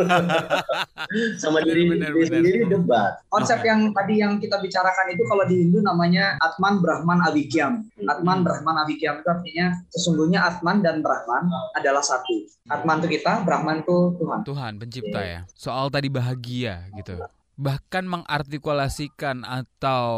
sama 1.43 1.61
diri, 1.61 1.85
bener, 1.93 2.11
diri 2.17 2.25
bener. 2.25 2.33
sendiri 2.33 2.61
debat 2.73 3.13
konsep 3.29 3.61
yang 3.61 3.93
tadi 3.93 4.25
yang 4.25 4.41
kita 4.41 4.57
bicarakan 4.57 5.07
itu 5.13 5.23
kalau 5.29 5.45
di 5.45 5.55
Hindu 5.61 5.85
namanya 5.85 6.41
Atman 6.41 6.81
Brahman 6.81 7.21
Avikyam 7.29 7.85
hmm. 7.85 8.09
Atman 8.09 8.41
Brahman 8.41 8.81
Avikyam 8.81 9.21
itu 9.21 9.29
artinya 9.29 9.77
sesungguhnya 9.93 10.41
Atman 10.41 10.81
dan 10.81 11.05
Brahman 11.05 11.53
adalah 11.77 12.01
satu 12.01 12.49
Atman 12.73 13.05
itu 13.05 13.21
kita 13.21 13.45
Brahman 13.45 13.85
itu 13.85 14.17
Tuhan 14.17 14.41
Tuhan 14.47 14.73
pencipta 14.81 15.21
yeah. 15.21 15.43
ya 15.45 15.55
soal 15.67 15.91
tadi 15.91 16.07
bahagia 16.07 16.87
gitu. 16.95 17.19
Bahkan 17.59 18.07
mengartikulasikan 18.07 19.43
atau 19.43 20.15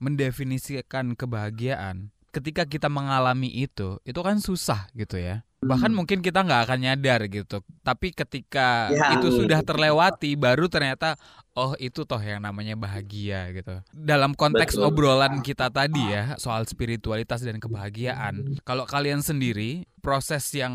mendefinisikan 0.00 1.12
kebahagiaan 1.12 2.16
ketika 2.36 2.68
kita 2.68 2.92
mengalami 2.92 3.48
itu, 3.48 3.96
itu 4.04 4.20
kan 4.20 4.36
susah 4.36 4.92
gitu 4.92 5.16
ya. 5.16 5.40
Bahkan 5.64 5.88
hmm. 5.88 5.96
mungkin 6.04 6.18
kita 6.20 6.44
nggak 6.44 6.68
akan 6.68 6.78
nyadar 6.84 7.20
gitu. 7.32 7.64
Tapi 7.80 8.12
ketika 8.12 8.92
ya, 8.92 9.16
itu 9.16 9.32
sudah 9.32 9.64
terlewati, 9.64 10.36
baru 10.36 10.68
ternyata 10.68 11.16
oh 11.56 11.72
itu 11.80 12.04
toh 12.04 12.20
yang 12.20 12.44
namanya 12.44 12.76
bahagia 12.76 13.48
gitu. 13.56 13.80
Dalam 13.96 14.36
konteks 14.36 14.76
Betul. 14.76 14.84
obrolan 14.92 15.40
kita 15.40 15.72
tadi 15.72 16.12
ya 16.12 16.36
soal 16.36 16.68
spiritualitas 16.68 17.40
dan 17.40 17.56
kebahagiaan. 17.56 18.60
Kalau 18.68 18.84
kalian 18.84 19.24
sendiri 19.24 19.88
proses 20.04 20.44
yang 20.52 20.74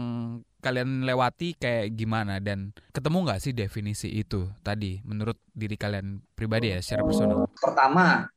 kalian 0.62 1.04
lewati 1.04 1.58
kayak 1.58 1.98
gimana 1.98 2.38
dan 2.38 2.72
ketemu 2.94 3.18
nggak 3.26 3.42
sih 3.42 3.52
definisi 3.52 4.08
itu 4.14 4.48
tadi 4.62 5.02
menurut 5.02 5.36
diri 5.52 5.76
kalian 5.76 6.22
pribadi 6.38 6.72
ya 6.72 6.80
secara 6.80 7.02
personal? 7.04 7.50
Pertama, 7.58 8.30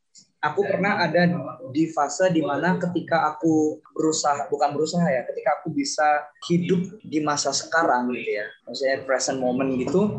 aku 0.44 0.60
pernah 0.68 1.00
ada 1.00 1.24
di 1.72 1.88
fase 1.88 2.28
di 2.28 2.44
mana 2.44 2.76
ketika 2.76 3.32
aku 3.32 3.80
berusaha 3.96 4.44
bukan 4.52 4.76
berusaha 4.76 5.08
ya 5.08 5.24
ketika 5.24 5.60
aku 5.60 5.72
bisa 5.72 6.28
hidup 6.44 7.00
di 7.00 7.24
masa 7.24 7.48
sekarang 7.56 8.12
gitu 8.12 8.44
ya 8.44 8.46
maksudnya 8.68 8.96
present 9.08 9.40
moment 9.40 9.72
gitu 9.80 10.12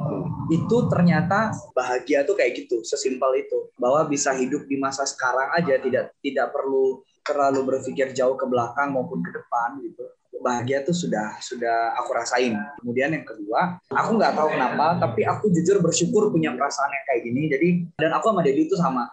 itu 0.49 0.77
ternyata 0.89 1.53
bahagia 1.77 2.25
tuh 2.25 2.33
kayak 2.33 2.65
gitu 2.65 2.81
sesimpel 2.81 3.37
itu 3.37 3.69
bahwa 3.77 4.09
bisa 4.09 4.33
hidup 4.33 4.65
di 4.65 4.81
masa 4.81 5.05
sekarang 5.05 5.53
aja 5.53 5.77
tidak 5.77 6.17
tidak 6.25 6.49
perlu 6.49 7.05
terlalu 7.21 7.61
berpikir 7.77 8.13
jauh 8.17 8.33
ke 8.33 8.45
belakang 8.49 8.97
maupun 8.97 9.21
ke 9.21 9.29
depan 9.29 9.77
gitu 9.85 10.05
bahagia 10.41 10.85
tuh 10.85 10.95
sudah 10.95 11.37
sudah 11.39 11.95
aku 11.99 12.15
rasain. 12.15 12.55
Kemudian 12.81 13.13
yang 13.13 13.25
kedua, 13.25 13.79
aku 13.91 14.09
nggak 14.17 14.33
tahu 14.35 14.49
kenapa, 14.53 14.99
tapi 14.99 15.21
aku 15.25 15.51
jujur 15.51 15.81
bersyukur 15.81 16.31
punya 16.31 16.53
perasaan 16.53 16.91
yang 16.91 17.05
kayak 17.07 17.21
gini. 17.25 17.41
Jadi 17.51 17.67
dan 17.99 18.11
aku 18.15 18.31
sama 18.31 18.41
Dedi 18.41 18.67
itu 18.67 18.75
sama. 18.77 19.05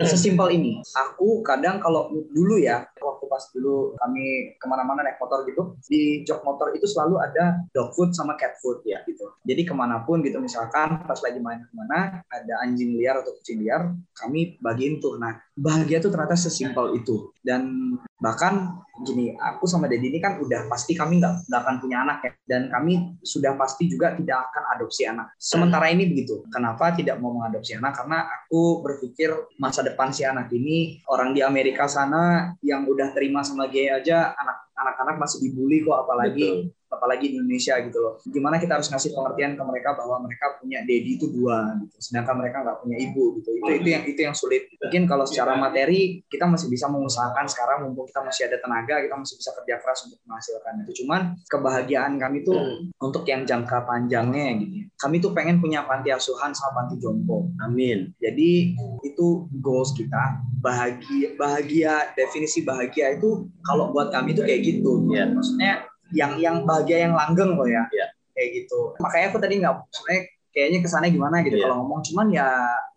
Sesimpel 0.00 0.54
ini. 0.54 0.78
Aku 0.96 1.42
kadang 1.42 1.82
kalau 1.82 2.08
dulu 2.30 2.56
ya, 2.62 2.86
waktu 3.02 3.24
pas 3.26 3.42
dulu 3.50 3.98
kami 3.98 4.54
ke 4.56 4.66
mana-mana 4.70 5.02
naik 5.02 5.18
motor 5.18 5.42
gitu, 5.44 5.76
di 5.90 6.22
jok 6.22 6.46
motor 6.46 6.70
itu 6.72 6.86
selalu 6.86 7.18
ada 7.20 7.58
dog 7.74 7.92
food 7.98 8.14
sama 8.14 8.38
cat 8.38 8.54
food 8.62 8.80
ya 8.86 9.02
gitu. 9.04 9.28
Jadi 9.42 9.66
ke 9.66 9.74
mana 9.74 10.06
pun 10.06 10.22
gitu 10.22 10.38
misalkan 10.38 11.04
pas 11.04 11.18
lagi 11.20 11.42
main 11.42 11.60
ke 11.66 11.74
mana 11.74 12.22
ada 12.30 12.54
anjing 12.64 12.96
liar 12.96 13.18
atau 13.20 13.34
kucing 13.42 13.60
liar, 13.60 13.92
kami 14.14 14.56
bagiin 14.62 15.02
tuh. 15.02 15.18
Nah 15.18 15.42
bahagia 15.60 16.00
tuh 16.00 16.08
ternyata 16.08 16.40
sesimpel 16.40 16.96
itu. 16.96 17.28
Dan 17.44 17.94
bahkan 18.16 18.80
gini, 19.04 19.36
aku 19.36 19.68
sama 19.68 19.84
Dedi 19.86 20.08
ini 20.08 20.18
kan 20.20 20.40
udah 20.40 20.66
pasti 20.72 20.96
kami 20.96 21.20
nggak 21.20 21.48
nggak 21.48 21.60
akan 21.60 21.76
punya 21.84 21.96
anak 22.00 22.18
ya, 22.24 22.32
dan 22.48 22.72
kami 22.72 23.20
sudah 23.20 23.54
pasti 23.60 23.92
juga 23.92 24.16
tidak 24.16 24.48
akan 24.50 24.62
adopsi 24.76 25.04
anak. 25.04 25.36
Sementara 25.36 25.92
ini 25.92 26.08
begitu. 26.08 26.44
Kenapa 26.48 26.96
tidak 26.96 27.20
mau 27.20 27.36
mengadopsi 27.36 27.76
anak? 27.76 27.92
Karena 28.00 28.24
aku 28.24 28.80
berpikir 28.80 29.36
masa 29.60 29.84
depan 29.84 30.10
si 30.16 30.24
anak 30.24 30.48
ini 30.56 31.04
orang 31.12 31.36
di 31.36 31.44
Amerika 31.44 31.84
sana 31.84 32.56
yang 32.64 32.88
udah 32.88 33.12
terima 33.12 33.44
sama 33.44 33.68
gay 33.68 33.92
aja 33.92 34.32
anak 34.34 34.72
anak-anak 34.80 35.16
masih 35.20 35.44
dibully 35.44 35.84
kok 35.84 36.08
apalagi 36.08 36.72
Betul 36.72 36.79
apalagi 36.90 37.30
di 37.30 37.38
Indonesia 37.38 37.78
gitu 37.78 37.98
loh. 38.02 38.14
Gimana 38.26 38.58
kita 38.58 38.76
harus 38.76 38.90
ngasih 38.90 39.14
pengertian 39.14 39.54
ke 39.54 39.62
mereka 39.62 39.94
bahwa 39.94 40.26
mereka 40.26 40.58
punya 40.58 40.82
daddy 40.82 41.16
itu 41.16 41.30
dua, 41.30 41.78
gitu. 41.78 41.96
sedangkan 42.02 42.34
mereka 42.42 42.66
nggak 42.66 42.78
punya 42.82 42.96
ibu 42.98 43.24
gitu. 43.38 43.48
Itu 43.54 43.70
itu 43.78 43.88
yang 43.88 44.04
itu 44.10 44.20
yang 44.20 44.34
sulit. 44.34 44.66
Mungkin 44.82 45.06
kalau 45.06 45.24
secara 45.24 45.54
materi 45.54 46.20
kita 46.26 46.50
masih 46.50 46.66
bisa 46.66 46.90
mengusahakan 46.90 47.46
sekarang 47.46 47.86
mumpung 47.86 48.10
kita 48.10 48.20
masih 48.26 48.42
ada 48.50 48.58
tenaga, 48.58 48.98
kita 49.06 49.14
masih 49.14 49.34
bisa 49.38 49.50
kerja 49.54 49.74
keras 49.78 49.98
untuk 50.10 50.18
menghasilkan 50.26 50.72
itu. 50.82 50.92
Cuman 51.06 51.20
kebahagiaan 51.46 52.12
kami 52.18 52.42
tuh 52.42 52.58
hmm. 52.58 52.98
untuk 52.98 53.22
yang 53.30 53.46
jangka 53.46 53.86
panjangnya 53.86 54.58
gitu. 54.58 54.74
Kami 54.98 55.16
tuh 55.22 55.32
pengen 55.32 55.62
punya 55.62 55.86
panti 55.86 56.10
asuhan 56.10 56.50
sama 56.52 56.84
panti 56.84 56.98
jompo. 56.98 57.48
Amin. 57.62 58.10
Jadi 58.18 58.74
itu 59.06 59.46
goals 59.62 59.94
kita. 59.94 60.42
Bahagia 60.60 61.38
bahagia 61.40 62.12
definisi 62.18 62.60
bahagia 62.66 63.16
itu 63.16 63.48
kalau 63.64 63.94
buat 63.94 64.12
kami 64.12 64.34
itu 64.36 64.42
kayak 64.44 64.60
gitu. 64.60 65.08
Yeah. 65.08 65.32
Maksudnya 65.32 65.89
yang 66.12 66.36
yang 66.38 66.62
bahagia 66.66 67.08
yang 67.08 67.14
langgeng 67.14 67.54
loh 67.54 67.66
ya. 67.66 67.86
Yeah. 67.90 68.10
Kayak 68.34 68.48
gitu. 68.64 68.94
Makanya 68.98 69.26
aku 69.34 69.38
tadi 69.38 69.54
nggak 69.60 69.74
sebenarnya 69.90 70.22
kayaknya 70.50 70.78
kesannya 70.82 71.10
gimana 71.14 71.36
gitu 71.46 71.56
Iya. 71.56 71.64
kalau 71.70 71.76
ngomong 71.86 72.00
cuman 72.10 72.26
ya 72.34 72.48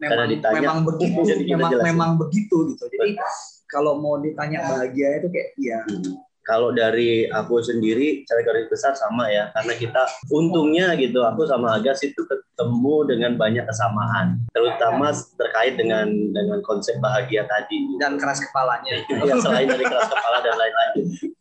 memang 0.01 0.25
ditanya, 0.25 0.57
memang 0.57 0.77
begitu 0.89 1.19
memang 1.45 1.71
jelasin. 1.71 1.85
memang 1.93 2.09
begitu 2.17 2.55
gitu 2.73 2.83
jadi 2.89 3.13
kalau 3.69 4.01
mau 4.01 4.17
ditanya 4.17 4.65
bahagia 4.65 5.21
itu 5.21 5.27
kayak 5.29 5.49
ya 5.61 5.79
Kalau 6.43 6.75
dari 6.75 7.23
aku 7.23 7.63
sendiri, 7.63 8.27
secara 8.27 8.43
garis 8.43 8.67
besar 8.67 8.91
sama 8.99 9.31
ya, 9.31 9.47
karena 9.55 9.79
kita 9.79 10.03
untungnya 10.27 10.91
gitu, 10.99 11.23
aku 11.23 11.47
sama 11.47 11.79
Agas 11.79 12.03
itu 12.03 12.19
ketemu 12.19 12.95
dengan 13.07 13.39
banyak 13.39 13.63
kesamaan, 13.63 14.43
terutama 14.51 15.15
terkait 15.39 15.79
dengan 15.79 16.03
dengan 16.35 16.59
konsep 16.59 16.99
bahagia 16.99 17.47
tadi. 17.47 17.95
dan 17.95 18.19
keras 18.19 18.43
kepalanya 18.43 18.91
ya 19.07 19.39
selain 19.39 19.71
dari 19.71 19.87
keras 19.87 20.11
kepala 20.11 20.43
dan 20.43 20.55
lain-lain. 20.59 20.95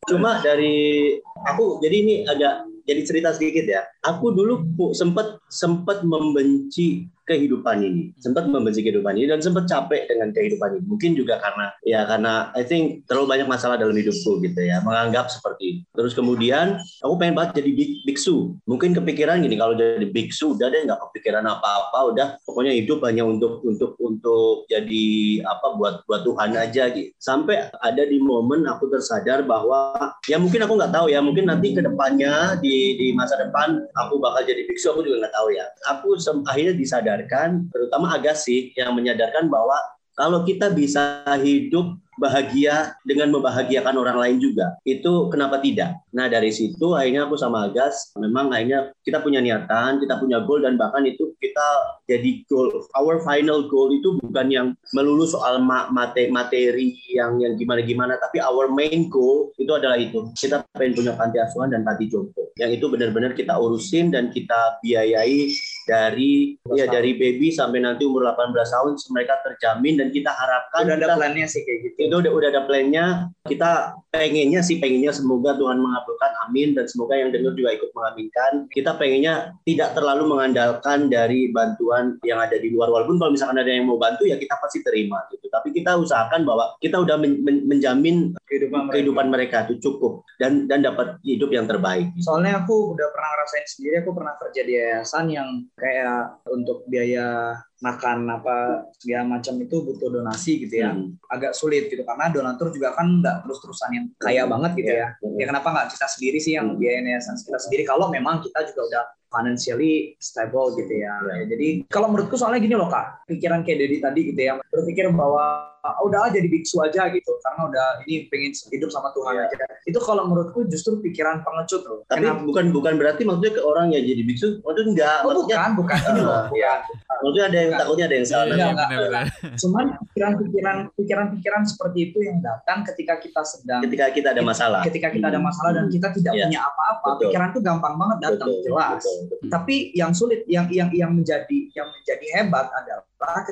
Cuma 0.06 0.38
dari 0.38 1.18
aku 1.47 1.82
jadi 1.82 1.97
ini 2.03 2.14
agak 2.26 2.72
jadi 2.86 3.03
cerita 3.07 3.30
sedikit 3.34 3.64
ya. 3.66 3.82
Aku 4.03 4.34
dulu 4.34 4.66
sempat 4.95 5.38
sempat 5.47 6.03
membenci 6.03 7.07
kehidupan 7.22 7.78
ini, 7.86 8.11
sempat 8.18 8.51
membenci 8.51 8.82
kehidupan 8.82 9.14
ini 9.14 9.30
dan 9.30 9.38
sempat 9.38 9.70
capek 9.70 10.11
dengan 10.11 10.34
kehidupan 10.34 10.78
ini. 10.78 10.84
Mungkin 10.90 11.11
juga 11.14 11.38
karena 11.38 11.70
ya 11.86 12.03
karena 12.03 12.51
I 12.59 12.66
think 12.66 13.07
terlalu 13.07 13.38
banyak 13.38 13.49
masalah 13.49 13.78
dalam 13.78 13.95
hidupku 13.95 14.43
gitu 14.43 14.59
ya, 14.59 14.82
menganggap 14.82 15.30
seperti 15.30 15.62
itu. 15.62 15.82
Terus 15.95 16.12
kemudian 16.18 16.82
aku 16.99 17.14
pengen 17.22 17.38
banget 17.38 17.62
jadi 17.62 17.70
bik- 17.72 18.03
biksu. 18.11 18.59
Mungkin 18.66 18.90
kepikiran 18.99 19.38
gini 19.38 19.55
kalau 19.55 19.78
jadi 19.78 20.03
biksu 20.03 20.59
udah 20.59 20.66
deh 20.66 20.82
nggak 20.82 21.01
kepikiran 21.09 21.47
apa-apa, 21.47 21.99
udah 22.11 22.26
pokoknya 22.43 22.74
hidup 22.74 22.99
hanya 23.07 23.22
untuk 23.22 23.62
untuk 23.62 23.95
untuk 24.03 24.66
jadi 24.66 25.07
apa 25.47 25.78
buat 25.78 26.03
buat 26.11 26.26
Tuhan 26.26 26.59
aja 26.59 26.90
gitu. 26.90 27.14
Sampai 27.22 27.70
ada 27.70 28.03
di 28.03 28.18
momen 28.18 28.66
aku 28.66 28.90
tersadar 28.90 29.47
bahwa 29.47 29.95
ya 30.26 30.43
mungkin 30.43 30.66
aku 30.66 30.74
nggak 30.74 30.90
tahu 30.93 31.07
ya, 31.07 31.22
mungkin 31.32 31.48
nanti 31.48 31.72
ke 31.72 31.80
depannya 31.80 32.60
di 32.60 33.00
di 33.00 33.16
masa 33.16 33.40
depan 33.40 33.80
aku 33.96 34.20
bakal 34.20 34.44
jadi 34.44 34.68
biksu 34.68 34.92
aku 34.92 35.00
juga 35.00 35.24
nggak 35.24 35.32
tahu 35.32 35.48
ya. 35.56 35.64
Aku 35.96 36.12
akhirnya 36.44 36.76
disadarkan, 36.76 37.72
terutama 37.72 38.12
Agassi 38.12 38.76
yang 38.76 38.92
menyadarkan 38.92 39.48
bahwa 39.48 39.80
kalau 40.16 40.44
kita 40.44 40.70
bisa 40.72 41.24
hidup 41.40 41.96
bahagia 42.20 42.92
dengan 43.08 43.32
membahagiakan 43.32 43.96
orang 43.96 44.18
lain 44.20 44.36
juga. 44.42 44.76
Itu 44.84 45.32
kenapa 45.32 45.64
tidak? 45.64 45.96
Nah 46.12 46.28
dari 46.28 46.52
situ 46.52 46.92
akhirnya 46.92 47.24
aku 47.24 47.40
sama 47.40 47.64
Agas 47.72 48.12
memang 48.20 48.52
akhirnya 48.52 48.92
kita 49.00 49.24
punya 49.24 49.40
niatan, 49.40 49.96
kita 49.96 50.20
punya 50.20 50.44
goal 50.44 50.60
dan 50.60 50.76
bahkan 50.76 51.08
itu 51.08 51.32
kita 51.40 51.66
jadi 52.04 52.44
goal. 52.46 52.68
Our 52.92 53.24
final 53.24 53.64
goal 53.72 53.88
itu 53.96 54.20
bukan 54.20 54.52
yang 54.52 54.66
melulu 54.92 55.24
soal 55.24 55.64
ma- 55.64 55.88
mate 55.88 56.28
materi 56.28 56.92
yang 57.08 57.40
yang 57.40 57.56
gimana-gimana, 57.56 58.20
tapi 58.20 58.44
our 58.44 58.68
main 58.68 59.08
goal 59.08 59.50
itu 59.56 59.72
adalah 59.72 59.96
itu. 59.96 60.28
Kita 60.36 60.60
pengen 60.76 61.00
punya 61.00 61.12
panti 61.16 61.40
asuhan 61.40 61.72
dan 61.72 61.80
panti 61.80 62.12
jompo. 62.12 62.52
Yang 62.60 62.82
itu 62.82 62.86
benar-benar 62.92 63.32
kita 63.32 63.56
urusin 63.56 64.12
dan 64.12 64.28
kita 64.28 64.76
biayai 64.84 65.48
dari 65.84 66.54
ya 66.74 66.86
dari 66.88 67.14
baby 67.18 67.50
sampai 67.50 67.82
nanti 67.82 68.06
umur 68.06 68.26
18 68.32 68.54
tahun 68.54 68.92
mereka 69.10 69.34
terjamin 69.42 69.94
dan 69.98 70.08
kita 70.14 70.30
harapkan 70.30 70.86
udah 70.86 70.96
ada 70.96 71.06
kita- 71.06 71.18
plannya 71.18 71.46
sih 71.46 71.62
kayak 71.66 71.78
gitu. 71.90 71.96
Itu 72.08 72.16
udah, 72.22 72.32
udah 72.32 72.48
ada 72.54 72.62
plannya. 72.64 73.04
Kita 73.42 73.70
pengennya 74.14 74.60
sih 74.62 74.78
pengennya 74.78 75.10
semoga 75.10 75.58
Tuhan 75.58 75.78
mengabulkan 75.82 76.32
amin 76.48 76.78
dan 76.78 76.86
semoga 76.86 77.18
yang 77.18 77.34
dengar 77.34 77.52
juga 77.58 77.70
ikut 77.74 77.90
mengaminkan. 77.92 78.52
Kita 78.70 78.94
pengennya 78.96 79.56
tidak 79.66 79.94
terlalu 79.98 80.30
mengandalkan 80.30 81.10
dari 81.10 81.50
bantuan 81.50 82.16
yang 82.22 82.38
ada 82.38 82.56
di 82.56 82.70
luar. 82.70 82.88
Walaupun 82.92 83.18
kalau 83.18 83.32
misalkan 83.34 83.58
ada 83.58 83.70
yang 83.70 83.88
mau 83.90 83.98
bantu 83.98 84.24
ya 84.28 84.38
kita 84.38 84.54
pasti 84.62 84.80
terima 84.86 85.18
gitu. 85.34 85.50
Tapi 85.50 85.74
kita 85.74 85.98
usahakan 85.98 86.46
bahwa 86.46 86.74
kita 86.78 87.02
udah 87.02 87.16
men- 87.18 87.42
men- 87.42 87.64
menjamin 87.66 88.32
kehidupan 88.46 88.86
mereka. 88.86 88.92
kehidupan 88.94 89.26
mereka 89.28 89.56
itu 89.68 89.74
cukup 89.90 90.22
dan 90.38 90.64
dan 90.70 90.84
dapat 90.84 91.18
hidup 91.26 91.50
yang 91.50 91.66
terbaik. 91.66 92.08
Soalnya 92.22 92.62
aku 92.62 92.94
udah 92.94 93.08
pernah 93.10 93.30
ngerasain 93.36 93.66
sendiri, 93.68 93.94
aku 94.04 94.10
pernah 94.14 94.34
kerja 94.38 94.60
di 94.62 94.72
yayasan 94.78 95.26
yang 95.28 95.48
kayak 95.82 96.38
untuk 96.46 96.86
biaya 96.86 97.58
makan 97.82 98.30
apa 98.30 98.86
segala 98.94 99.26
macam 99.34 99.58
itu 99.58 99.82
butuh 99.82 100.08
donasi 100.14 100.62
gitu 100.62 100.86
ya. 100.86 100.94
Hmm. 100.94 101.18
Agak 101.26 101.58
sulit 101.58 101.90
gitu 101.90 102.06
karena 102.06 102.30
donatur 102.30 102.70
juga 102.70 102.94
kan 102.94 103.18
nggak 103.18 103.42
terus-terusan 103.42 103.90
yang 103.90 104.06
kaya 104.22 104.46
banget 104.46 104.78
gitu 104.78 104.92
ya. 104.94 105.08
Hmm. 105.18 105.34
Ya 105.34 105.50
kenapa 105.50 105.68
nggak 105.74 105.88
kita 105.90 106.06
sendiri 106.06 106.38
sih 106.38 106.54
yang 106.54 106.70
Hmm. 106.70 106.78
biayain 106.78 107.10
yayasan 107.10 107.34
kita 107.42 107.58
sendiri 107.58 107.82
kalau 107.82 108.06
memang 108.06 108.38
kita 108.38 108.62
juga 108.70 108.80
udah 108.86 109.04
financially 109.32 110.14
stable 110.22 110.76
gitu 110.76 110.92
ya. 110.92 111.18
Ya. 111.26 111.48
Jadi 111.50 111.88
kalau 111.90 112.12
menurutku 112.12 112.38
soalnya 112.38 112.62
gini 112.62 112.76
loh 112.78 112.86
kak, 112.86 113.26
pikiran 113.26 113.66
kayak 113.66 113.78
Dedi 113.82 113.96
tadi 113.98 114.20
gitu 114.30 114.38
ya, 114.38 114.60
berpikir 114.70 115.10
bahwa 115.10 115.72
"Ah, 115.81 115.81
udah 115.82 116.20
aja 116.24 116.32
jadi 116.32 116.46
biksu 116.48 116.78
aja 116.78 117.10
gitu 117.10 117.34
karena 117.40 117.66
udah 117.66 117.86
ini 118.00 118.26
pengen 118.26 118.54
hidup 118.70 118.88
sama 118.88 119.10
Tuhan 119.10 119.34
Ya. 119.34 119.42
aja. 119.44 119.66
Itu 119.82 119.98
kalau 119.98 120.24
menurutku 120.24 120.62
justru 120.64 121.00
pikiran 121.00 121.42
pengecut 121.42 121.82
loh. 121.82 121.98
tapi 122.04 122.22
Kenapa? 122.22 122.42
bukan 122.42 122.70
bukan 122.70 122.94
berarti 122.94 123.22
maksudnya 123.22 123.52
ke 123.52 123.60
orang 123.60 123.90
yang 123.90 124.04
jadi 124.04 124.22
biksu 124.22 124.46
maksudnya 124.60 124.86
enggak 124.88 125.16
Oh, 125.20 125.26
maksudnya 125.32 125.56
bukan, 125.58 125.70
bukan. 125.74 125.98
Ini 125.98 126.20
loh, 126.20 126.32
Ah, 126.32 126.44
bukan. 126.46 126.78
maksudnya 127.18 127.42
ada 127.42 127.56
yang 127.56 127.68
Bukan. 127.68 127.80
takutnya 127.80 128.04
ada 128.04 128.14
yang 128.14 128.26
salah 128.26 128.44
Enggak, 128.44 128.68
enggak. 128.68 128.88
benar-benar. 128.88 129.24
Cuman 129.56 129.84
pikiran-pikiran 130.04 130.76
pikiran-pikiran 130.94 131.62
seperti 131.64 131.98
itu 132.04 132.18
yang 132.20 132.38
datang 132.38 132.78
ketika 132.84 133.14
kita 133.18 133.42
sedang 133.42 133.80
ketika 133.82 134.06
kita 134.08 134.28
ada 134.30 134.42
masalah 134.42 134.80
ketika 134.82 135.08
kita 135.08 135.26
ada 135.26 135.40
masalah 135.40 135.70
dan 135.72 135.86
kita 135.88 136.08
tidak 136.12 136.32
Iya. 136.32 136.46
punya 136.46 136.60
apa-apa, 136.62 137.06
Betul. 137.08 137.22
pikiran 137.26 137.46
itu 137.48 137.60
gampang 137.60 137.94
banget 137.96 138.18
datang, 138.22 138.48
Betul, 138.48 138.64
jelas. 138.64 138.90
betul, 138.96 139.16
betul. 139.26 139.48
Tapi 139.48 139.74
yang 139.92 140.12
sulit, 140.12 140.40
yang 140.46 140.66
yang 140.68 140.88
yang 140.92 141.10
menjadi 141.10 141.58
yang 141.72 141.88
menjadi 141.88 142.26
hebat 142.36 142.70
adalah 142.70 143.02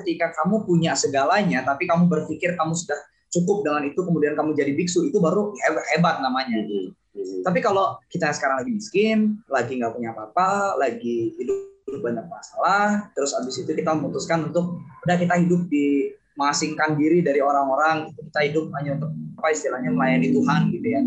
ketika 0.01 0.35
kamu 0.43 0.67
punya 0.67 0.93
segalanya, 0.99 1.63
tapi 1.63 1.87
kamu 1.87 2.11
berpikir 2.11 2.59
kamu 2.59 2.75
sudah 2.75 2.99
cukup 3.31 3.63
dengan 3.63 3.87
itu, 3.87 4.01
kemudian 4.03 4.35
kamu 4.35 4.59
jadi 4.59 4.75
biksu, 4.75 5.07
itu 5.07 5.23
baru 5.23 5.55
hebat, 5.95 6.19
namanya. 6.19 6.67
Mhm, 6.67 6.91
mhm. 7.15 7.41
Tapi 7.47 7.59
kalau 7.63 7.97
kita 8.11 8.35
sekarang 8.35 8.67
lagi 8.67 8.73
miskin, 8.75 9.39
lagi 9.47 9.79
nggak 9.79 9.95
punya 9.95 10.11
apa-apa, 10.11 10.77
lagi 10.77 11.35
hidup 11.39 11.71
banyak 12.03 12.27
masalah, 12.31 13.11
terus 13.19 13.35
abis 13.35 13.67
itu 13.67 13.71
kita 13.75 13.91
memutuskan 13.99 14.47
untuk 14.47 14.79
udah 15.03 15.17
kita 15.19 15.35
hidup 15.43 15.67
di 15.67 16.15
mengasingkan 16.41 16.97
diri 16.97 17.21
dari 17.21 17.45
orang-orang, 17.45 18.09
kita 18.17 18.41
hidup 18.49 18.73
hanya 18.81 18.97
untuk 18.97 19.13
apa 19.41 19.49
istilahnya 19.53 19.93
melayani 19.93 20.33
Tuhan 20.33 20.61
gitu 20.73 20.89
ya. 20.89 21.01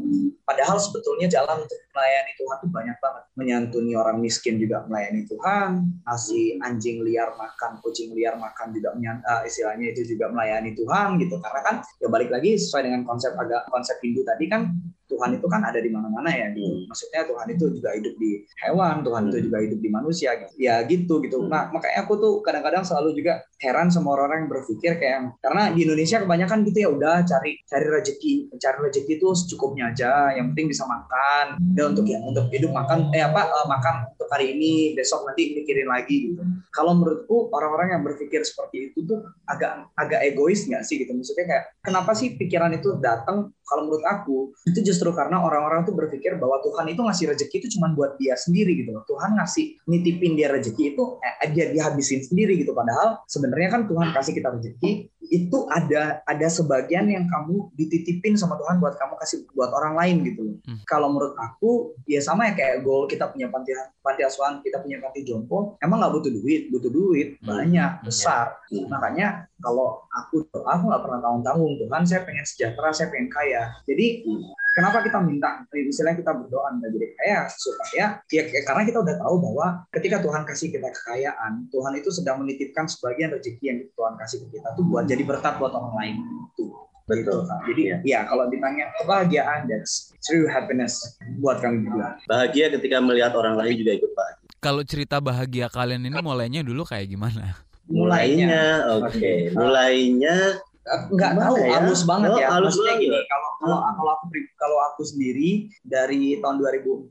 Padahal 0.44 0.76
sebetulnya 0.76 1.32
jalan 1.32 1.64
untuk 1.64 1.80
melayani 1.96 2.34
Tuhan 2.36 2.58
itu 2.60 2.70
banyak 2.70 2.98
banget. 3.00 3.24
Menyantuni 3.34 3.92
orang 3.96 4.18
miskin 4.20 4.60
juga 4.60 4.84
melayani 4.86 5.24
Tuhan, 5.30 5.70
ngasih 6.04 6.60
anjing 6.62 7.02
liar 7.06 7.32
makan, 7.34 7.80
kucing 7.80 8.12
liar 8.12 8.36
makan 8.36 8.76
juga 8.76 8.92
eh, 9.00 9.42
istilahnya 9.48 9.96
itu 9.96 10.04
juga 10.14 10.30
melayani 10.30 10.76
Tuhan 10.76 11.18
gitu. 11.22 11.40
Karena 11.40 11.62
kan 11.64 11.76
ya 11.98 12.08
balik 12.12 12.30
lagi 12.30 12.60
sesuai 12.60 12.84
dengan 12.86 13.02
konsep 13.08 13.32
agak 13.34 13.70
konsep 13.72 13.98
Hindu 14.04 14.22
tadi 14.28 14.46
kan 14.52 14.74
Tuhan 15.14 15.38
itu 15.38 15.46
kan 15.46 15.62
ada 15.62 15.78
di 15.78 15.90
mana-mana 15.94 16.34
ya 16.34 16.50
gitu. 16.58 16.66
Hmm. 16.66 16.90
Maksudnya 16.90 17.22
Tuhan 17.30 17.48
itu 17.54 17.66
juga 17.70 17.90
hidup 17.94 18.14
di 18.18 18.32
hewan, 18.66 18.96
Tuhan 19.06 19.22
itu 19.30 19.38
Hmm. 19.38 19.46
juga 19.46 19.58
hidup 19.62 19.80
di 19.80 19.90
manusia 19.94 20.30
gitu. 20.42 20.52
Ya 20.58 20.76
gitu 20.82 21.14
gitu. 21.22 21.38
Hmm. 21.46 21.54
Nah, 21.54 21.70
makanya 21.70 22.02
aku 22.02 22.14
tuh 22.18 22.34
kadang-kadang 22.42 22.82
selalu 22.82 23.14
juga 23.14 23.46
heran 23.62 23.94
sama 23.94 24.18
orang-orang 24.18 24.46
yang 24.46 24.52
berpikir 24.52 24.92
kayak 24.98 25.38
karena 25.40 25.72
di 25.72 25.80
Indonesia 25.86 26.18
kebanyakan 26.20 26.58
gitu 26.68 26.78
ya 26.84 26.90
udah 26.90 27.16
cari 27.24 27.52
cari 27.64 27.86
rezeki, 27.86 28.34
cari 28.58 28.78
rezeki 28.90 29.12
itu 29.22 29.28
secukupnya 29.38 29.94
aja, 29.94 30.34
yang 30.34 30.52
penting 30.52 30.74
bisa 30.74 30.84
makan. 30.90 31.62
Dan 31.62 31.94
untuk 31.94 32.06
ya 32.10 32.18
untuk 32.20 32.50
hidup 32.50 32.74
makan 32.74 33.14
eh 33.14 33.22
apa 33.22 33.42
eh, 33.46 33.68
makan 33.70 33.96
untuk 34.18 34.28
hari 34.34 34.58
ini, 34.58 34.98
besok 34.98 35.30
nanti 35.30 35.54
mikirin 35.54 35.88
lagi 35.88 36.34
gitu. 36.34 36.42
Kalau 36.74 36.98
menurutku 36.98 37.54
orang-orang 37.54 37.94
yang 37.94 38.02
berpikir 38.02 38.42
seperti 38.42 38.90
itu 38.92 39.06
tuh 39.06 39.22
agak 39.46 39.86
agak 39.94 40.26
egois 40.26 40.66
nggak 40.66 40.82
sih 40.82 40.98
gitu. 40.98 41.14
Maksudnya 41.14 41.46
kayak 41.46 41.64
kenapa 41.84 42.16
sih 42.16 42.40
pikiran 42.40 42.72
itu 42.80 42.96
datang 43.04 43.52
kalau 43.68 43.82
menurut 43.88 44.06
aku 44.08 44.38
itu 44.64 44.80
justru 44.80 45.12
karena 45.12 45.44
orang-orang 45.44 45.84
tuh 45.84 45.92
berpikir 45.92 46.40
bahwa 46.40 46.64
Tuhan 46.64 46.88
itu 46.96 47.02
ngasih 47.04 47.26
rezeki 47.36 47.56
itu 47.60 47.68
cuma 47.78 47.92
buat 47.92 48.16
dia 48.16 48.40
sendiri 48.40 48.80
gitu 48.80 48.96
loh. 48.96 49.04
Tuhan 49.04 49.36
ngasih 49.36 49.84
nitipin 49.92 50.40
dia 50.40 50.48
rezeki 50.50 50.96
itu 50.96 51.04
eh, 51.20 51.52
dia 51.52 51.76
dihabisin 51.76 52.24
sendiri 52.24 52.56
gitu. 52.64 52.72
Padahal 52.72 53.20
sebenarnya 53.28 53.70
kan 53.70 53.82
Tuhan 53.86 54.16
kasih 54.16 54.34
kita 54.34 54.50
rezeki 54.56 54.92
itu 55.32 55.68
ada 55.72 56.20
ada 56.28 56.48
sebagian 56.52 57.08
yang 57.08 57.30
kamu 57.32 57.72
dititipin 57.80 58.36
sama 58.36 58.60
Tuhan 58.60 58.82
buat 58.84 59.00
kamu 59.00 59.16
kasih 59.22 59.48
buat 59.56 59.72
orang 59.72 59.96
lain 59.96 60.16
gitu 60.28 60.42
loh. 60.44 60.58
Hmm. 60.68 60.80
Kalau 60.84 61.08
menurut 61.12 61.36
aku 61.40 61.96
ya 62.10 62.20
sama 62.20 62.52
ya 62.52 62.54
kayak 62.58 62.76
goal 62.84 63.08
kita 63.08 63.32
punya 63.32 63.48
panti 63.48 63.72
panti 64.04 64.22
asuhan, 64.26 64.60
kita 64.60 64.84
punya 64.84 65.00
panti 65.00 65.24
jompo, 65.24 65.80
emang 65.80 66.04
nggak 66.04 66.14
butuh 66.20 66.32
duit, 66.34 66.68
butuh 66.74 66.92
duit 66.92 67.28
Hmm. 67.40 67.48
banyak 67.50 67.92
besar. 68.04 68.60
Hmm. 68.68 68.92
Makanya 68.92 69.48
kalau 69.64 70.04
aku 70.12 70.44
doa 70.52 70.76
aku 70.76 70.92
nggak 70.92 71.04
pernah 71.08 71.20
tanggung-tanggung 71.24 71.74
Tuhan 71.80 72.02
saya 72.04 72.22
pengen 72.28 72.46
sejahtera, 72.46 72.90
saya 72.92 73.08
pengen 73.14 73.30
kaya. 73.32 73.64
Jadi 73.88 74.28
Hmm. 74.28 74.44
Kenapa 74.74 75.06
kita 75.06 75.22
minta 75.22 75.64
misalnya 75.70 76.18
kita 76.18 76.32
berdoa 76.34 76.68
minta 76.74 76.90
jadi 76.90 77.08
kaya 77.16 77.40
supaya 77.54 78.06
ya 78.28 78.44
karena 78.66 78.84
kita 78.90 79.00
udah 79.06 79.16
tahu 79.22 79.36
bahwa 79.40 79.68
ketika 79.94 80.18
Tuhan 80.20 80.44
kasih 80.50 80.68
kita 80.74 80.90
kekayaan 80.90 81.70
Tuhan 81.70 81.94
itu 81.96 82.10
sedang 82.10 82.42
menitipkan 82.42 82.90
sebagian 82.90 83.32
rezeki 83.38 83.64
yang 83.64 83.80
Tuhan 83.94 84.14
kasih 84.18 84.38
ke 84.44 84.60
kita 84.60 84.74
tuh 84.74 84.84
buat 84.90 85.06
jadi 85.06 85.24
berkat 85.24 85.62
buat 85.62 85.72
orang 85.72 85.94
lain 85.96 86.16
itu 86.54 86.66
Betul. 87.04 87.44
Kak. 87.44 87.68
jadi 87.68 88.00
ya 88.08 88.24
kalau 88.24 88.48
ditanya 88.48 88.88
kebahagiaan 89.04 89.68
that's 89.68 90.16
true 90.24 90.48
happiness 90.48 91.20
buat 91.44 91.60
kami 91.60 91.84
berdua. 91.84 92.16
Bahagia 92.32 92.72
ketika 92.72 93.04
melihat 93.04 93.36
orang 93.36 93.60
lain 93.60 93.76
juga 93.76 93.92
ikut 94.00 94.12
bahagia. 94.16 94.48
Kalau 94.64 94.82
cerita 94.88 95.20
bahagia 95.20 95.68
kalian 95.68 96.08
ini 96.08 96.16
mulainya 96.24 96.64
dulu 96.64 96.88
kayak 96.88 97.12
gimana? 97.12 97.60
mulainya 97.84 98.88
mulainya. 98.88 99.04
oke. 99.04 99.34
Mulainya 99.52 100.36
nggak 100.84 101.32
tahu 101.40 101.56
ya? 101.64 101.80
halus 101.80 102.04
banget 102.04 102.30
Oh, 102.36 102.40
ya 102.40 102.48
halus 102.52 102.76
maksudnya 102.76 102.96
gini 103.00 103.20
kalau 103.32 103.50
kalau 103.64 103.78
Hmm. 103.80 103.96
kalau 103.96 104.12
aku 104.20 104.26
kalau 104.60 104.78
aku 104.92 105.02
sendiri 105.08 105.50
dari 105.88 106.36
tahun 106.44 106.60
2014 106.60 107.08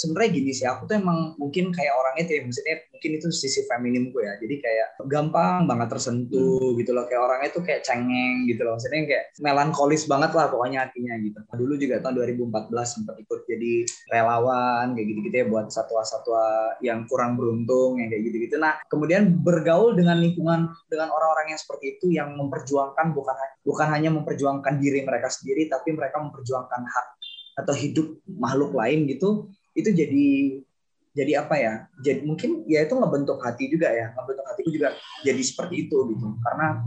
sebenarnya 0.00 0.30
gini 0.32 0.50
sih 0.56 0.64
aku 0.64 0.88
tuh 0.88 0.96
emang 0.96 1.36
mungkin 1.36 1.68
kayak 1.68 1.92
orangnya 1.92 2.24
tuh 2.24 2.34
ya, 2.34 2.42
maksudnya 2.48 2.76
mungkin 3.00 3.16
itu 3.16 3.32
sisi 3.32 3.64
feminimku 3.64 4.20
ya. 4.20 4.36
Jadi 4.36 4.60
kayak 4.60 5.08
gampang 5.08 5.64
banget 5.64 5.88
tersentuh 5.96 6.76
gitu 6.76 6.92
loh. 6.92 7.08
Kayak 7.08 7.32
orangnya 7.32 7.48
tuh 7.56 7.64
kayak 7.64 7.80
cengeng 7.80 8.44
gitu 8.44 8.60
loh. 8.60 8.76
Maksudnya 8.76 9.08
kayak 9.08 9.24
melankolis 9.40 10.04
banget 10.04 10.36
lah 10.36 10.52
pokoknya 10.52 10.84
hatinya 10.84 11.16
gitu. 11.16 11.40
Dulu 11.48 11.80
juga 11.80 12.04
tahun 12.04 12.20
2014 12.36 12.68
sempat 12.84 13.16
ikut 13.16 13.40
jadi 13.48 13.72
relawan 14.12 14.92
kayak 14.92 15.06
gitu-gitu 15.08 15.36
ya 15.40 15.46
buat 15.48 15.72
satwa-satwa 15.72 16.76
yang 16.84 17.08
kurang 17.08 17.40
beruntung 17.40 17.96
yang 17.96 18.12
kayak 18.12 18.28
gitu-gitu. 18.28 18.60
Nah 18.60 18.76
kemudian 18.92 19.32
bergaul 19.40 19.96
dengan 19.96 20.20
lingkungan 20.20 20.68
dengan 20.92 21.08
orang-orang 21.08 21.56
yang 21.56 21.60
seperti 21.64 21.96
itu 21.96 22.12
yang 22.12 22.36
memperjuangkan 22.36 23.16
bukan 23.16 23.32
bukan 23.64 23.88
hanya 23.96 24.12
memperjuangkan 24.12 24.76
diri 24.76 25.08
mereka 25.08 25.32
sendiri 25.32 25.72
tapi 25.72 25.96
mereka 25.96 26.20
memperjuangkan 26.20 26.84
hak 26.84 27.06
atau 27.64 27.72
hidup 27.72 28.20
makhluk 28.28 28.76
lain 28.76 29.08
gitu 29.08 29.48
itu 29.72 29.88
jadi 29.94 30.28
jadi 31.10 31.42
apa 31.42 31.54
ya 31.58 31.74
jadi 31.98 32.22
mungkin 32.22 32.62
ya 32.70 32.86
itu 32.86 32.94
ngebentuk 32.94 33.42
hati 33.42 33.66
juga 33.66 33.90
ya 33.90 34.14
ngebentuk 34.14 34.46
hatiku 34.46 34.70
juga 34.70 34.88
jadi 35.26 35.42
seperti 35.42 35.88
itu 35.88 35.96
gitu. 36.14 36.26
Karena 36.42 36.80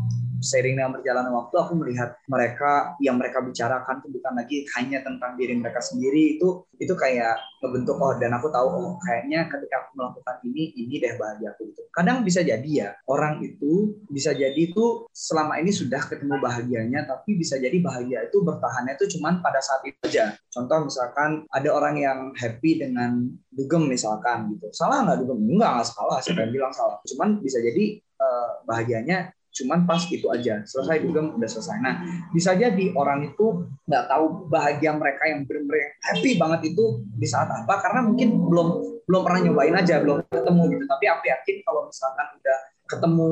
seiring 0.43 0.75
dengan 0.77 0.91
perjalanan 0.91 1.31
waktu 1.31 1.55
aku 1.55 1.73
melihat 1.79 2.19
mereka 2.27 2.93
yang 2.99 3.15
mereka 3.15 3.39
bicarakan 3.39 4.03
itu 4.03 4.07
bukan 4.19 4.33
lagi 4.35 4.57
hanya 4.75 4.99
tentang 5.01 5.39
diri 5.39 5.55
mereka 5.55 5.79
sendiri 5.79 6.37
itu 6.37 6.67
itu 6.77 6.93
kayak 6.99 7.39
ngebentuk 7.63 7.95
oh 7.95 8.13
dan 8.19 8.35
aku 8.35 8.51
tahu 8.51 8.67
oh 8.67 8.91
kayaknya 8.99 9.47
ketika 9.47 9.87
aku 9.87 9.95
melakukan 9.95 10.35
ini 10.43 10.75
ini 10.75 10.99
deh 10.99 11.15
bahagia 11.15 11.55
aku 11.55 11.71
gitu. 11.71 11.81
Kadang 11.95 12.27
bisa 12.27 12.43
jadi 12.43 12.67
ya 12.67 12.89
orang 13.07 13.39
itu 13.39 13.95
bisa 14.11 14.35
jadi 14.35 14.57
itu 14.57 15.07
selama 15.15 15.63
ini 15.63 15.71
sudah 15.71 16.03
ketemu 16.03 16.43
bahagianya 16.43 17.07
tapi 17.07 17.39
bisa 17.39 17.55
jadi 17.55 17.73
bahagia 17.79 18.27
itu 18.27 18.43
bertahannya 18.43 18.99
itu 18.99 19.15
cuman 19.17 19.39
pada 19.39 19.63
saat 19.63 19.87
itu 19.87 19.95
aja. 20.03 20.35
Contoh 20.51 20.91
misalkan 20.91 21.47
ada 21.47 21.69
orang 21.71 21.95
yang 21.95 22.19
happy 22.35 22.83
dengan 22.83 23.31
dugem 23.47 23.87
misalkan 23.87 24.51
gitu. 24.57 24.67
Salah 24.75 25.07
nggak 25.07 25.23
dugem? 25.23 25.39
Enggak 25.47 25.79
nggak 25.79 25.87
salah. 25.87 26.17
Siapa 26.19 26.43
yang 26.43 26.51
bilang 26.51 26.73
salah? 26.75 26.99
Cuman 27.07 27.39
bisa 27.39 27.63
jadi 27.63 27.95
eh, 28.03 28.49
bahagianya 28.67 29.31
cuman 29.53 29.85
pas 29.85 30.01
itu 30.03 30.25
aja 30.27 30.65
selesai 30.65 30.97
dugem 30.99 31.37
udah 31.37 31.45
selesai. 31.45 31.77
Nah 31.77 31.95
bisa 32.29 32.51
jadi 32.53 32.89
orang 32.93 33.29
itu 33.29 33.45
nggak 33.85 34.05
tahu 34.09 34.49
bahagia 34.49 34.91
mereka 34.91 35.29
yang 35.29 35.45
benar-benar 35.45 35.93
happy 36.01 36.35
banget 36.35 36.73
itu 36.73 36.83
di 37.13 37.27
saat 37.29 37.47
apa 37.47 37.77
karena 37.79 38.01
mungkin 38.01 38.33
belum 38.49 38.67
belum 39.05 39.21
pernah 39.21 39.39
nyobain 39.45 39.75
aja 39.75 40.01
belum 40.01 40.25
ketemu 40.25 40.61
gitu. 40.73 40.83
Tapi 40.89 41.05
aku 41.05 41.23
yakin 41.29 41.55
kalau 41.61 41.81
misalkan 41.85 42.27
udah 42.33 42.57
ketemu 42.83 43.29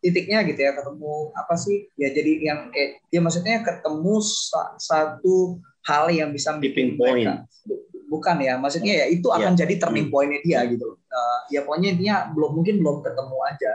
titiknya 0.00 0.38
gitu 0.42 0.60
ya 0.60 0.72
ketemu 0.72 1.12
apa 1.32 1.54
sih 1.54 1.76
ya 1.94 2.08
jadi 2.10 2.32
yang 2.40 2.58
kayak 2.70 2.90
ya 3.10 3.20
maksudnya 3.20 3.60
ketemu 3.60 4.14
sa- 4.22 4.72
satu 4.78 5.58
hal 5.84 6.08
yang 6.08 6.30
bisa 6.30 6.56
Tipping 6.56 6.96
mereka 6.96 7.44
point. 7.44 7.84
bukan 8.08 8.36
ya 8.40 8.56
maksudnya 8.56 9.04
ya 9.04 9.06
itu 9.08 9.28
akan 9.28 9.52
jadi 9.52 9.74
turning 9.76 10.08
pointnya 10.08 10.40
dia 10.40 10.60
gitu 10.64 10.96
Eh, 11.08 11.40
ya 11.56 11.64
pokoknya 11.64 11.96
dia 11.96 12.14
belum 12.30 12.60
mungkin 12.60 12.78
belum 12.78 13.00
ketemu 13.00 13.36
aja 13.48 13.72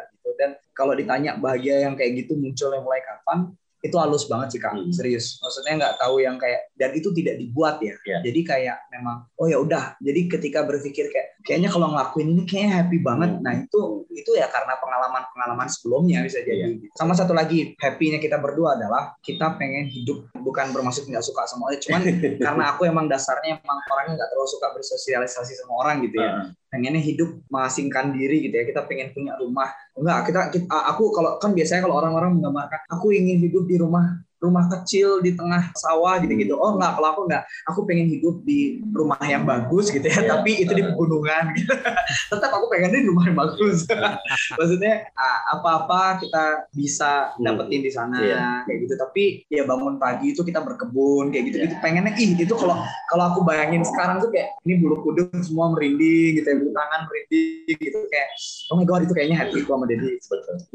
kalau 0.74 0.94
ditanya 0.94 1.36
bahagia 1.36 1.82
yang 1.82 1.94
kayak 1.94 2.18
gitu 2.20 2.36
munculnya 2.36 2.80
mulai 2.80 3.00
kapan 3.00 3.50
itu 3.80 4.00
halus 4.00 4.24
banget 4.26 4.48
sih 4.50 4.60
kak 4.60 4.72
Hmm. 4.72 4.88
serius 4.90 5.36
maksudnya 5.38 5.76
nggak 5.76 5.96
tahu 5.98 6.16
yang 6.18 6.40
kayak 6.40 6.72
dan 6.74 6.96
itu 6.96 7.12
tidak 7.12 7.36
dibuat 7.36 7.78
ya 7.78 7.92
Ya. 8.02 8.24
jadi 8.24 8.40
kayak 8.42 8.78
memang 8.90 9.28
oh 9.36 9.44
ya 9.44 9.60
udah 9.60 10.00
jadi 10.00 10.24
ketika 10.30 10.64
berpikir 10.64 11.12
kayak 11.12 11.36
kayaknya 11.44 11.68
kalau 11.68 11.92
ngelakuin 11.92 12.32
ini 12.32 12.44
kayaknya 12.44 12.80
happy 12.80 12.98
banget 12.98 13.36
Hmm. 13.36 13.44
nah 13.44 13.54
itu 13.54 13.82
itu 14.10 14.32
ya 14.34 14.48
karena 14.48 14.80
pengalaman 14.80 15.28
pengalaman 15.30 15.68
sebelumnya 15.68 16.24
bisa 16.24 16.40
jadi 16.40 16.64
Iya. 16.64 16.80
gitu. 16.80 16.96
sama 16.96 17.12
satu 17.12 17.36
lagi 17.36 17.76
happynya 17.76 18.18
kita 18.18 18.40
berdua 18.40 18.80
adalah 18.80 19.20
kita 19.20 19.52
pengen 19.60 19.92
hidup 19.92 20.32
bukan 20.34 20.72
bermaksud 20.72 21.04
nggak 21.04 21.20
suka 21.22 21.44
sama 21.44 21.68
orang 21.68 21.84
cuman 21.84 22.02
karena 22.40 22.64
aku 22.72 22.88
emang 22.88 23.06
dasarnya 23.06 23.60
emang 23.60 23.80
orangnya 23.86 24.16
nggak 24.16 24.30
terlalu 24.32 24.48
suka 24.48 24.68
bersosialisasi 24.72 25.54
sama 25.56 25.74
orang 25.78 25.96
gitu 26.02 26.18
ya 26.18 26.32
Heeh. 26.32 26.48
Pengennya 26.74 26.98
hidup 26.98 27.46
mengasingkan 27.54 28.18
diri 28.18 28.50
gitu 28.50 28.58
ya. 28.58 28.66
Kita 28.66 28.90
pengen 28.90 29.14
punya 29.14 29.38
rumah. 29.38 29.70
Enggak 29.94 30.34
kita, 30.34 30.42
kita 30.50 30.66
aku 30.74 31.14
kalau 31.14 31.38
kan 31.38 31.54
biasanya 31.54 31.86
kalau 31.86 32.02
orang-orang 32.02 32.42
menggambarkan 32.42 32.90
aku 32.90 33.14
ingin 33.14 33.38
hidup 33.46 33.70
di 33.70 33.78
rumah 33.78 34.18
rumah 34.44 34.68
kecil 34.68 35.24
di 35.24 35.32
tengah 35.34 35.72
sawah 35.80 36.20
gitu 36.20 36.36
gitu. 36.36 36.54
Oh 36.60 36.76
enggak 36.76 37.00
kalau 37.00 37.08
aku 37.16 37.22
enggak. 37.32 37.44
Aku 37.72 37.80
pengen 37.88 38.12
hidup 38.12 38.44
di 38.44 38.84
rumah 38.92 39.16
yang 39.24 39.48
bagus 39.48 39.88
gitu 39.88 40.04
ya 40.04 40.20
Iya. 40.20 40.30
tapi 40.36 40.52
itu 40.60 40.72
di 40.76 40.84
pegunungan 40.84 41.44
gitu. 41.56 41.72
Tetap 42.36 42.52
aku 42.52 42.68
pengen 42.68 42.92
di 42.92 43.08
rumah 43.08 43.24
yang 43.24 43.38
bagus. 43.40 43.88
Maksudnya 44.60 45.08
apa-apa 45.50 46.20
kita 46.20 46.68
bisa 46.76 47.32
dapetin 47.40 47.82
di 47.82 47.92
sana 47.92 48.20
Iya. 48.20 48.68
kayak 48.68 48.78
gitu. 48.84 48.94
Tapi 49.00 49.24
ya 49.48 49.64
bangun 49.64 49.96
pagi 49.96 50.36
itu 50.36 50.44
kita 50.44 50.60
berkebun 50.60 51.32
kayak 51.32 51.44
gitu 51.50 51.58
gitu 51.64 51.76
pengennya 51.80 52.12
ih 52.20 52.36
itu 52.36 52.54
kalau 52.60 52.76
kalau 53.08 53.24
aku 53.32 53.40
bayangin 53.48 53.86
sekarang 53.88 54.20
tuh 54.20 54.28
kayak 54.34 54.58
ini 54.68 54.84
bulu 54.84 55.00
kuduk 55.06 55.32
semua 55.40 55.72
merinding 55.72 56.42
gitu 56.42 56.48
ya 56.52 56.56
bulu 56.60 56.72
tangan 56.76 57.00
merinding 57.08 57.78
gitu. 57.80 58.00
Kayak 58.12 58.28
oh 58.72 58.76
my 58.76 58.86
god 58.86 59.08
itu 59.08 59.14
kayaknya 59.16 59.38
happy 59.40 59.64
gua 59.64 59.80
sama 59.80 59.86
Dedi. 59.88 60.20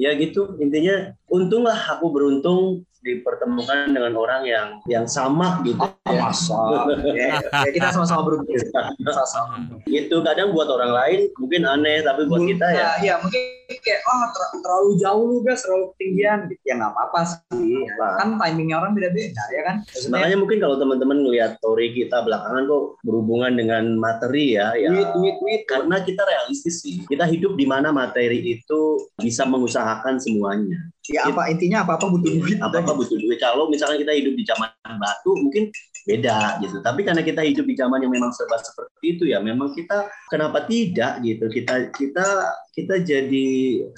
Ya 0.01 0.11
gitu. 0.17 0.57
Intinya 0.63 1.13
untunglah 1.29 1.77
aku 1.77 2.09
beruntung 2.09 2.89
dipertemukan 3.09 3.89
dengan 3.97 4.13
orang 4.21 4.43
yang 4.45 4.69
yang 4.85 5.07
sama 5.09 5.65
gitu. 5.65 5.81
oh, 5.81 6.17
masa 6.17 6.61
ya, 7.17 7.41
ya 7.41 7.69
kita 7.73 7.89
sama-sama 7.93 8.21
beruntung. 8.29 8.57
Sama-sama. 9.09 9.55
Gitu 9.89 10.17
kadang 10.21 10.53
buat 10.53 10.69
orang 10.69 10.93
lain 10.93 11.21
mungkin 11.41 11.63
aneh 11.65 12.05
tapi 12.05 12.29
buat 12.29 12.45
kita 12.45 12.67
ya. 12.69 12.85
Nah, 12.85 12.97
ya 13.01 13.15
mungkin 13.21 13.43
kayak 13.69 14.01
oh 14.05 14.25
ter- 14.33 14.53
terlalu 14.65 14.91
jauh 15.01 15.25
lu 15.25 15.37
guys 15.41 15.61
terlalu 15.65 15.93
ketinggian. 15.97 16.39
Gitu 16.53 16.63
ya 16.69 16.75
nggak 16.77 16.93
apa-apa 16.93 17.21
sih. 17.25 17.85
Nah. 17.99 18.15
kan 18.21 18.29
timingnya 18.37 18.77
orang 18.81 18.93
beda-beda 18.93 19.45
ya 19.53 19.63
kan? 19.65 19.77
Maksudnya, 19.85 20.13
Makanya 20.13 20.37
mungkin 20.41 20.59
kalau 20.61 20.77
teman-teman 20.77 21.19
ngelihat 21.25 21.51
story 21.61 21.87
kita 21.97 22.17
belakangan 22.25 22.63
kok 22.69 22.85
berhubungan 23.05 23.53
dengan 23.57 23.85
materi 23.97 24.57
ya, 24.57 24.77
ya. 24.77 24.89
Duit 24.93 25.09
duit 25.17 25.37
duit 25.41 25.63
karena 25.69 25.97
kita 26.05 26.23
realistis 26.25 26.85
sih. 26.85 27.05
Kita 27.09 27.25
hidup 27.25 27.57
di 27.57 27.67
mana 27.69 27.93
materi 27.93 28.41
itu 28.59 29.09
bisa 29.21 29.45
mengusahakan 29.45 30.21
semuanya. 30.21 30.89
Ya 31.09 31.33
apa 31.33 31.49
intinya 31.49 31.85
apa 31.85 31.97
apa 31.97 32.07
butuh 32.09 32.33
duit 32.37 32.59
Apa 32.61 32.85
apa 32.85 32.93
butuh 32.93 33.17
duit. 33.17 33.41
Kalau 33.41 33.69
misalnya 33.73 33.99
kita 34.01 34.13
hidup 34.13 34.35
di 34.37 34.45
zaman 34.45 34.71
batu 35.01 35.33
mungkin 35.37 35.73
beda 36.05 36.61
gitu. 36.65 36.81
Tapi 36.81 37.01
karena 37.05 37.23
kita 37.25 37.41
hidup 37.45 37.65
di 37.65 37.75
zaman 37.77 38.05
yang 38.05 38.13
memang 38.13 38.33
serba 38.33 38.61
seperti 38.61 39.17
itu 39.17 39.25
ya, 39.29 39.41
memang 39.41 39.73
kita 39.73 40.09
kenapa 40.29 40.65
tidak 40.69 41.21
gitu. 41.25 41.49
Kita 41.49 41.93
kita 41.93 42.27
kita 42.79 43.03
jadi 43.03 43.49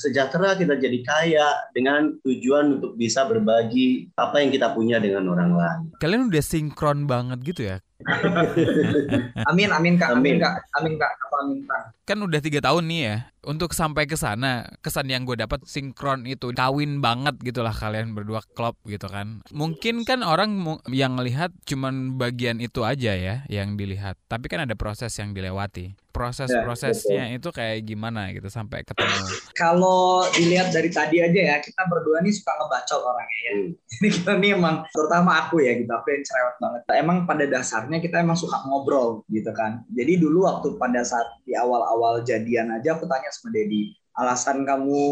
sejahtera, 0.01 0.57
kita 0.57 0.81
jadi 0.81 0.99
kaya 1.05 1.49
dengan 1.77 2.17
tujuan 2.25 2.81
untuk 2.81 2.97
bisa 2.97 3.29
berbagi 3.29 4.09
apa 4.17 4.41
yang 4.41 4.49
kita 4.49 4.73
punya 4.73 4.97
dengan 4.97 5.29
orang 5.29 5.53
lain. 5.53 5.81
Kalian 6.01 6.33
udah 6.33 6.41
sinkron 6.41 7.05
banget 7.05 7.45
gitu 7.45 7.63
ya? 7.69 7.85
amin 9.51 9.69
amin 9.69 10.01
kak 10.01 10.17
amin, 10.17 10.41
Amin. 10.41 10.41
kak 10.41 10.55
amin 10.81 10.95
kak 10.97 11.13
apa 11.13 11.37
amin 11.45 11.61
kak 11.69 11.83
Kan 12.09 12.19
udah 12.27 12.41
tiga 12.43 12.59
tahun 12.59 12.91
nih 12.91 13.01
ya. 13.07 13.17
Untuk 13.47 13.71
sampai 13.71 14.11
ke 14.11 14.19
sana, 14.19 14.67
kesan 14.83 15.07
yang 15.07 15.23
gue 15.23 15.39
dapat 15.39 15.63
sinkron 15.63 16.27
itu 16.27 16.51
kawin 16.51 16.99
banget 16.99 17.39
gitulah 17.39 17.71
kalian 17.71 18.19
berdua 18.19 18.43
klop 18.59 18.75
gitu 18.83 19.07
kan. 19.07 19.47
Mungkin 19.55 20.03
kan 20.03 20.27
orang 20.27 20.59
yang 20.91 21.15
lihat 21.23 21.55
cuman 21.71 22.19
bagian 22.19 22.59
itu 22.59 22.83
aja 22.83 23.15
ya 23.15 23.47
yang 23.47 23.79
dilihat. 23.79 24.19
Tapi 24.27 24.51
kan 24.51 24.67
ada 24.67 24.75
proses 24.75 25.15
yang 25.23 25.31
dilewati. 25.31 25.95
Proses-prosesnya 26.11 27.31
itu 27.39 27.49
kayak 27.55 27.87
gimana 27.87 28.35
gitu 28.35 28.51
sampai 28.51 28.83
ketemu. 28.83 29.25
kalau 29.63 30.27
dilihat 30.35 30.75
dari 30.75 30.91
tadi 30.91 31.23
aja 31.23 31.41
ya 31.55 31.57
kita 31.63 31.87
berdua 31.87 32.19
nih 32.21 32.35
suka 32.35 32.51
ngebacot 32.59 33.01
orangnya 33.01 33.41
ya 33.47 33.53
Hmm. 33.61 33.75
ini 34.01 34.09
kita 34.15 34.33
nih 34.39 34.51
emang 34.55 34.87
terutama 34.95 35.31
aku 35.47 35.59
ya 35.61 35.75
gitu 35.75 35.91
aku 35.91 36.09
yang 36.15 36.23
cerewet 36.23 36.57
banget 36.63 36.81
emang 36.97 37.19
pada 37.27 37.45
dasarnya 37.51 37.99
kita 37.99 38.23
emang 38.23 38.39
suka 38.39 38.63
ngobrol 38.65 39.27
gitu 39.29 39.51
kan 39.51 39.83
jadi 39.91 40.23
dulu 40.23 40.47
waktu 40.47 40.79
pada 40.79 41.03
saat 41.03 41.27
di 41.43 41.59
awal-awal 41.59 42.23
jadian 42.23 42.71
aja 42.71 42.97
aku 42.97 43.11
tanya 43.11 43.29
sama 43.35 43.51
Dedi 43.53 43.99
alasan 44.21 44.69
kamu 44.69 45.03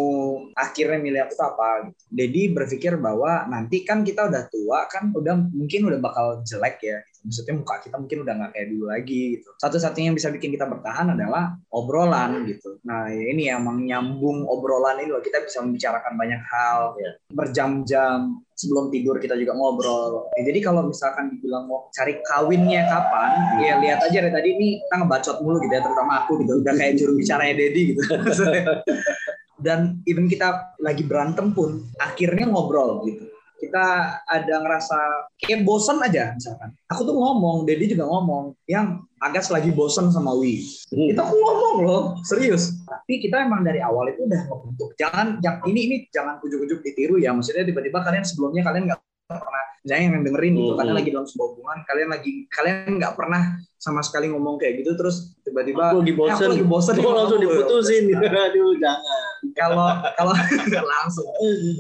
akhirnya 0.53 0.99
milih 1.01 1.21
aku 1.27 1.35
apa 1.41 1.69
Dedi 2.11 2.53
berpikir 2.53 2.99
bahwa 2.99 3.47
nanti 3.49 3.87
kan 3.87 4.05
kita 4.05 4.29
udah 4.29 4.51
tua 4.51 4.85
kan 4.91 5.15
udah 5.15 5.49
mungkin 5.55 5.87
udah 5.89 6.01
bakal 6.03 6.27
jelek 6.45 6.77
ya. 6.83 6.99
Maksudnya 7.25 7.55
muka 7.59 7.75
kita 7.83 7.97
mungkin 7.99 8.19
udah 8.27 8.35
nggak 8.39 8.51
kayak 8.55 8.69
dulu 8.75 8.85
lagi 8.91 9.23
gitu 9.39 9.49
satu-satunya 9.59 10.07
yang 10.13 10.19
bisa 10.19 10.29
bikin 10.31 10.51
kita 10.55 10.67
bertahan 10.67 11.15
adalah 11.15 11.57
obrolan 11.71 12.45
gitu 12.47 12.79
nah 12.87 13.09
ya 13.11 13.25
ini 13.35 13.51
emang 13.51 13.83
nyambung 13.83 14.47
obrolan 14.47 15.03
ini 15.03 15.11
loh 15.11 15.23
kita 15.23 15.43
bisa 15.43 15.63
membicarakan 15.63 16.15
banyak 16.15 16.43
hal 16.45 16.81
Iya. 16.99 17.13
berjam-jam 17.31 18.41
sebelum 18.59 18.91
tidur 18.91 19.23
kita 19.23 19.39
juga 19.39 19.55
ngobrol. 19.55 20.35
Ya, 20.35 20.51
jadi 20.51 20.59
kalau 20.67 20.91
misalkan 20.91 21.31
dibilang 21.31 21.71
mau 21.71 21.87
cari 21.95 22.19
kawinnya 22.27 22.91
kapan, 22.91 23.31
ya 23.63 23.79
lihat 23.79 24.03
aja 24.03 24.19
dari 24.19 24.35
tadi 24.35 24.49
ini 24.59 24.69
kita 24.83 24.95
ngebacot 24.99 25.37
mulu 25.47 25.63
gitu 25.63 25.79
ya, 25.79 25.83
terutama 25.85 26.27
aku 26.27 26.43
gitu. 26.43 26.59
Udah 26.59 26.75
kayak 26.75 26.99
juru 26.99 27.15
bicaranya 27.15 27.55
Dedi 27.55 27.95
gitu. 27.95 28.03
Dan 29.65 30.03
even 30.07 30.27
kita 30.27 30.75
lagi 30.83 31.03
berantem 31.07 31.55
pun, 31.55 31.87
akhirnya 31.99 32.51
ngobrol 32.51 33.03
gitu. 33.07 33.31
Kita 33.69 33.87
ada 34.25 34.55
ngerasa 34.59 34.97
kayak 35.37 35.61
bosen 35.63 36.01
aja 36.01 36.33
misalkan. 36.33 36.73
Aku 36.89 37.05
tuh 37.05 37.13
ngomong, 37.13 37.63
Dedi 37.63 37.93
juga 37.93 38.09
ngomong, 38.09 38.57
yang 38.65 39.05
Agas 39.19 39.51
lagi 39.51 39.69
bosen 39.69 40.09
sama 40.09 40.31
Wi. 40.33 40.63
Hmm. 40.89 41.11
Itu 41.11 41.19
aku 41.19 41.35
ngomong 41.35 41.77
loh, 41.83 42.03
serius. 42.23 42.71
Tapi 42.87 43.19
kita 43.19 43.43
emang 43.43 43.61
dari 43.61 43.83
awal 43.83 44.09
itu 44.09 44.25
udah 44.25 44.47
ngebentuk. 44.47 44.95
Jangan, 44.95 45.43
yang 45.43 45.59
ini 45.67 45.81
ini 45.85 45.97
jangan 46.09 46.39
ujuk-ujuk 46.39 46.81
ditiru 46.81 47.19
ya. 47.19 47.35
Maksudnya 47.35 47.67
tiba-tiba 47.67 47.99
kalian 47.99 48.23
sebelumnya 48.23 48.63
kalian 48.63 48.87
nggak 48.87 49.01
pernah, 49.29 49.63
misalnya 49.83 50.03
yang 50.09 50.23
dengerin 50.23 50.53
gitu, 50.55 50.71
Hmm. 50.71 50.79
kalian 50.79 50.97
lagi 50.97 51.11
dalam 51.11 51.27
sebuah 51.27 51.49
hubungan, 51.51 51.79
kalian 51.85 52.09
lagi 52.09 52.31
kalian 52.49 52.91
nggak 52.95 53.13
pernah 53.13 53.43
sama 53.75 54.01
sekali 54.01 54.27
ngomong 54.29 54.55
kayak 54.57 54.75
gitu, 54.81 54.95
terus 54.95 55.17
tiba-tiba 55.43 55.91
Aku 55.91 55.99
lagi 56.01 56.11
"Eh, 56.11 56.17
bosen. 56.17 56.35
aku 56.39 56.45
lagi 56.49 56.65
bosen 56.65 56.95
Kok 56.97 57.13
langsung 57.13 57.39
Aku- 57.39 57.45
diputusin. 57.45 58.03
Aduh, 58.47 58.73
jangan. 58.79 59.28
Kalau 59.55 59.89
kalau 60.17 60.33
langsung. 60.95 61.29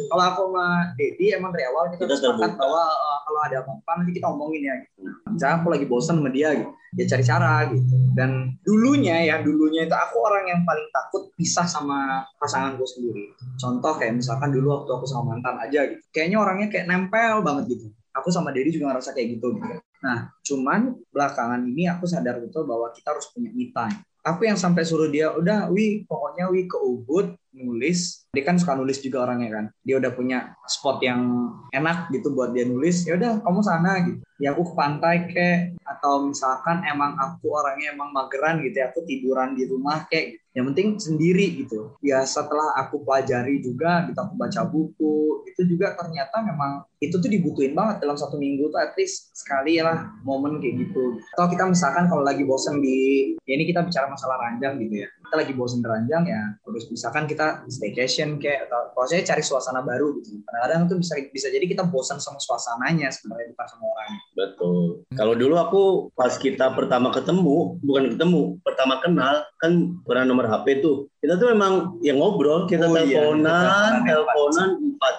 Kalau 0.08 0.24
aku 0.24 0.40
sama 0.50 0.94
Dedi 0.94 1.34
emang 1.34 1.50
dari 1.54 1.64
awal 1.68 1.92
kita, 1.94 2.06
Kita 2.06 2.14
sepakat 2.16 2.56
bahwa 2.56 2.84
uh, 2.86 3.18
kalau 3.26 3.40
ada 3.44 3.56
apa-apa 3.62 3.90
nanti 4.00 4.12
kita 4.16 4.26
omongin 4.30 4.62
ya 4.64 4.74
gitu. 4.80 5.00
misalnya 5.28 5.56
aku 5.62 5.68
lagi 5.70 5.86
bosan 5.86 6.18
sama 6.18 6.30
dia 6.32 6.48
gitu. 6.56 6.72
Ya 6.96 7.04
cari 7.04 7.24
cara 7.24 7.52
gitu. 7.68 7.96
Dan 8.16 8.56
dulunya 8.64 9.16
ya 9.28 9.44
dulunya 9.44 9.84
itu 9.84 9.92
aku 9.92 10.16
orang 10.24 10.44
yang 10.48 10.60
paling 10.64 10.88
takut 10.88 11.28
pisah 11.36 11.68
sama 11.68 12.24
pasanganku 12.40 12.82
sendiri. 12.88 13.36
Contoh 13.60 13.92
kayak 14.00 14.16
misalkan 14.16 14.50
dulu 14.50 14.82
waktu 14.82 14.90
aku 14.96 15.04
sama 15.04 15.36
mantan 15.36 15.60
aja 15.60 15.84
gitu. 15.84 16.02
Kayaknya 16.10 16.38
orangnya 16.40 16.68
kayak 16.72 16.86
nempel 16.88 17.44
banget 17.44 17.76
gitu. 17.76 17.92
Aku 18.16 18.32
sama 18.32 18.50
Dedi 18.50 18.74
juga 18.74 18.96
ngerasa 18.96 19.12
kayak 19.14 19.38
gitu 19.38 19.54
gitu. 19.60 19.74
Nah 20.02 20.30
cuman 20.42 20.94
belakangan 21.10 21.60
ini 21.66 21.90
aku 21.90 22.06
sadar 22.08 22.40
betul 22.40 22.64
bahwa 22.64 22.90
kita 22.94 23.12
harus 23.14 23.28
punya 23.30 23.52
me 23.52 23.70
time. 23.70 23.98
Aku 24.26 24.44
yang 24.44 24.58
sampai 24.58 24.82
suruh 24.84 25.08
dia 25.08 25.32
udah 25.32 25.70
wi 25.72 26.04
pokoknya 26.04 26.50
wi 26.50 26.66
ke 26.68 26.76
Ubud 26.76 27.32
nulis. 27.52 28.28
Dia 28.32 28.44
kan 28.44 28.60
suka 28.60 28.76
nulis 28.76 29.00
juga 29.00 29.24
orangnya 29.24 29.50
kan. 29.50 29.64
Dia 29.82 29.96
udah 29.98 30.12
punya 30.12 30.52
spot 30.68 31.00
yang 31.00 31.52
enak 31.72 32.12
gitu 32.12 32.32
buat 32.32 32.52
dia 32.52 32.68
nulis. 32.68 33.08
Ya 33.08 33.16
udah 33.16 33.40
kamu 33.40 33.60
sana 33.64 33.92
gitu. 34.04 34.20
Ya 34.38 34.54
aku 34.54 34.70
ke 34.70 34.74
pantai 34.76 35.16
kek. 35.32 35.58
Atau 35.82 36.30
misalkan 36.30 36.84
emang 36.86 37.16
aku 37.18 37.50
orangnya 37.50 37.96
emang 37.96 38.14
mageran 38.14 38.62
gitu 38.62 38.76
ya 38.78 38.92
aku 38.92 39.02
tiduran 39.08 39.58
di 39.58 39.66
rumah 39.66 40.06
kek 40.06 40.36
gitu. 40.36 40.46
yang 40.58 40.66
penting 40.74 40.98
sendiri 40.98 41.46
gitu. 41.64 41.94
Ya 42.02 42.22
setelah 42.26 42.74
aku 42.78 43.02
pelajari 43.02 43.62
juga 43.62 44.06
gitu 44.10 44.18
aku 44.18 44.34
baca 44.34 44.62
buku 44.66 45.46
itu 45.46 45.74
juga 45.74 45.94
ternyata 45.94 46.42
memang 46.42 46.86
itu 46.98 47.14
tuh 47.14 47.30
dibutuhin 47.30 47.74
banget 47.78 48.02
dalam 48.02 48.18
satu 48.18 48.38
minggu 48.38 48.70
tuh 48.70 48.78
at 48.78 48.94
least 48.98 49.30
sekali 49.34 49.78
lah 49.82 50.06
momen 50.22 50.58
kayak 50.58 50.86
gitu. 50.86 51.18
Atau 51.34 51.50
kita 51.50 51.66
misalkan 51.66 52.06
kalau 52.10 52.22
lagi 52.26 52.42
bosen 52.42 52.82
di 52.82 53.32
ya 53.46 53.54
ini 53.58 53.66
kita 53.66 53.86
bicara 53.86 54.06
masalah 54.10 54.38
ranjang 54.38 54.78
gitu 54.82 55.06
ya 55.06 55.08
kita 55.28 55.44
lagi 55.44 55.52
bosen 55.52 55.84
di 55.84 55.88
ranjang 55.92 56.24
ya 56.24 56.42
terus 56.64 56.88
misalkan 56.88 57.28
kita 57.28 57.60
staycation 57.68 58.40
kayak 58.40 58.64
atau 58.72 59.04
saya 59.04 59.20
cari 59.22 59.44
suasana 59.44 59.84
baru 59.84 60.16
gitu 60.18 60.40
kadang-kadang 60.42 60.88
tuh 60.88 60.96
bisa 60.98 61.14
bisa 61.28 61.52
jadi 61.52 61.68
kita 61.68 61.84
bosan 61.84 62.16
sama 62.16 62.40
suasananya 62.40 63.12
sebenarnya 63.12 63.52
bukan 63.52 63.66
sama 63.68 63.84
orangnya 63.84 64.20
Betul. 64.38 65.02
Kalau 65.18 65.34
dulu 65.34 65.54
aku 65.58 65.82
pas 66.14 66.30
kita 66.38 66.70
pertama 66.78 67.10
ketemu, 67.10 67.74
bukan 67.82 68.14
ketemu, 68.14 68.54
pertama 68.62 69.02
kenal 69.02 69.42
kan 69.58 69.98
pernah 70.06 70.24
nomor 70.30 70.46
HP 70.46 70.78
tuh. 70.78 71.10
Kita 71.18 71.34
tuh 71.34 71.50
memang 71.50 71.98
yang 72.06 72.22
ngobrol, 72.22 72.70
kita 72.70 72.86
Oh 72.86 72.94
iya, 73.02 73.18
teleponan, 73.18 74.06
teleponan 74.06 74.06
teleponan 74.06 74.70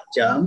4 0.07 0.15
jam 0.15 0.37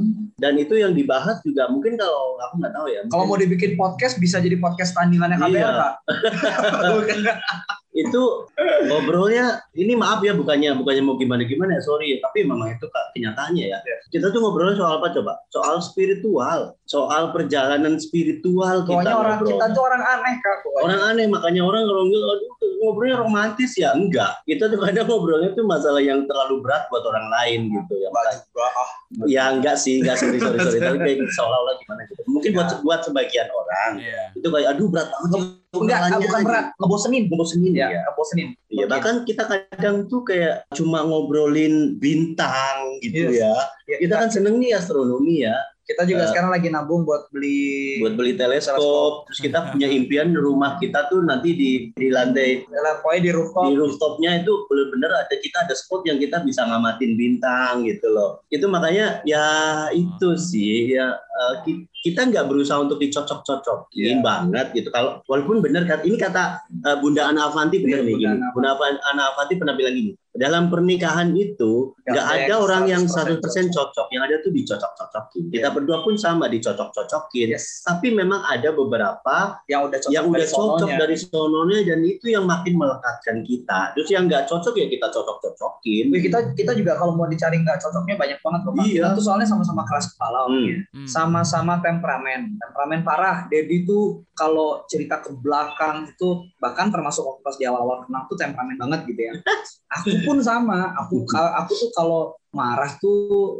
dan 0.40 0.56
itu 0.56 0.74
yang 0.74 0.96
dibahas 0.96 1.38
juga 1.44 1.68
mungkin 1.68 1.94
kalau 2.00 2.40
aku 2.40 2.54
nggak 2.58 2.74
tahu 2.74 2.86
ya. 2.88 3.00
kalau 3.12 3.24
mau 3.28 3.38
dibikin 3.38 3.76
podcast 3.76 4.16
bisa 4.18 4.40
jadi 4.40 4.56
podcast 4.58 4.96
tandingannya 4.96 5.36
KBR 5.38 5.52
Iya. 5.52 5.70
kak. 5.70 5.94
itu 7.92 8.48
ngobrolnya 8.88 9.60
ini 9.76 9.92
maaf 9.92 10.24
ya 10.24 10.32
bukannya 10.32 10.72
bukannya 10.80 11.02
mau 11.04 11.20
gimana 11.20 11.44
gimana 11.44 11.76
ya 11.76 11.82
sorry 11.84 12.16
ya 12.16 12.24
tapi 12.24 12.48
memang 12.48 12.72
itu 12.72 12.88
Kak, 12.88 13.12
kenyataannya 13.12 13.64
ya. 13.68 13.78
Iya. 13.84 13.96
Kita 14.08 14.32
tuh 14.32 14.40
ngobrolnya 14.40 14.80
soal 14.80 14.96
apa 14.96 15.12
coba? 15.12 15.32
Soal 15.52 15.76
spiritual, 15.84 16.72
soal 16.88 17.36
perjalanan 17.36 18.00
spiritual 18.00 18.88
kita 18.88 18.96
pokoknya 18.96 19.14
orang 19.16 19.36
ngobrol. 19.40 19.50
kita 19.52 19.66
tuh 19.76 19.82
orang 19.84 20.02
aneh 20.02 20.34
kak 20.40 20.56
pokoknya. 20.64 20.84
Orang 20.88 21.00
aneh 21.04 21.26
makanya 21.28 21.62
orang 21.68 21.82
kalau 21.84 22.04
ngobrolnya 22.80 23.16
romantis 23.20 23.72
ya 23.76 23.92
enggak. 23.92 24.40
Kita 24.48 24.72
tuh 24.72 24.78
kadang 24.80 25.06
ngobrolnya 25.08 25.50
tuh 25.52 25.64
masalah 25.68 26.00
yang 26.00 26.24
terlalu 26.24 26.64
berat 26.64 26.88
buat 26.88 27.04
orang 27.04 27.28
lain 27.28 27.60
gitu 27.68 27.94
ya. 28.00 28.08
Ya 29.28 29.44
enggak 29.52 29.76
sih, 29.76 30.00
enggak 30.00 30.16
sorry 30.16 30.40
sorry 30.40 30.58
sorry. 30.64 30.80
Tapi 30.80 30.96
kayak 30.96 31.28
seolah-olah 31.28 31.74
gimana 31.76 32.00
gitu. 32.08 32.20
Mungkin 32.24 32.50
buat 32.56 32.68
buat 32.80 33.00
sebagian 33.04 33.52
orang 33.52 34.00
Iya. 34.00 34.22
itu 34.32 34.48
kayak 34.48 34.68
aduh 34.72 34.88
berat 34.88 35.08
banget 35.12 35.60
enggak 35.72 36.20
bukan 36.20 36.40
berat 36.44 36.66
ngebosenin 36.76 37.22
Ngebosenin 37.26 37.72
ya 37.72 37.88
ya. 37.88 38.00
ngebosenin 38.04 38.48
Iya, 38.68 38.84
bahkan 38.88 39.14
kita 39.24 39.44
kadang 39.44 40.04
tuh 40.06 40.24
kayak 40.24 40.64
cuma 40.72 41.04
ngobrolin 41.04 41.96
bintang 41.96 42.96
gitu 43.00 43.28
Yes. 43.28 43.40
ya. 43.40 43.52
Ya, 43.84 43.96
Kita 44.00 44.14
kan 44.16 44.28
seneng 44.32 44.56
nih 44.56 44.72
astronomi 44.72 45.44
ya, 45.44 45.52
kita 45.84 46.08
juga 46.08 46.24
Eh, 46.24 46.28
sekarang 46.32 46.48
lagi 46.48 46.72
nabung 46.72 47.04
buat 47.04 47.28
beli 47.28 48.00
buat 48.00 48.16
beli 48.16 48.32
teleskop. 48.32 48.80
Teleskop. 48.80 49.12
Terus 49.28 49.40
kita 49.42 49.58
punya 49.68 49.88
impian 49.90 50.32
rumah 50.32 50.80
kita 50.80 51.04
tuh 51.06 51.20
nanti 51.20 51.52
di 51.52 51.70
di 51.92 52.08
lantai 52.08 52.64
pokoknya 52.64 53.20
di 53.20 53.30
rooftop 53.30 53.64
di 53.66 53.74
rooftopnya 53.76 54.30
itu 54.40 54.52
benar-benar 54.64 55.10
ada 55.20 55.34
kita 55.36 55.68
ada 55.68 55.74
spot 55.76 56.08
yang 56.08 56.16
kita 56.16 56.40
bisa 56.40 56.64
ngamatin 56.64 57.12
bintang 57.12 57.84
gitu 57.84 58.08
loh. 58.08 58.40
Itu 58.48 58.72
makanya 58.72 59.20
ya 59.28 59.44
itu 59.92 60.32
sih 60.34 60.96
ya 60.96 61.12
eh, 61.12 61.54
ki- 61.60 61.91
kita 62.02 62.26
nggak 62.26 62.44
berusaha 62.44 62.76
untuk 62.76 62.98
dicocok-cocokin 62.98 64.18
Iya. 64.18 64.20
banget 64.20 64.66
gitu. 64.74 64.90
Kalau 64.90 65.22
walaupun 65.24 65.62
benar 65.62 65.86
kan 65.86 66.02
ini 66.02 66.16
kata 66.16 66.58
eh, 66.68 66.96
Bunda 66.98 67.30
Ana 67.30 67.46
Avanti 67.46 67.78
benar 67.78 68.02
Iya, 68.02 68.04
nih 68.04 68.14
Bunda 68.14 68.26
gini. 68.28 68.42
Ana 68.42 68.50
Bunda 68.50 68.70
Ana 69.04 69.22
Avanti 69.30 69.54
pernah 69.54 69.72
bilang 69.72 69.94
gini. 69.94 70.12
Dalam 70.32 70.66
pernikahan 70.66 71.28
itu 71.36 71.92
Nggak 72.02 72.24
ada 72.24 72.54
orang 72.56 72.84
yang 72.88 73.04
100% 73.04 73.36
100% 73.36 73.68
cocok, 73.68 74.06
yang 74.10 74.24
ada 74.24 74.40
tuh 74.40 74.48
dicocok-cocokin. 74.50 75.52
Kita 75.52 75.68
Iya. 75.68 75.76
berdua 75.76 76.00
pun 76.00 76.16
sama 76.16 76.48
dicocok-cocokin. 76.48 77.52
yes. 77.52 77.84
Tapi 77.84 78.10
memang 78.10 78.40
ada 78.42 78.72
beberapa 78.72 79.60
yang 79.66 79.84
udah 79.86 80.00
cocok 80.00 80.10
yang 80.10 80.26
udah 80.26 80.40
dari 80.40 80.48
cocok 80.48 80.78
sononya. 80.80 80.96
dari 80.98 81.16
sononya 81.16 81.78
dan 81.84 82.00
itu 82.02 82.26
yang 82.26 82.44
makin 82.44 82.74
melekatkan 82.74 83.44
kita. 83.44 83.92
Terus 83.92 84.08
yang 84.10 84.24
nggak 84.24 84.48
cocok 84.48 84.74
ya 84.74 84.86
kita 84.88 85.06
cocok-cocokin. 85.06 86.04
Wih, 86.08 86.20
kita 86.20 86.38
kita 86.52 86.72
juga 86.72 86.96
kalau 86.96 87.12
mau 87.12 87.28
dicari 87.28 87.60
nggak 87.60 87.78
cocoknya 87.78 88.16
banyak 88.16 88.38
banget 88.40 88.60
loh. 88.64 88.72
Iya. 88.78 88.88
Kita 88.96 89.08
tuh 89.12 89.22
soalnya 89.22 89.46
sama-sama 89.46 89.82
keras 89.84 90.06
kepala 90.10 90.38
orangnya. 90.42 90.80
Hmm. 90.90 91.04
sama-sama 91.06 91.74
temperamen. 91.96 92.56
Temperamen 92.56 93.00
parah. 93.04 93.46
Dedi 93.46 93.84
tuh 93.84 94.24
kalau 94.32 94.84
cerita 94.88 95.20
ke 95.20 95.32
belakang 95.36 96.08
itu 96.08 96.48
bahkan 96.56 96.88
termasuk 96.88 97.22
waktu 97.24 97.42
pas 97.44 97.56
di 97.60 97.64
awal-awal 97.68 98.04
kenal 98.08 98.24
tuh 98.26 98.36
temperamen 98.40 98.76
banget 98.80 99.00
gitu 99.12 99.20
ya. 99.20 99.34
Aku 100.00 100.24
pun 100.24 100.40
sama. 100.40 100.96
Aku 101.04 101.24
aku 101.28 101.72
tuh 101.76 101.90
kalau 101.92 102.36
marah 102.52 102.92
tuh 102.96 103.16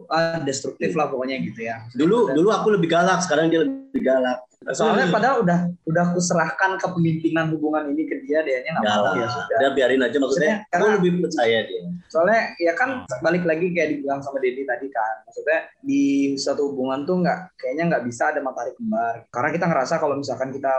ah, 0.07 0.37
destruktif 0.39 0.93
lah 0.93 1.09
pokoknya 1.09 1.41
gitu 1.43 1.61
ya 1.63 1.81
Dulu 1.91 2.31
dulu 2.31 2.49
aku 2.49 2.69
lebih 2.71 2.89
galak, 2.89 3.21
sekarang 3.21 3.49
dia 3.49 3.65
lebih 3.65 3.99
galak. 3.99 4.45
soalnya 4.71 5.11
padahal 5.11 5.43
udah 5.43 5.59
udah 5.83 6.03
aku 6.07 6.23
serahkan 6.23 6.79
kepemimpinan 6.79 7.51
hubungan 7.51 7.83
ini 7.89 8.07
ke 8.07 8.23
dia 8.23 8.41
dia 8.41 8.63
nya 8.63 8.79
Galak. 8.79 9.19
ya 9.19 9.27
sudah 9.27 9.57
Udah 9.59 9.71
biarin 9.75 9.99
aja 9.99 10.15
maksudnya. 10.15 10.23
Maksudnya, 10.23 10.57
Aku 10.63 10.71
karena- 10.79 10.95
lebih 10.95 11.13
percaya 11.21 11.59
dia. 11.67 11.83
soalnya 12.07 12.41
ya 12.57 12.73
kan 12.73 12.91
balik 13.19 13.43
lagi 13.43 13.67
kayak 13.69 13.89
dibilang 13.91 14.21
sama 14.21 14.39
Dedi 14.39 14.63
tadi 14.63 14.87
kan 14.87 15.25
maksudnya 15.25 15.59
di 15.81 16.03
suatu 16.37 16.71
hubungan 16.71 17.03
tuh 17.03 17.19
nggak 17.19 17.57
kayaknya 17.57 17.85
nggak 17.89 18.05
bisa 18.05 18.23
ada 18.29 18.39
matahari 18.39 18.71
kembar 18.73 19.15
karena 19.27 19.51
kita 19.51 19.67
ngerasa 19.67 19.95
kalau 19.97 20.15
misalkan 20.15 20.53
kita 20.53 20.71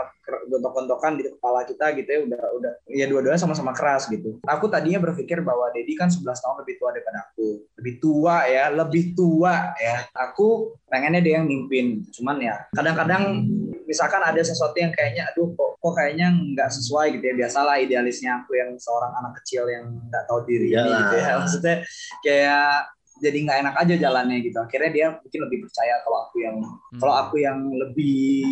gontok-gontokan 0.44 1.12
di 1.14 1.26
kepala 1.28 1.60
kita 1.62 1.90
gitu 1.92 2.08
ya 2.08 2.20
udah 2.22 2.42
udah 2.54 2.72
ya 2.88 3.04
dua-duanya 3.04 3.36
sama-sama 3.36 3.70
keras 3.70 4.06
gitu 4.06 4.38
aku 4.42 4.64
tadinya 4.66 5.02
berpikir 5.02 5.40
bahwa 5.40 5.68
Dedi 5.70 5.92
kan 5.92 6.06
11 6.06 6.22
tahun 6.24 6.56
lebih 6.62 6.74
tua 6.78 6.88
daripada 6.90 7.26
aku 7.26 7.46
lebih 7.76 7.94
tua 8.04 8.44
ya 8.44 8.68
lebih 8.68 9.16
tua 9.16 9.72
ya. 9.80 10.04
Aku 10.12 10.76
pengennya 10.84 11.24
dia 11.24 11.40
yang 11.40 11.48
mimpin 11.48 12.04
cuman 12.12 12.36
ya 12.36 12.68
kadang-kadang 12.76 13.48
misalkan 13.88 14.20
ada 14.20 14.40
sesuatu 14.44 14.76
yang 14.76 14.92
kayaknya 14.92 15.24
aduh 15.32 15.48
kok 15.56 15.80
kok 15.80 15.92
kayaknya 15.96 16.28
nggak 16.52 16.68
sesuai 16.68 17.16
gitu 17.16 17.24
ya. 17.24 17.34
Biasalah 17.40 17.80
idealisnya 17.80 18.44
aku 18.44 18.60
yang 18.60 18.76
seorang 18.76 19.12
anak 19.16 19.40
kecil 19.40 19.64
yang 19.72 19.88
nggak 20.12 20.24
tahu 20.28 20.44
diri 20.44 20.68
ini 20.68 20.76
Iyalah. 20.76 20.98
gitu 21.00 21.14
ya. 21.16 21.32
Maksudnya 21.40 21.76
kayak 22.20 22.68
jadi 23.22 23.38
nggak 23.46 23.58
enak 23.64 23.74
aja 23.80 23.94
jalannya 23.96 24.36
gitu. 24.44 24.58
Akhirnya 24.60 24.90
dia 24.92 25.06
mungkin 25.16 25.40
lebih 25.48 25.58
percaya 25.64 25.94
kalau 26.04 26.18
aku 26.28 26.36
yang 26.44 26.56
Hmm. 26.60 27.00
kalau 27.00 27.14
aku 27.16 27.36
yang 27.40 27.58
lebih 27.72 28.44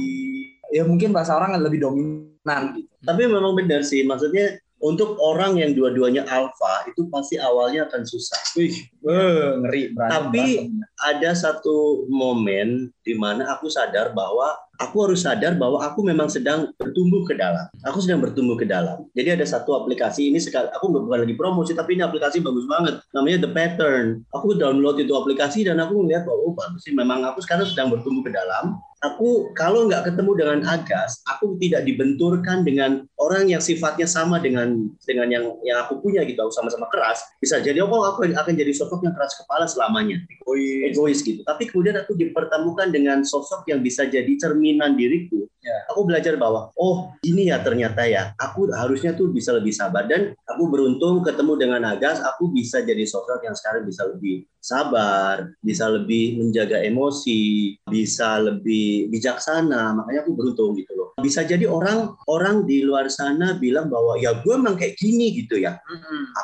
ya 0.73 0.83
mungkin 0.89 1.13
bahasa 1.13 1.37
orang 1.37 1.53
lebih 1.61 1.85
dominan 1.85 2.63
gitu. 2.79 2.89
Tapi 3.03 3.21
memang 3.27 3.53
benar 3.59 3.83
sih, 3.83 4.07
maksudnya 4.07 4.62
untuk 4.83 5.14
orang 5.22 5.62
yang 5.62 5.78
dua-duanya 5.78 6.26
alfa 6.26 6.91
itu 6.91 7.07
pasti 7.07 7.39
awalnya 7.39 7.87
akan 7.87 8.03
susah. 8.03 8.43
wih 8.59 8.74
eh, 9.07 9.49
ngeri 9.62 9.95
berantem 9.95 10.18
Tapi- 10.28 10.59
berantem. 10.66 10.91
Ada 11.03 11.30
satu 11.35 12.07
momen 12.11 12.95
di 13.03 13.14
mana 13.18 13.47
aku 13.55 13.66
sadar 13.66 14.14
bahwa 14.14 14.55
aku 14.78 15.07
harus 15.07 15.22
sadar 15.26 15.55
bahwa 15.59 15.83
aku 15.83 16.03
memang 16.07 16.30
sedang 16.30 16.70
bertumbuh 16.78 17.26
ke 17.26 17.35
dalam. 17.35 17.66
Aku 17.87 17.99
sedang 18.03 18.22
bertumbuh 18.22 18.55
ke 18.55 18.66
dalam. 18.66 19.07
Jadi 19.14 19.35
ada 19.39 19.47
satu 19.47 19.78
aplikasi 19.78 20.30
ini 20.30 20.39
sekali 20.39 20.70
aku 20.70 20.91
bukan 20.91 21.26
lagi 21.26 21.35
promosi 21.35 21.74
tapi 21.74 21.99
ini 21.99 22.03
aplikasi 22.07 22.39
bagus 22.43 22.66
banget. 22.70 22.99
Namanya 23.14 23.47
The 23.47 23.51
Pattern. 23.51 24.07
Aku 24.30 24.55
download 24.59 24.99
itu 25.03 25.14
aplikasi 25.14 25.66
dan 25.66 25.78
aku 25.83 26.03
melihat 26.03 26.26
bahwa 26.26 26.39
oh 26.51 26.55
bagus 26.55 26.83
sih 26.87 26.95
memang 26.95 27.22
aku 27.26 27.43
sekarang 27.43 27.66
sedang 27.66 27.91
bertumbuh 27.91 28.22
ke 28.22 28.30
dalam. 28.35 28.78
Aku 29.03 29.51
kalau 29.59 29.91
nggak 29.91 30.09
ketemu 30.09 30.33
dengan 30.39 30.59
Agas, 30.63 31.21
aku 31.27 31.59
tidak 31.59 31.83
dibenturkan 31.85 32.63
dengan 32.63 33.05
orang 33.19 33.51
yang 33.51 33.59
sifatnya 33.59 34.07
sama 34.07 34.39
dengan 34.39 34.89
dengan 35.03 35.29
yang 35.29 35.45
yang 35.67 35.83
aku 35.85 35.99
punya 35.99 36.23
gitu, 36.23 36.39
aku 36.39 36.55
sama-sama 36.55 36.87
keras. 36.89 37.21
Bisa 37.43 37.59
jadi 37.59 37.83
oh 37.83 37.91
aku 38.07 38.31
akan 38.31 38.55
jadi 38.55 38.71
sosok 38.71 39.03
yang 39.03 39.13
keras 39.13 39.35
kepala 39.37 39.67
selamanya, 39.67 40.23
egois, 40.31 40.95
egois 40.95 41.19
gitu. 41.21 41.43
Tapi 41.43 41.69
kemudian 41.69 41.99
aku 41.99 42.15
dipertemukan 42.15 42.89
dengan 42.95 43.27
sosok 43.27 43.67
yang 43.69 43.83
bisa 43.83 44.07
jadi 44.07 44.31
cerminan 44.39 44.95
diriku. 44.95 45.51
Ya. 45.63 45.79
Aku 45.95 46.03
belajar 46.03 46.35
bahwa 46.39 46.75
oh 46.75 47.15
ini 47.23 47.51
ya 47.51 47.63
ternyata 47.63 48.03
ya, 48.07 48.35
aku 48.39 48.71
harusnya 48.75 49.15
tuh 49.15 49.31
bisa 49.31 49.55
lebih 49.55 49.71
sabar 49.75 50.07
dan 50.11 50.35
aku 50.47 50.71
beruntung 50.71 51.23
ketemu 51.27 51.55
dengan 51.59 51.83
Agas, 51.83 52.23
aku 52.23 52.51
bisa 52.55 52.83
jadi 52.83 53.03
sosok 53.03 53.43
yang 53.43 53.55
sekarang 53.55 53.87
bisa 53.87 54.07
lebih 54.07 54.47
sabar, 54.63 55.51
bisa 55.59 55.91
lebih 55.91 56.39
menjaga 56.39 56.79
emosi, 56.87 57.75
bisa 57.87 58.39
lebih 58.39 58.91
bijaksana. 59.09 59.97
Makanya 59.97 60.20
aku 60.24 60.32
beruntung 60.36 60.76
gitu 60.76 60.93
loh. 60.97 61.09
Bisa 61.20 61.45
jadi 61.45 61.68
orang 61.68 62.16
orang 62.28 62.64
di 62.68 62.82
luar 62.82 63.09
sana 63.12 63.57
bilang 63.57 63.88
bahwa 63.93 64.16
ya 64.18 64.36
gue 64.40 64.55
memang 64.57 64.76
kayak 64.76 64.97
gini 64.99 65.32
gitu 65.36 65.61
ya. 65.61 65.78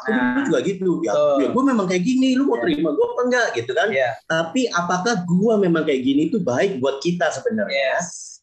Aku 0.00 0.08
nah, 0.12 0.44
juga 0.44 0.58
gitu. 0.64 1.02
Ya, 1.04 1.12
ya 1.42 1.48
gue 1.50 1.64
memang 1.64 1.86
kayak 1.88 2.04
gini. 2.04 2.38
Lu 2.38 2.48
mau 2.48 2.56
yeah. 2.58 2.64
terima 2.64 2.88
gue 2.94 3.06
apa 3.06 3.22
enggak 3.26 3.48
gitu 3.56 3.72
kan? 3.76 3.88
Yeah. 3.92 4.12
Tapi 4.26 4.60
apakah 4.72 5.14
gue 5.26 5.54
memang 5.60 5.82
kayak 5.84 6.02
gini 6.04 6.32
itu 6.32 6.38
baik 6.40 6.80
buat 6.80 7.00
kita 7.04 7.28
sebenarnya? 7.34 8.00
Yes. 8.00 8.38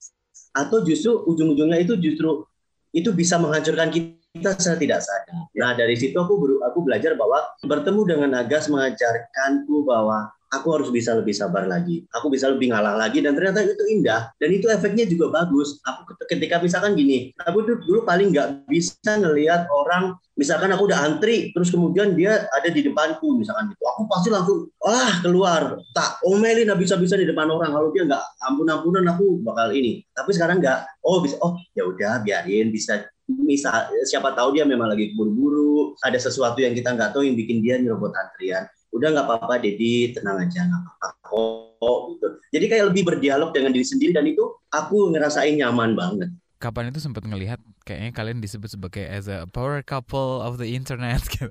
Atau 0.55 0.85
justru 0.87 1.25
ujung-ujungnya 1.27 1.83
itu 1.83 1.99
justru 1.99 2.47
itu 2.95 3.11
bisa 3.11 3.35
menghancurkan 3.35 3.91
kita 3.91 4.25
kita 4.35 4.51
saya 4.59 4.75
tidak 4.75 4.99
sadar. 4.99 5.47
Nah 5.55 5.71
dari 5.79 5.95
situ 5.95 6.19
aku 6.19 6.35
aku 6.59 6.79
belajar 6.83 7.15
bahwa 7.15 7.39
bertemu 7.63 8.01
dengan 8.03 8.31
Agas 8.43 8.67
mengajarkanku 8.67 9.87
bahwa 9.87 10.27
aku 10.55 10.67
harus 10.79 10.89
bisa 10.89 11.11
lebih 11.11 11.35
sabar 11.35 11.67
lagi. 11.67 12.07
Aku 12.15 12.31
bisa 12.31 12.47
lebih 12.47 12.71
ngalah 12.71 12.95
lagi 12.95 13.19
dan 13.19 13.35
ternyata 13.35 13.61
itu 13.67 13.83
indah. 13.91 14.31
Dan 14.39 14.49
itu 14.55 14.71
efeknya 14.71 15.03
juga 15.03 15.29
bagus. 15.29 15.83
Aku 15.83 16.15
ketika 16.31 16.63
misalkan 16.63 16.95
gini, 16.95 17.35
aku 17.43 17.67
tuh 17.67 17.75
dulu 17.83 18.07
paling 18.07 18.31
nggak 18.31 18.63
bisa 18.71 18.95
ngelihat 19.19 19.67
orang 19.67 20.15
misalkan 20.35 20.67
aku 20.75 20.91
udah 20.91 20.99
antri 21.07 21.55
terus 21.55 21.71
kemudian 21.71 22.11
dia 22.11 22.43
ada 22.51 22.67
di 22.67 22.81
depanku 22.83 23.35
misalkan 23.35 23.71
gitu. 23.71 23.83
Aku 23.95 24.07
pasti 24.07 24.29
langsung 24.31 24.71
wah 24.79 25.19
keluar. 25.19 25.79
Tak 25.91 26.23
omelin 26.23 26.71
habis-habisan 26.71 27.19
di 27.23 27.27
depan 27.27 27.51
orang. 27.51 27.75
Kalau 27.75 27.89
dia 27.91 28.03
nggak 28.07 28.23
ampun 28.47 28.67
ampunan 28.71 29.05
aku 29.11 29.43
bakal 29.43 29.71
ini. 29.75 30.03
Tapi 30.15 30.31
sekarang 30.31 30.63
nggak. 30.63 31.03
Oh 31.03 31.19
bisa 31.19 31.35
oh 31.43 31.59
ya 31.75 31.83
udah 31.83 32.23
biarin. 32.23 32.71
Bisa 32.71 33.03
misal 33.25 33.89
siapa 34.05 34.31
tahu 34.37 34.55
dia 34.55 34.63
memang 34.63 34.91
lagi 34.91 35.11
buru-buru. 35.15 35.97
Ada 36.03 36.17
sesuatu 36.29 36.59
yang 36.61 36.75
kita 36.75 36.93
nggak 36.93 37.15
tahu 37.15 37.25
yang 37.25 37.35
bikin 37.35 37.63
dia 37.63 37.79
nyerobot 37.79 38.13
antrian 38.13 38.67
udah 38.95 39.07
nggak 39.11 39.27
apa-apa 39.27 39.53
Dedi 39.59 40.15
tenang 40.15 40.39
aja 40.39 40.63
nggak 40.63 40.81
apa-apa. 40.81 41.07
Kok 41.19 41.99
gitu. 42.15 42.27
Jadi 42.55 42.65
kayak 42.71 42.85
lebih 42.95 43.03
berdialog 43.03 43.51
dengan 43.51 43.75
diri 43.75 43.85
sendiri 43.85 44.11
dan 44.15 44.25
itu 44.25 44.43
aku 44.71 45.11
ngerasain 45.11 45.53
nyaman 45.59 45.93
banget. 45.93 46.29
Kapan 46.57 46.89
itu 46.89 47.03
sempat 47.03 47.27
ngelihat 47.27 47.59
kayaknya 47.85 48.11
kalian 48.17 48.41
disebut 48.41 48.73
sebagai 48.73 49.05
as 49.05 49.29
a 49.29 49.45
power 49.45 49.85
couple 49.85 50.41
of 50.41 50.57
the 50.57 50.73
internet 50.73 51.21
gitu. 51.33 51.45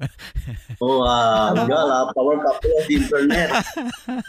Oh, 0.83 1.07
wah, 1.07 1.55
enggak 1.55 1.83
lah 1.87 2.11
power 2.11 2.37
couple 2.43 2.75
of 2.75 2.85
the 2.91 2.95
internet. 2.99 3.49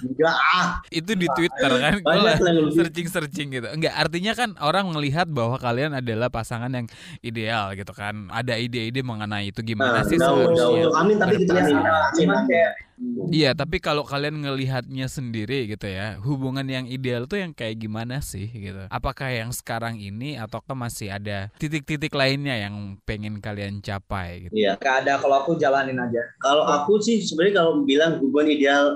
Enggak 0.06 0.36
ah. 0.38 0.86
Itu 0.94 1.18
di 1.18 1.26
Twitter 1.34 1.72
kan 1.82 1.98
gue 2.06 2.34
searching-searching 2.78 3.48
gitu. 3.58 3.68
Enggak, 3.74 3.98
artinya 3.98 4.38
kan 4.38 4.54
orang 4.62 4.86
melihat 4.94 5.26
bahwa 5.26 5.58
kalian 5.58 5.98
adalah 5.98 6.30
pasangan 6.30 6.70
yang 6.70 6.86
ideal 7.26 7.74
gitu 7.74 7.92
kan. 7.98 8.30
Ada 8.30 8.62
ide-ide 8.62 9.02
mengenai 9.02 9.50
itu 9.50 9.66
gimana 9.66 10.00
nah, 10.00 10.08
sih 10.08 10.22
seharusnya. 10.22 10.94
Amin 10.94 11.18
tapi 11.18 11.42
kita 11.42 11.58
Cuman 12.22 12.46
kayak 12.46 12.86
Iya, 13.28 13.52
tapi 13.52 13.84
kalau 13.84 14.08
kalian 14.08 14.40
ngelihatnya 14.40 15.12
sendiri 15.12 15.68
gitu 15.68 15.84
ya, 15.84 16.16
hubungan 16.24 16.64
yang 16.64 16.88
ideal 16.88 17.28
tuh 17.28 17.44
yang 17.44 17.52
kayak 17.52 17.84
gimana 17.84 18.24
sih 18.24 18.48
gitu? 18.48 18.88
Apakah 18.88 19.36
yang 19.36 19.52
sekarang 19.52 20.00
ini 20.00 20.40
ataukah 20.40 20.80
masih 20.80 21.12
ada 21.12 21.52
titik-titik 21.60 21.95
lainnya 21.98 22.56
yang 22.68 23.00
pengen 23.08 23.40
kalian 23.40 23.80
capai 23.80 24.48
gitu? 24.48 24.54
Iya, 24.54 24.76
gak 24.78 25.06
ada 25.06 25.20
kalau 25.20 25.42
aku 25.42 25.56
jalanin 25.56 25.98
aja. 25.98 26.22
Kalau 26.44 26.68
aku 26.68 27.00
sih 27.00 27.24
sebenarnya 27.24 27.64
kalau 27.64 27.84
bilang 27.88 28.20
hubungan 28.20 28.52
ideal 28.52 28.94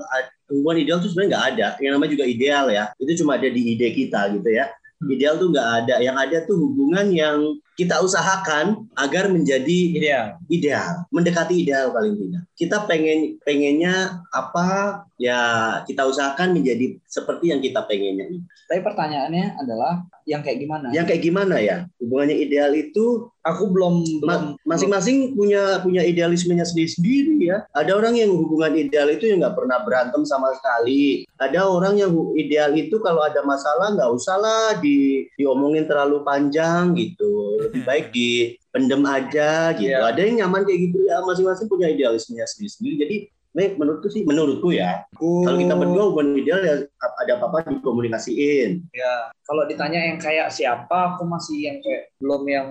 hubungan 0.50 0.78
ideal 0.82 0.98
tuh 1.00 1.10
sebenarnya 1.14 1.32
nggak 1.32 1.46
ada. 1.56 1.68
Yang 1.80 1.92
namanya 1.96 2.12
juga 2.18 2.26
ideal 2.26 2.66
ya. 2.74 2.84
Itu 2.98 3.12
cuma 3.24 3.38
ada 3.38 3.48
di 3.48 3.62
ide 3.78 3.88
kita 3.94 4.20
gitu 4.34 4.50
ya. 4.50 4.66
Ideal 5.08 5.40
tuh 5.40 5.48
nggak 5.54 5.70
ada. 5.86 5.96
Yang 6.04 6.18
ada 6.18 6.38
tuh 6.44 6.58
hubungan 6.60 7.08
yang 7.14 7.38
kita 7.80 8.04
usahakan 8.04 8.92
agar 9.00 9.32
menjadi 9.32 9.80
ideal, 9.96 10.28
ideal, 10.52 11.08
mendekati 11.16 11.64
ideal 11.64 11.96
paling 11.96 12.20
tidak. 12.20 12.44
Kita 12.60 12.84
pengen 12.84 13.40
pengennya 13.48 14.20
apa 14.36 15.08
ya 15.16 15.40
kita 15.88 16.04
usahakan 16.04 16.60
menjadi 16.60 17.00
seperti 17.08 17.56
yang 17.56 17.64
kita 17.64 17.88
pengennya. 17.88 18.44
Tapi 18.68 18.84
pertanyaannya 18.84 19.56
adalah 19.64 20.04
yang 20.28 20.44
kayak 20.44 20.60
gimana? 20.60 20.92
Yang 20.92 21.06
kayak 21.16 21.24
gimana 21.24 21.56
ya? 21.64 21.78
Hubungannya 22.04 22.36
ideal 22.36 22.76
itu 22.76 23.32
aku 23.40 23.72
belum 23.72 24.24
masing-masing 24.68 25.34
punya 25.34 25.80
punya 25.80 26.04
idealismenya 26.04 26.68
sendiri-sendiri 26.68 27.50
ya. 27.50 27.64
Ada 27.72 27.96
orang 27.96 28.20
yang 28.20 28.36
hubungan 28.36 28.76
ideal 28.76 29.08
itu 29.08 29.32
yang 29.32 29.40
nggak 29.40 29.56
pernah 29.56 29.80
berantem 29.82 30.22
sama 30.28 30.52
sekali. 30.60 31.24
Ada 31.40 31.64
orang 31.64 31.96
yang 31.96 32.12
ideal 32.36 32.76
itu 32.76 33.00
kalau 33.00 33.24
ada 33.24 33.40
masalah 33.48 33.96
nggak 33.96 34.12
usah 34.12 34.38
lah 34.38 34.68
di 34.78 35.26
diomongin 35.40 35.88
terlalu 35.88 36.22
panjang 36.28 36.94
gitu 36.94 37.69
lebih 37.70 37.84
baik 37.86 38.06
di 38.18 38.58
pendem 38.74 39.06
aja 39.06 39.72
gitu. 39.78 39.94
Yeah. 39.94 40.10
Ada 40.10 40.22
yang 40.26 40.36
nyaman 40.46 40.66
kayak 40.66 40.80
gitu 40.90 40.98
ya 41.06 41.22
masing-masing 41.22 41.70
punya 41.70 41.88
idealismenya 41.94 42.46
sendiri-sendiri. 42.50 42.96
Jadi 42.98 43.18
Nih, 43.50 43.74
menurutku 43.74 44.14
sih, 44.14 44.22
menurutku 44.30 44.70
ya, 44.70 45.10
uh. 45.18 45.42
kalau 45.42 45.58
kita 45.58 45.74
berdua 45.74 46.04
hubungan 46.14 46.38
ideal 46.38 46.62
ya 46.62 46.86
ada 47.02 47.32
apa-apa 47.42 47.82
dikomunikasiin. 47.82 48.94
Ya, 48.94 49.34
kalau 49.42 49.66
ditanya 49.66 50.06
yang 50.06 50.22
kayak 50.22 50.54
siapa, 50.54 51.18
aku 51.18 51.26
masih 51.26 51.66
yang 51.66 51.82
kayak 51.82 52.14
belum 52.22 52.46
yang 52.46 52.70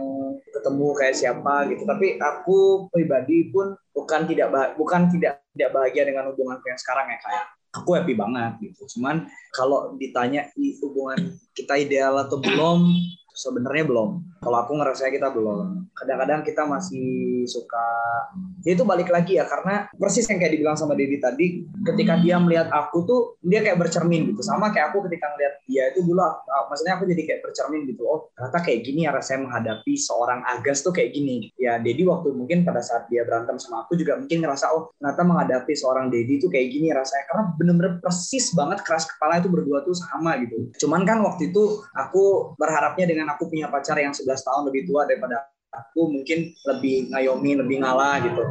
ketemu 0.54 0.86
kayak 0.94 1.18
siapa 1.18 1.66
gitu. 1.74 1.82
Tapi 1.82 2.22
aku 2.22 2.86
pribadi 2.94 3.50
pun 3.50 3.74
bukan 3.90 4.30
tidak 4.30 4.54
bukan 4.78 5.10
tidak 5.10 5.42
tidak 5.50 5.70
bahagia 5.74 6.06
dengan 6.06 6.30
hubungan 6.30 6.62
yang 6.62 6.78
sekarang 6.78 7.10
ya 7.10 7.18
kayak 7.26 7.44
aku 7.74 7.90
happy 7.98 8.14
banget 8.14 8.52
gitu. 8.70 8.82
Cuman 8.94 9.26
kalau 9.50 9.98
ditanya 9.98 10.46
hubungan 10.78 11.42
kita 11.58 11.74
ideal 11.74 12.22
atau 12.22 12.38
belum, 12.38 12.86
sebenarnya 13.38 13.86
belum. 13.86 14.10
Kalau 14.42 14.58
aku 14.66 14.74
ngerasa 14.74 15.14
kita 15.14 15.30
belum. 15.30 15.86
Kadang-kadang 15.94 16.42
kita 16.42 16.66
masih 16.66 17.46
suka 17.46 17.86
ya 18.66 18.74
itu 18.74 18.82
balik 18.82 19.14
lagi 19.14 19.38
ya 19.38 19.46
karena 19.46 19.86
persis 19.94 20.26
yang 20.26 20.42
kayak 20.42 20.58
dibilang 20.58 20.74
sama 20.74 20.98
Dedi 20.98 21.22
tadi, 21.22 21.62
ketika 21.86 22.18
dia 22.18 22.42
melihat 22.42 22.66
aku 22.74 23.06
tuh 23.06 23.20
dia 23.46 23.62
kayak 23.62 23.78
bercermin 23.78 24.34
gitu. 24.34 24.42
Sama 24.42 24.74
kayak 24.74 24.90
aku 24.90 25.06
ketika 25.06 25.30
ngeliat 25.34 25.54
dia 25.70 25.94
itu 25.94 26.02
dulu 26.02 26.18
maksudnya 26.68 26.98
aku 26.98 27.06
jadi 27.06 27.22
kayak 27.22 27.40
bercermin 27.46 27.86
gitu. 27.86 28.02
Oh, 28.04 28.26
ternyata 28.34 28.58
kayak 28.66 28.80
gini 28.82 29.06
ya 29.06 29.14
rasanya 29.14 29.46
menghadapi 29.46 29.94
seorang 29.94 30.42
Agas 30.48 30.82
tuh 30.82 30.90
kayak 30.90 31.14
gini. 31.14 31.54
Ya 31.54 31.78
Dedi 31.78 32.02
waktu 32.02 32.34
mungkin 32.34 32.66
pada 32.66 32.82
saat 32.82 33.06
dia 33.06 33.22
berantem 33.22 33.56
sama 33.62 33.86
aku 33.86 33.94
juga 33.94 34.18
mungkin 34.18 34.42
ngerasa 34.42 34.74
oh, 34.74 34.90
ternyata 34.98 35.22
menghadapi 35.22 35.72
seorang 35.78 36.10
Dedi 36.10 36.42
tuh 36.42 36.50
kayak 36.50 36.68
gini 36.74 36.90
rasanya 36.90 37.24
karena 37.30 37.42
bener-bener 37.54 37.92
persis 38.02 38.50
banget 38.52 38.82
keras 38.82 39.06
kepala 39.06 39.38
itu 39.38 39.48
berdua 39.48 39.86
tuh 39.86 39.94
sama 39.94 40.36
gitu. 40.42 40.72
Cuman 40.82 41.06
kan 41.06 41.22
waktu 41.22 41.54
itu 41.54 41.84
aku 41.94 42.54
berharapnya 42.56 43.06
dengan 43.06 43.27
aku 43.28 43.48
punya 43.52 43.68
pacar 43.68 43.96
yang 44.00 44.16
11 44.16 44.24
tahun 44.26 44.62
lebih 44.72 44.88
tua 44.88 45.04
daripada 45.04 45.44
aku 45.72 46.08
mungkin 46.08 46.52
lebih 46.64 47.12
ngayomi 47.12 47.60
lebih 47.60 47.76
ngalah 47.84 48.20
gitu. 48.24 48.42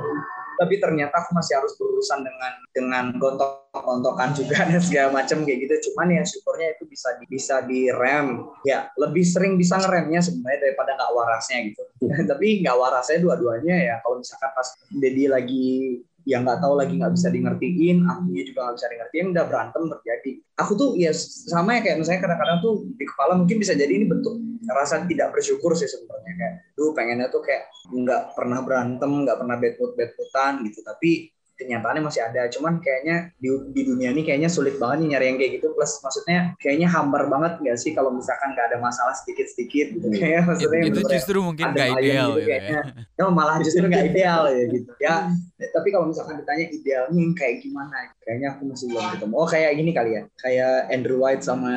Tapi 0.57 0.81
ternyata 0.81 1.21
aku 1.21 1.37
masih 1.37 1.53
harus 1.53 1.77
berurusan 1.77 2.25
dengan 2.25 2.53
dengan 2.73 3.05
gontok-gontokan 3.21 4.33
juga 4.33 4.57
dan 4.69 4.81
segala 4.81 5.09
macam 5.13 5.45
kayak 5.45 5.69
gitu. 5.69 5.93
Cuman 5.93 6.17
ya 6.17 6.23
syukurnya 6.25 6.73
itu 6.73 6.83
bisa 6.89 7.09
bisa 7.29 7.55
direm. 7.69 8.49
Ya 8.65 8.89
lebih 8.97 9.21
sering 9.21 9.53
bisa 9.53 9.77
ngeremnya 9.77 10.17
sebenarnya 10.17 10.69
daripada 10.69 10.97
nggak 10.97 11.11
warasnya 11.13 11.57
gitu. 11.69 11.83
Tapi 12.33 12.65
nggak 12.65 12.77
warasnya 12.77 13.17
dua-duanya 13.21 13.75
ya. 13.77 13.95
Kalau 14.01 14.17
misalkan 14.17 14.51
pas 14.57 14.67
Dedi 14.89 15.25
lagi 15.29 16.01
yang 16.27 16.43
nggak 16.43 16.59
tahu 16.59 16.75
lagi 16.75 16.99
nggak 16.99 17.15
bisa 17.15 17.31
di 17.31 17.39
ngertiin, 17.39 18.03
aku 18.03 18.35
juga 18.35 18.59
nggak 18.67 18.75
bisa 18.75 18.87
di 18.91 18.95
ngertiin, 18.99 19.25
udah 19.31 19.45
berantem 19.47 19.83
terjadi. 19.87 20.31
Aku 20.59 20.71
tuh 20.75 20.89
ya 20.99 21.15
sama 21.15 21.79
ya 21.79 21.87
kayak 21.87 22.03
misalnya 22.03 22.21
kadang-kadang 22.27 22.59
tuh 22.59 22.73
di 22.99 23.05
kepala 23.07 23.39
mungkin 23.39 23.57
bisa 23.63 23.71
jadi 23.71 23.87
ini 23.87 24.05
bentuk 24.11 24.35
rasa 24.67 25.07
tidak 25.07 25.31
bersyukur 25.31 25.71
sih 25.71 25.87
sebenarnya 25.87 26.33
kayak, 26.35 26.55
tuh 26.75 26.91
pengennya 26.91 27.31
tuh 27.31 27.39
kayak 27.39 27.71
nggak 27.87 28.35
pernah 28.35 28.59
berantem, 28.59 29.11
nggak 29.23 29.37
pernah 29.39 29.55
bad 29.55 29.73
mood 29.79 29.91
bad 29.95 30.11
moodan 30.19 30.53
gitu, 30.67 30.79
tapi 30.83 31.11
kenyataannya 31.57 32.03
masih 32.05 32.21
ada. 32.23 32.47
Cuman 32.53 32.79
kayaknya 32.79 33.33
di, 33.41 33.49
di 33.73 33.81
dunia 33.83 34.13
ini 34.13 34.21
kayaknya 34.23 34.49
sulit 34.49 34.77
banget 34.77 35.03
nih 35.03 35.09
nyari 35.17 35.25
yang 35.33 35.37
kayak 35.41 35.51
gitu. 35.59 35.67
Plus 35.73 35.91
maksudnya 35.99 36.39
kayaknya 36.61 36.87
hambar 36.87 37.27
banget 37.27 37.59
nggak 37.59 37.77
sih 37.81 37.91
kalau 37.97 38.13
misalkan 38.13 38.53
nggak 38.53 38.73
ada 38.73 38.77
masalah 38.77 39.13
sedikit 39.17 39.49
sedikit 39.49 39.97
gitu. 39.97 40.07
Hmm. 40.07 40.15
kayak 40.17 40.41
maksudnya 40.45 40.81
itu, 40.85 41.01
justru 41.09 41.37
mungkin 41.41 41.65
nggak 41.73 41.89
ideal 41.99 42.29
gitu, 42.33 42.39
gitu 42.39 42.49
kayaknya. 42.49 42.79
Ya. 42.79 43.19
no, 43.19 43.33
malah 43.33 43.57
justru 43.59 43.83
nggak 43.89 44.05
ideal 44.13 44.41
ya 44.53 44.63
gitu. 44.69 44.91
Ya 45.01 45.15
tapi 45.57 45.89
kalau 45.89 46.05
misalkan 46.05 46.37
ditanya 46.37 46.65
idealnya 46.69 47.17
yang 47.17 47.33
kayak 47.33 47.65
gimana 47.65 48.13
kayaknya 48.21 48.47
aku 48.53 48.61
masih 48.69 48.85
belum 48.93 49.05
ketemu. 49.17 49.33
Oh 49.33 49.47
kayak 49.49 49.71
gini 49.73 49.91
kali 49.95 50.11
ya. 50.13 50.21
Kayak 50.37 50.75
Andrew 50.93 51.17
White 51.17 51.41
sama 51.41 51.73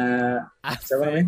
siapa 0.84 1.08
namanya? 1.08 1.26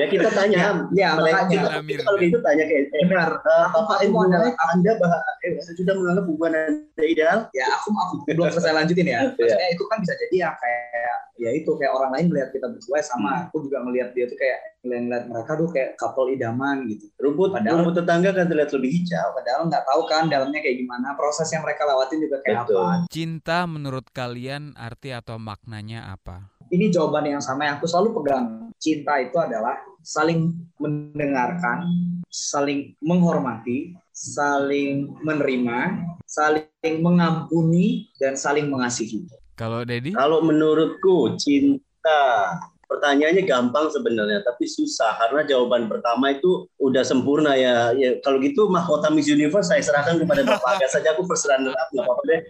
Ya 0.00 0.06
kita 0.08 0.28
tanya 0.32 0.62
ya 1.00 1.08
makanya. 1.20 1.82
Kalau 1.84 2.18
gitu 2.22 2.38
tanya 2.40 2.64
kayak 2.64 2.84
benar. 2.88 3.30
Apa 3.76 3.92
Andrew 4.00 4.24
White 4.24 4.56
anda 4.72 4.92
bah 4.96 5.12
eh, 5.44 5.60
sudah 5.60 5.94
menganggap 5.98 6.24
hubungan 6.24 6.52
anda 6.56 7.04
ideal 7.04 7.25
ya 7.50 7.66
aku 7.70 7.88
aku 7.90 8.14
belum 8.26 8.46
selesai 8.48 8.72
lanjutin 8.74 9.06
ya 9.06 9.20
iya. 9.22 9.30
maksudnya 9.30 9.68
itu 9.68 9.84
kan 9.84 9.98
bisa 9.98 10.14
jadi 10.16 10.36
ya 10.38 10.50
kayak 10.54 11.14
ya 11.36 11.50
itu 11.52 11.70
kayak 11.70 11.92
orang 11.92 12.10
lain 12.10 12.26
melihat 12.28 12.48
kita 12.50 12.66
berdua 12.66 12.98
sama 13.00 13.28
Hmm. 13.28 13.44
aku 13.46 13.56
juga 13.62 13.78
melihat 13.80 14.08
dia 14.10 14.24
tuh 14.24 14.34
kayak 14.34 14.58
ngeliat 14.82 15.24
mereka 15.26 15.52
tuh 15.54 15.68
kayak 15.68 15.90
couple 15.94 16.28
idaman 16.28 16.86
gitu 16.86 17.10
Rumput 17.16 17.52
Padahal- 17.52 17.76
rumput 17.78 17.94
tetangga 17.98 18.30
kan 18.32 18.46
terlihat 18.46 18.70
lebih 18.72 18.90
hijau. 18.94 19.28
padahal 19.32 19.60
nggak 19.66 19.84
tahu 19.84 20.00
kan 20.06 20.22
dalamnya 20.26 20.60
kayak 20.60 20.76
gimana 20.78 21.12
proses 21.12 21.48
yang 21.48 21.60
mereka 21.60 21.84
lewatin 21.84 22.18
juga 22.18 22.36
kayak 22.40 22.64
Betul. 22.64 22.80
apa 22.80 23.04
Cinta 23.08 23.58
menurut 23.66 24.06
kalian 24.10 24.72
arti 24.74 25.10
atau 25.10 25.36
maknanya 25.36 26.08
apa? 26.08 26.48
ini 26.66 26.88
jawaban 26.88 27.28
yang 27.28 27.38
sama 27.38 27.62
yang 27.64 27.76
aku 27.76 27.86
selalu 27.86 28.10
pegang 28.16 28.46
cinta 28.76 29.14
itu 29.16 29.36
adalah 29.36 29.76
saling 30.00 30.50
mendengarkan 30.76 31.86
saling 32.26 32.94
menghormati 32.98 33.94
saling 34.16 35.12
menerima 35.20 36.00
saling 36.24 36.96
mengampuni 37.04 38.08
dan 38.16 38.32
saling 38.32 38.72
mengasihi 38.72 39.28
Kalau 39.60 39.84
Dedi? 39.84 40.16
Kalau 40.16 40.40
menurutku 40.40 41.36
cinta 41.36 42.56
pertanyaannya 42.86 43.44
gampang 43.44 43.90
sebenarnya 43.90 44.40
tapi 44.46 44.64
susah 44.64 45.18
karena 45.18 45.42
jawaban 45.44 45.90
pertama 45.90 46.32
itu 46.32 46.70
udah 46.78 47.02
sempurna 47.02 47.58
ya. 47.58 47.92
ya 47.92 48.16
kalau 48.22 48.38
gitu 48.40 48.70
mahkota 48.70 49.10
Miss 49.10 49.28
Universe 49.28 49.68
saya 49.68 49.82
serahkan 49.82 50.22
kepada 50.22 50.46
Bapak 50.46 50.78
Aga 50.78 50.86
saja 50.88 51.12
aku 51.12 51.26
first 51.26 51.50
runner 51.50 51.74
up 51.74 51.88
nggak 51.92 52.04
apa-apa 52.06 52.22
deh. 52.24 52.40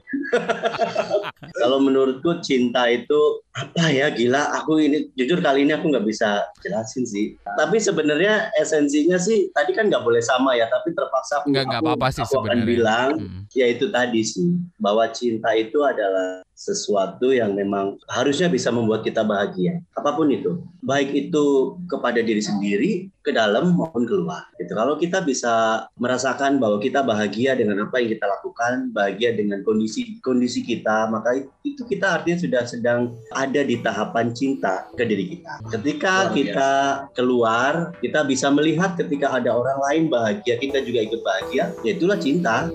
kalau 1.62 1.78
menurutku 1.82 2.38
cinta 2.44 2.86
itu 2.92 3.42
apa 3.56 3.88
ya 3.88 4.12
gila 4.12 4.52
aku 4.60 4.84
ini 4.84 5.08
jujur 5.16 5.40
kali 5.40 5.64
ini 5.64 5.72
aku 5.72 5.88
nggak 5.88 6.04
bisa 6.04 6.44
jelasin 6.60 7.08
sih. 7.08 7.40
Tapi 7.56 7.80
sebenarnya 7.80 8.52
esensinya 8.60 9.16
sih 9.16 9.48
tadi 9.56 9.72
kan 9.72 9.88
nggak 9.88 10.04
boleh 10.04 10.20
sama 10.20 10.52
ya 10.52 10.68
tapi 10.68 10.92
terpaksa 10.92 11.40
aku, 11.40 11.56
Nggak, 11.56 11.64
nggak 11.72 11.80
apa-apa 11.80 12.06
sih 12.12 12.22
aku 12.22 12.36
akan 12.44 12.60
bilang 12.68 13.08
Hmm. 13.16 13.48
ya 13.54 13.66
itu 13.70 13.88
tadi 13.88 14.20
sih 14.20 14.50
bahwa 14.76 15.08
cinta 15.08 15.56
itu 15.56 15.80
adalah 15.80 16.44
sesuatu 16.52 17.32
yang 17.32 17.56
memang 17.56 17.96
harusnya 18.08 18.48
bisa 18.48 18.68
membuat 18.68 19.04
kita 19.04 19.24
bahagia 19.24 19.80
apa 19.92 20.12
pun 20.12 20.28
itu 20.28 20.60
baik 20.84 21.12
itu 21.12 21.44
kepada 21.88 22.20
diri 22.20 22.40
sendiri 22.40 22.90
ke 23.26 23.34
dalam 23.34 23.74
maupun 23.74 24.06
keluar 24.06 24.46
gitu. 24.54 24.78
Kalau 24.78 24.94
kita 24.94 25.26
bisa 25.26 25.86
merasakan 25.98 26.62
bahwa 26.62 26.78
kita 26.78 27.02
bahagia 27.02 27.58
dengan 27.58 27.90
apa 27.90 27.98
yang 27.98 28.14
kita 28.14 28.26
lakukan 28.30 28.94
bahagia 28.94 29.34
dengan 29.34 29.66
kondisi 29.66 30.22
kondisi 30.22 30.62
kita 30.62 31.10
maka 31.10 31.42
itu 31.66 31.82
kita 31.82 32.22
artinya 32.22 32.38
sudah 32.38 32.62
sedang 32.62 33.00
ada 33.34 33.66
di 33.66 33.82
tahapan 33.82 34.30
cinta 34.30 34.86
ke 34.94 35.02
diri 35.02 35.34
kita. 35.34 35.58
Ketika 35.74 36.30
kita 36.30 36.70
keluar 37.18 37.90
kita 37.98 38.22
bisa 38.22 38.46
melihat 38.54 38.94
ketika 38.94 39.34
ada 39.34 39.50
orang 39.50 39.78
lain 39.90 40.02
bahagia 40.06 40.54
kita 40.62 40.86
juga 40.86 41.02
ikut 41.02 41.20
bahagia 41.26 41.74
ya 41.82 41.98
itulah 41.98 42.14
cinta 42.22 42.70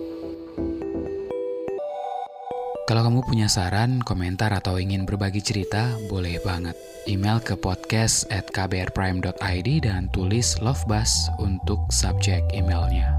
Kalau 2.91 3.07
kamu 3.07 3.23
punya 3.23 3.47
saran, 3.47 4.03
komentar, 4.03 4.51
atau 4.51 4.75
ingin 4.75 5.07
berbagi 5.07 5.39
cerita, 5.39 5.95
boleh 6.11 6.43
banget. 6.43 6.75
Email 7.07 7.39
ke 7.39 7.55
podcast 7.55 8.27
at 8.27 8.43
kbrprime.id 8.51 9.69
dan 9.87 10.11
tulis 10.11 10.59
Love 10.59 10.83
Bus 10.91 11.31
untuk 11.39 11.79
subjek 11.87 12.43
emailnya. 12.51 13.15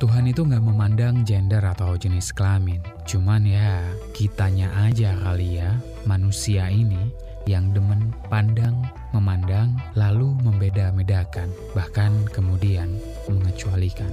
Tuhan 0.00 0.32
itu 0.32 0.48
nggak 0.48 0.64
memandang 0.64 1.28
gender 1.28 1.60
atau 1.60 1.92
jenis 1.92 2.32
kelamin. 2.32 2.80
Cuman 3.04 3.44
ya, 3.44 3.84
kitanya 4.16 4.72
aja 4.88 5.12
kali 5.12 5.60
ya, 5.60 5.76
manusia 6.08 6.72
ini 6.72 7.12
yang 7.44 7.68
demen 7.76 8.16
pandang, 8.32 8.80
memandang, 9.12 9.76
lalu 9.92 10.32
membeda-bedakan, 10.40 11.52
bahkan 11.76 12.16
kemudian 12.32 12.96
mengecualikan. 13.28 14.08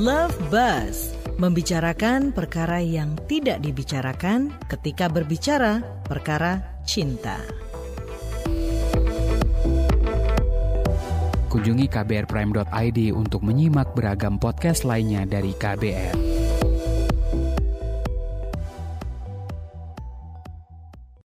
Love 0.00 0.32
Buzz 0.48 1.12
membicarakan 1.36 2.32
perkara 2.32 2.80
yang 2.80 3.20
tidak 3.28 3.60
dibicarakan 3.60 4.48
ketika 4.64 5.12
berbicara 5.12 5.84
perkara 6.08 6.80
cinta. 6.88 7.36
Kunjungi 11.52 11.84
kbrprime.id 11.92 13.12
untuk 13.12 13.44
menyimak 13.44 13.92
beragam 13.92 14.40
podcast 14.40 14.88
lainnya 14.88 15.28
dari 15.28 15.52
KBR. 15.52 16.29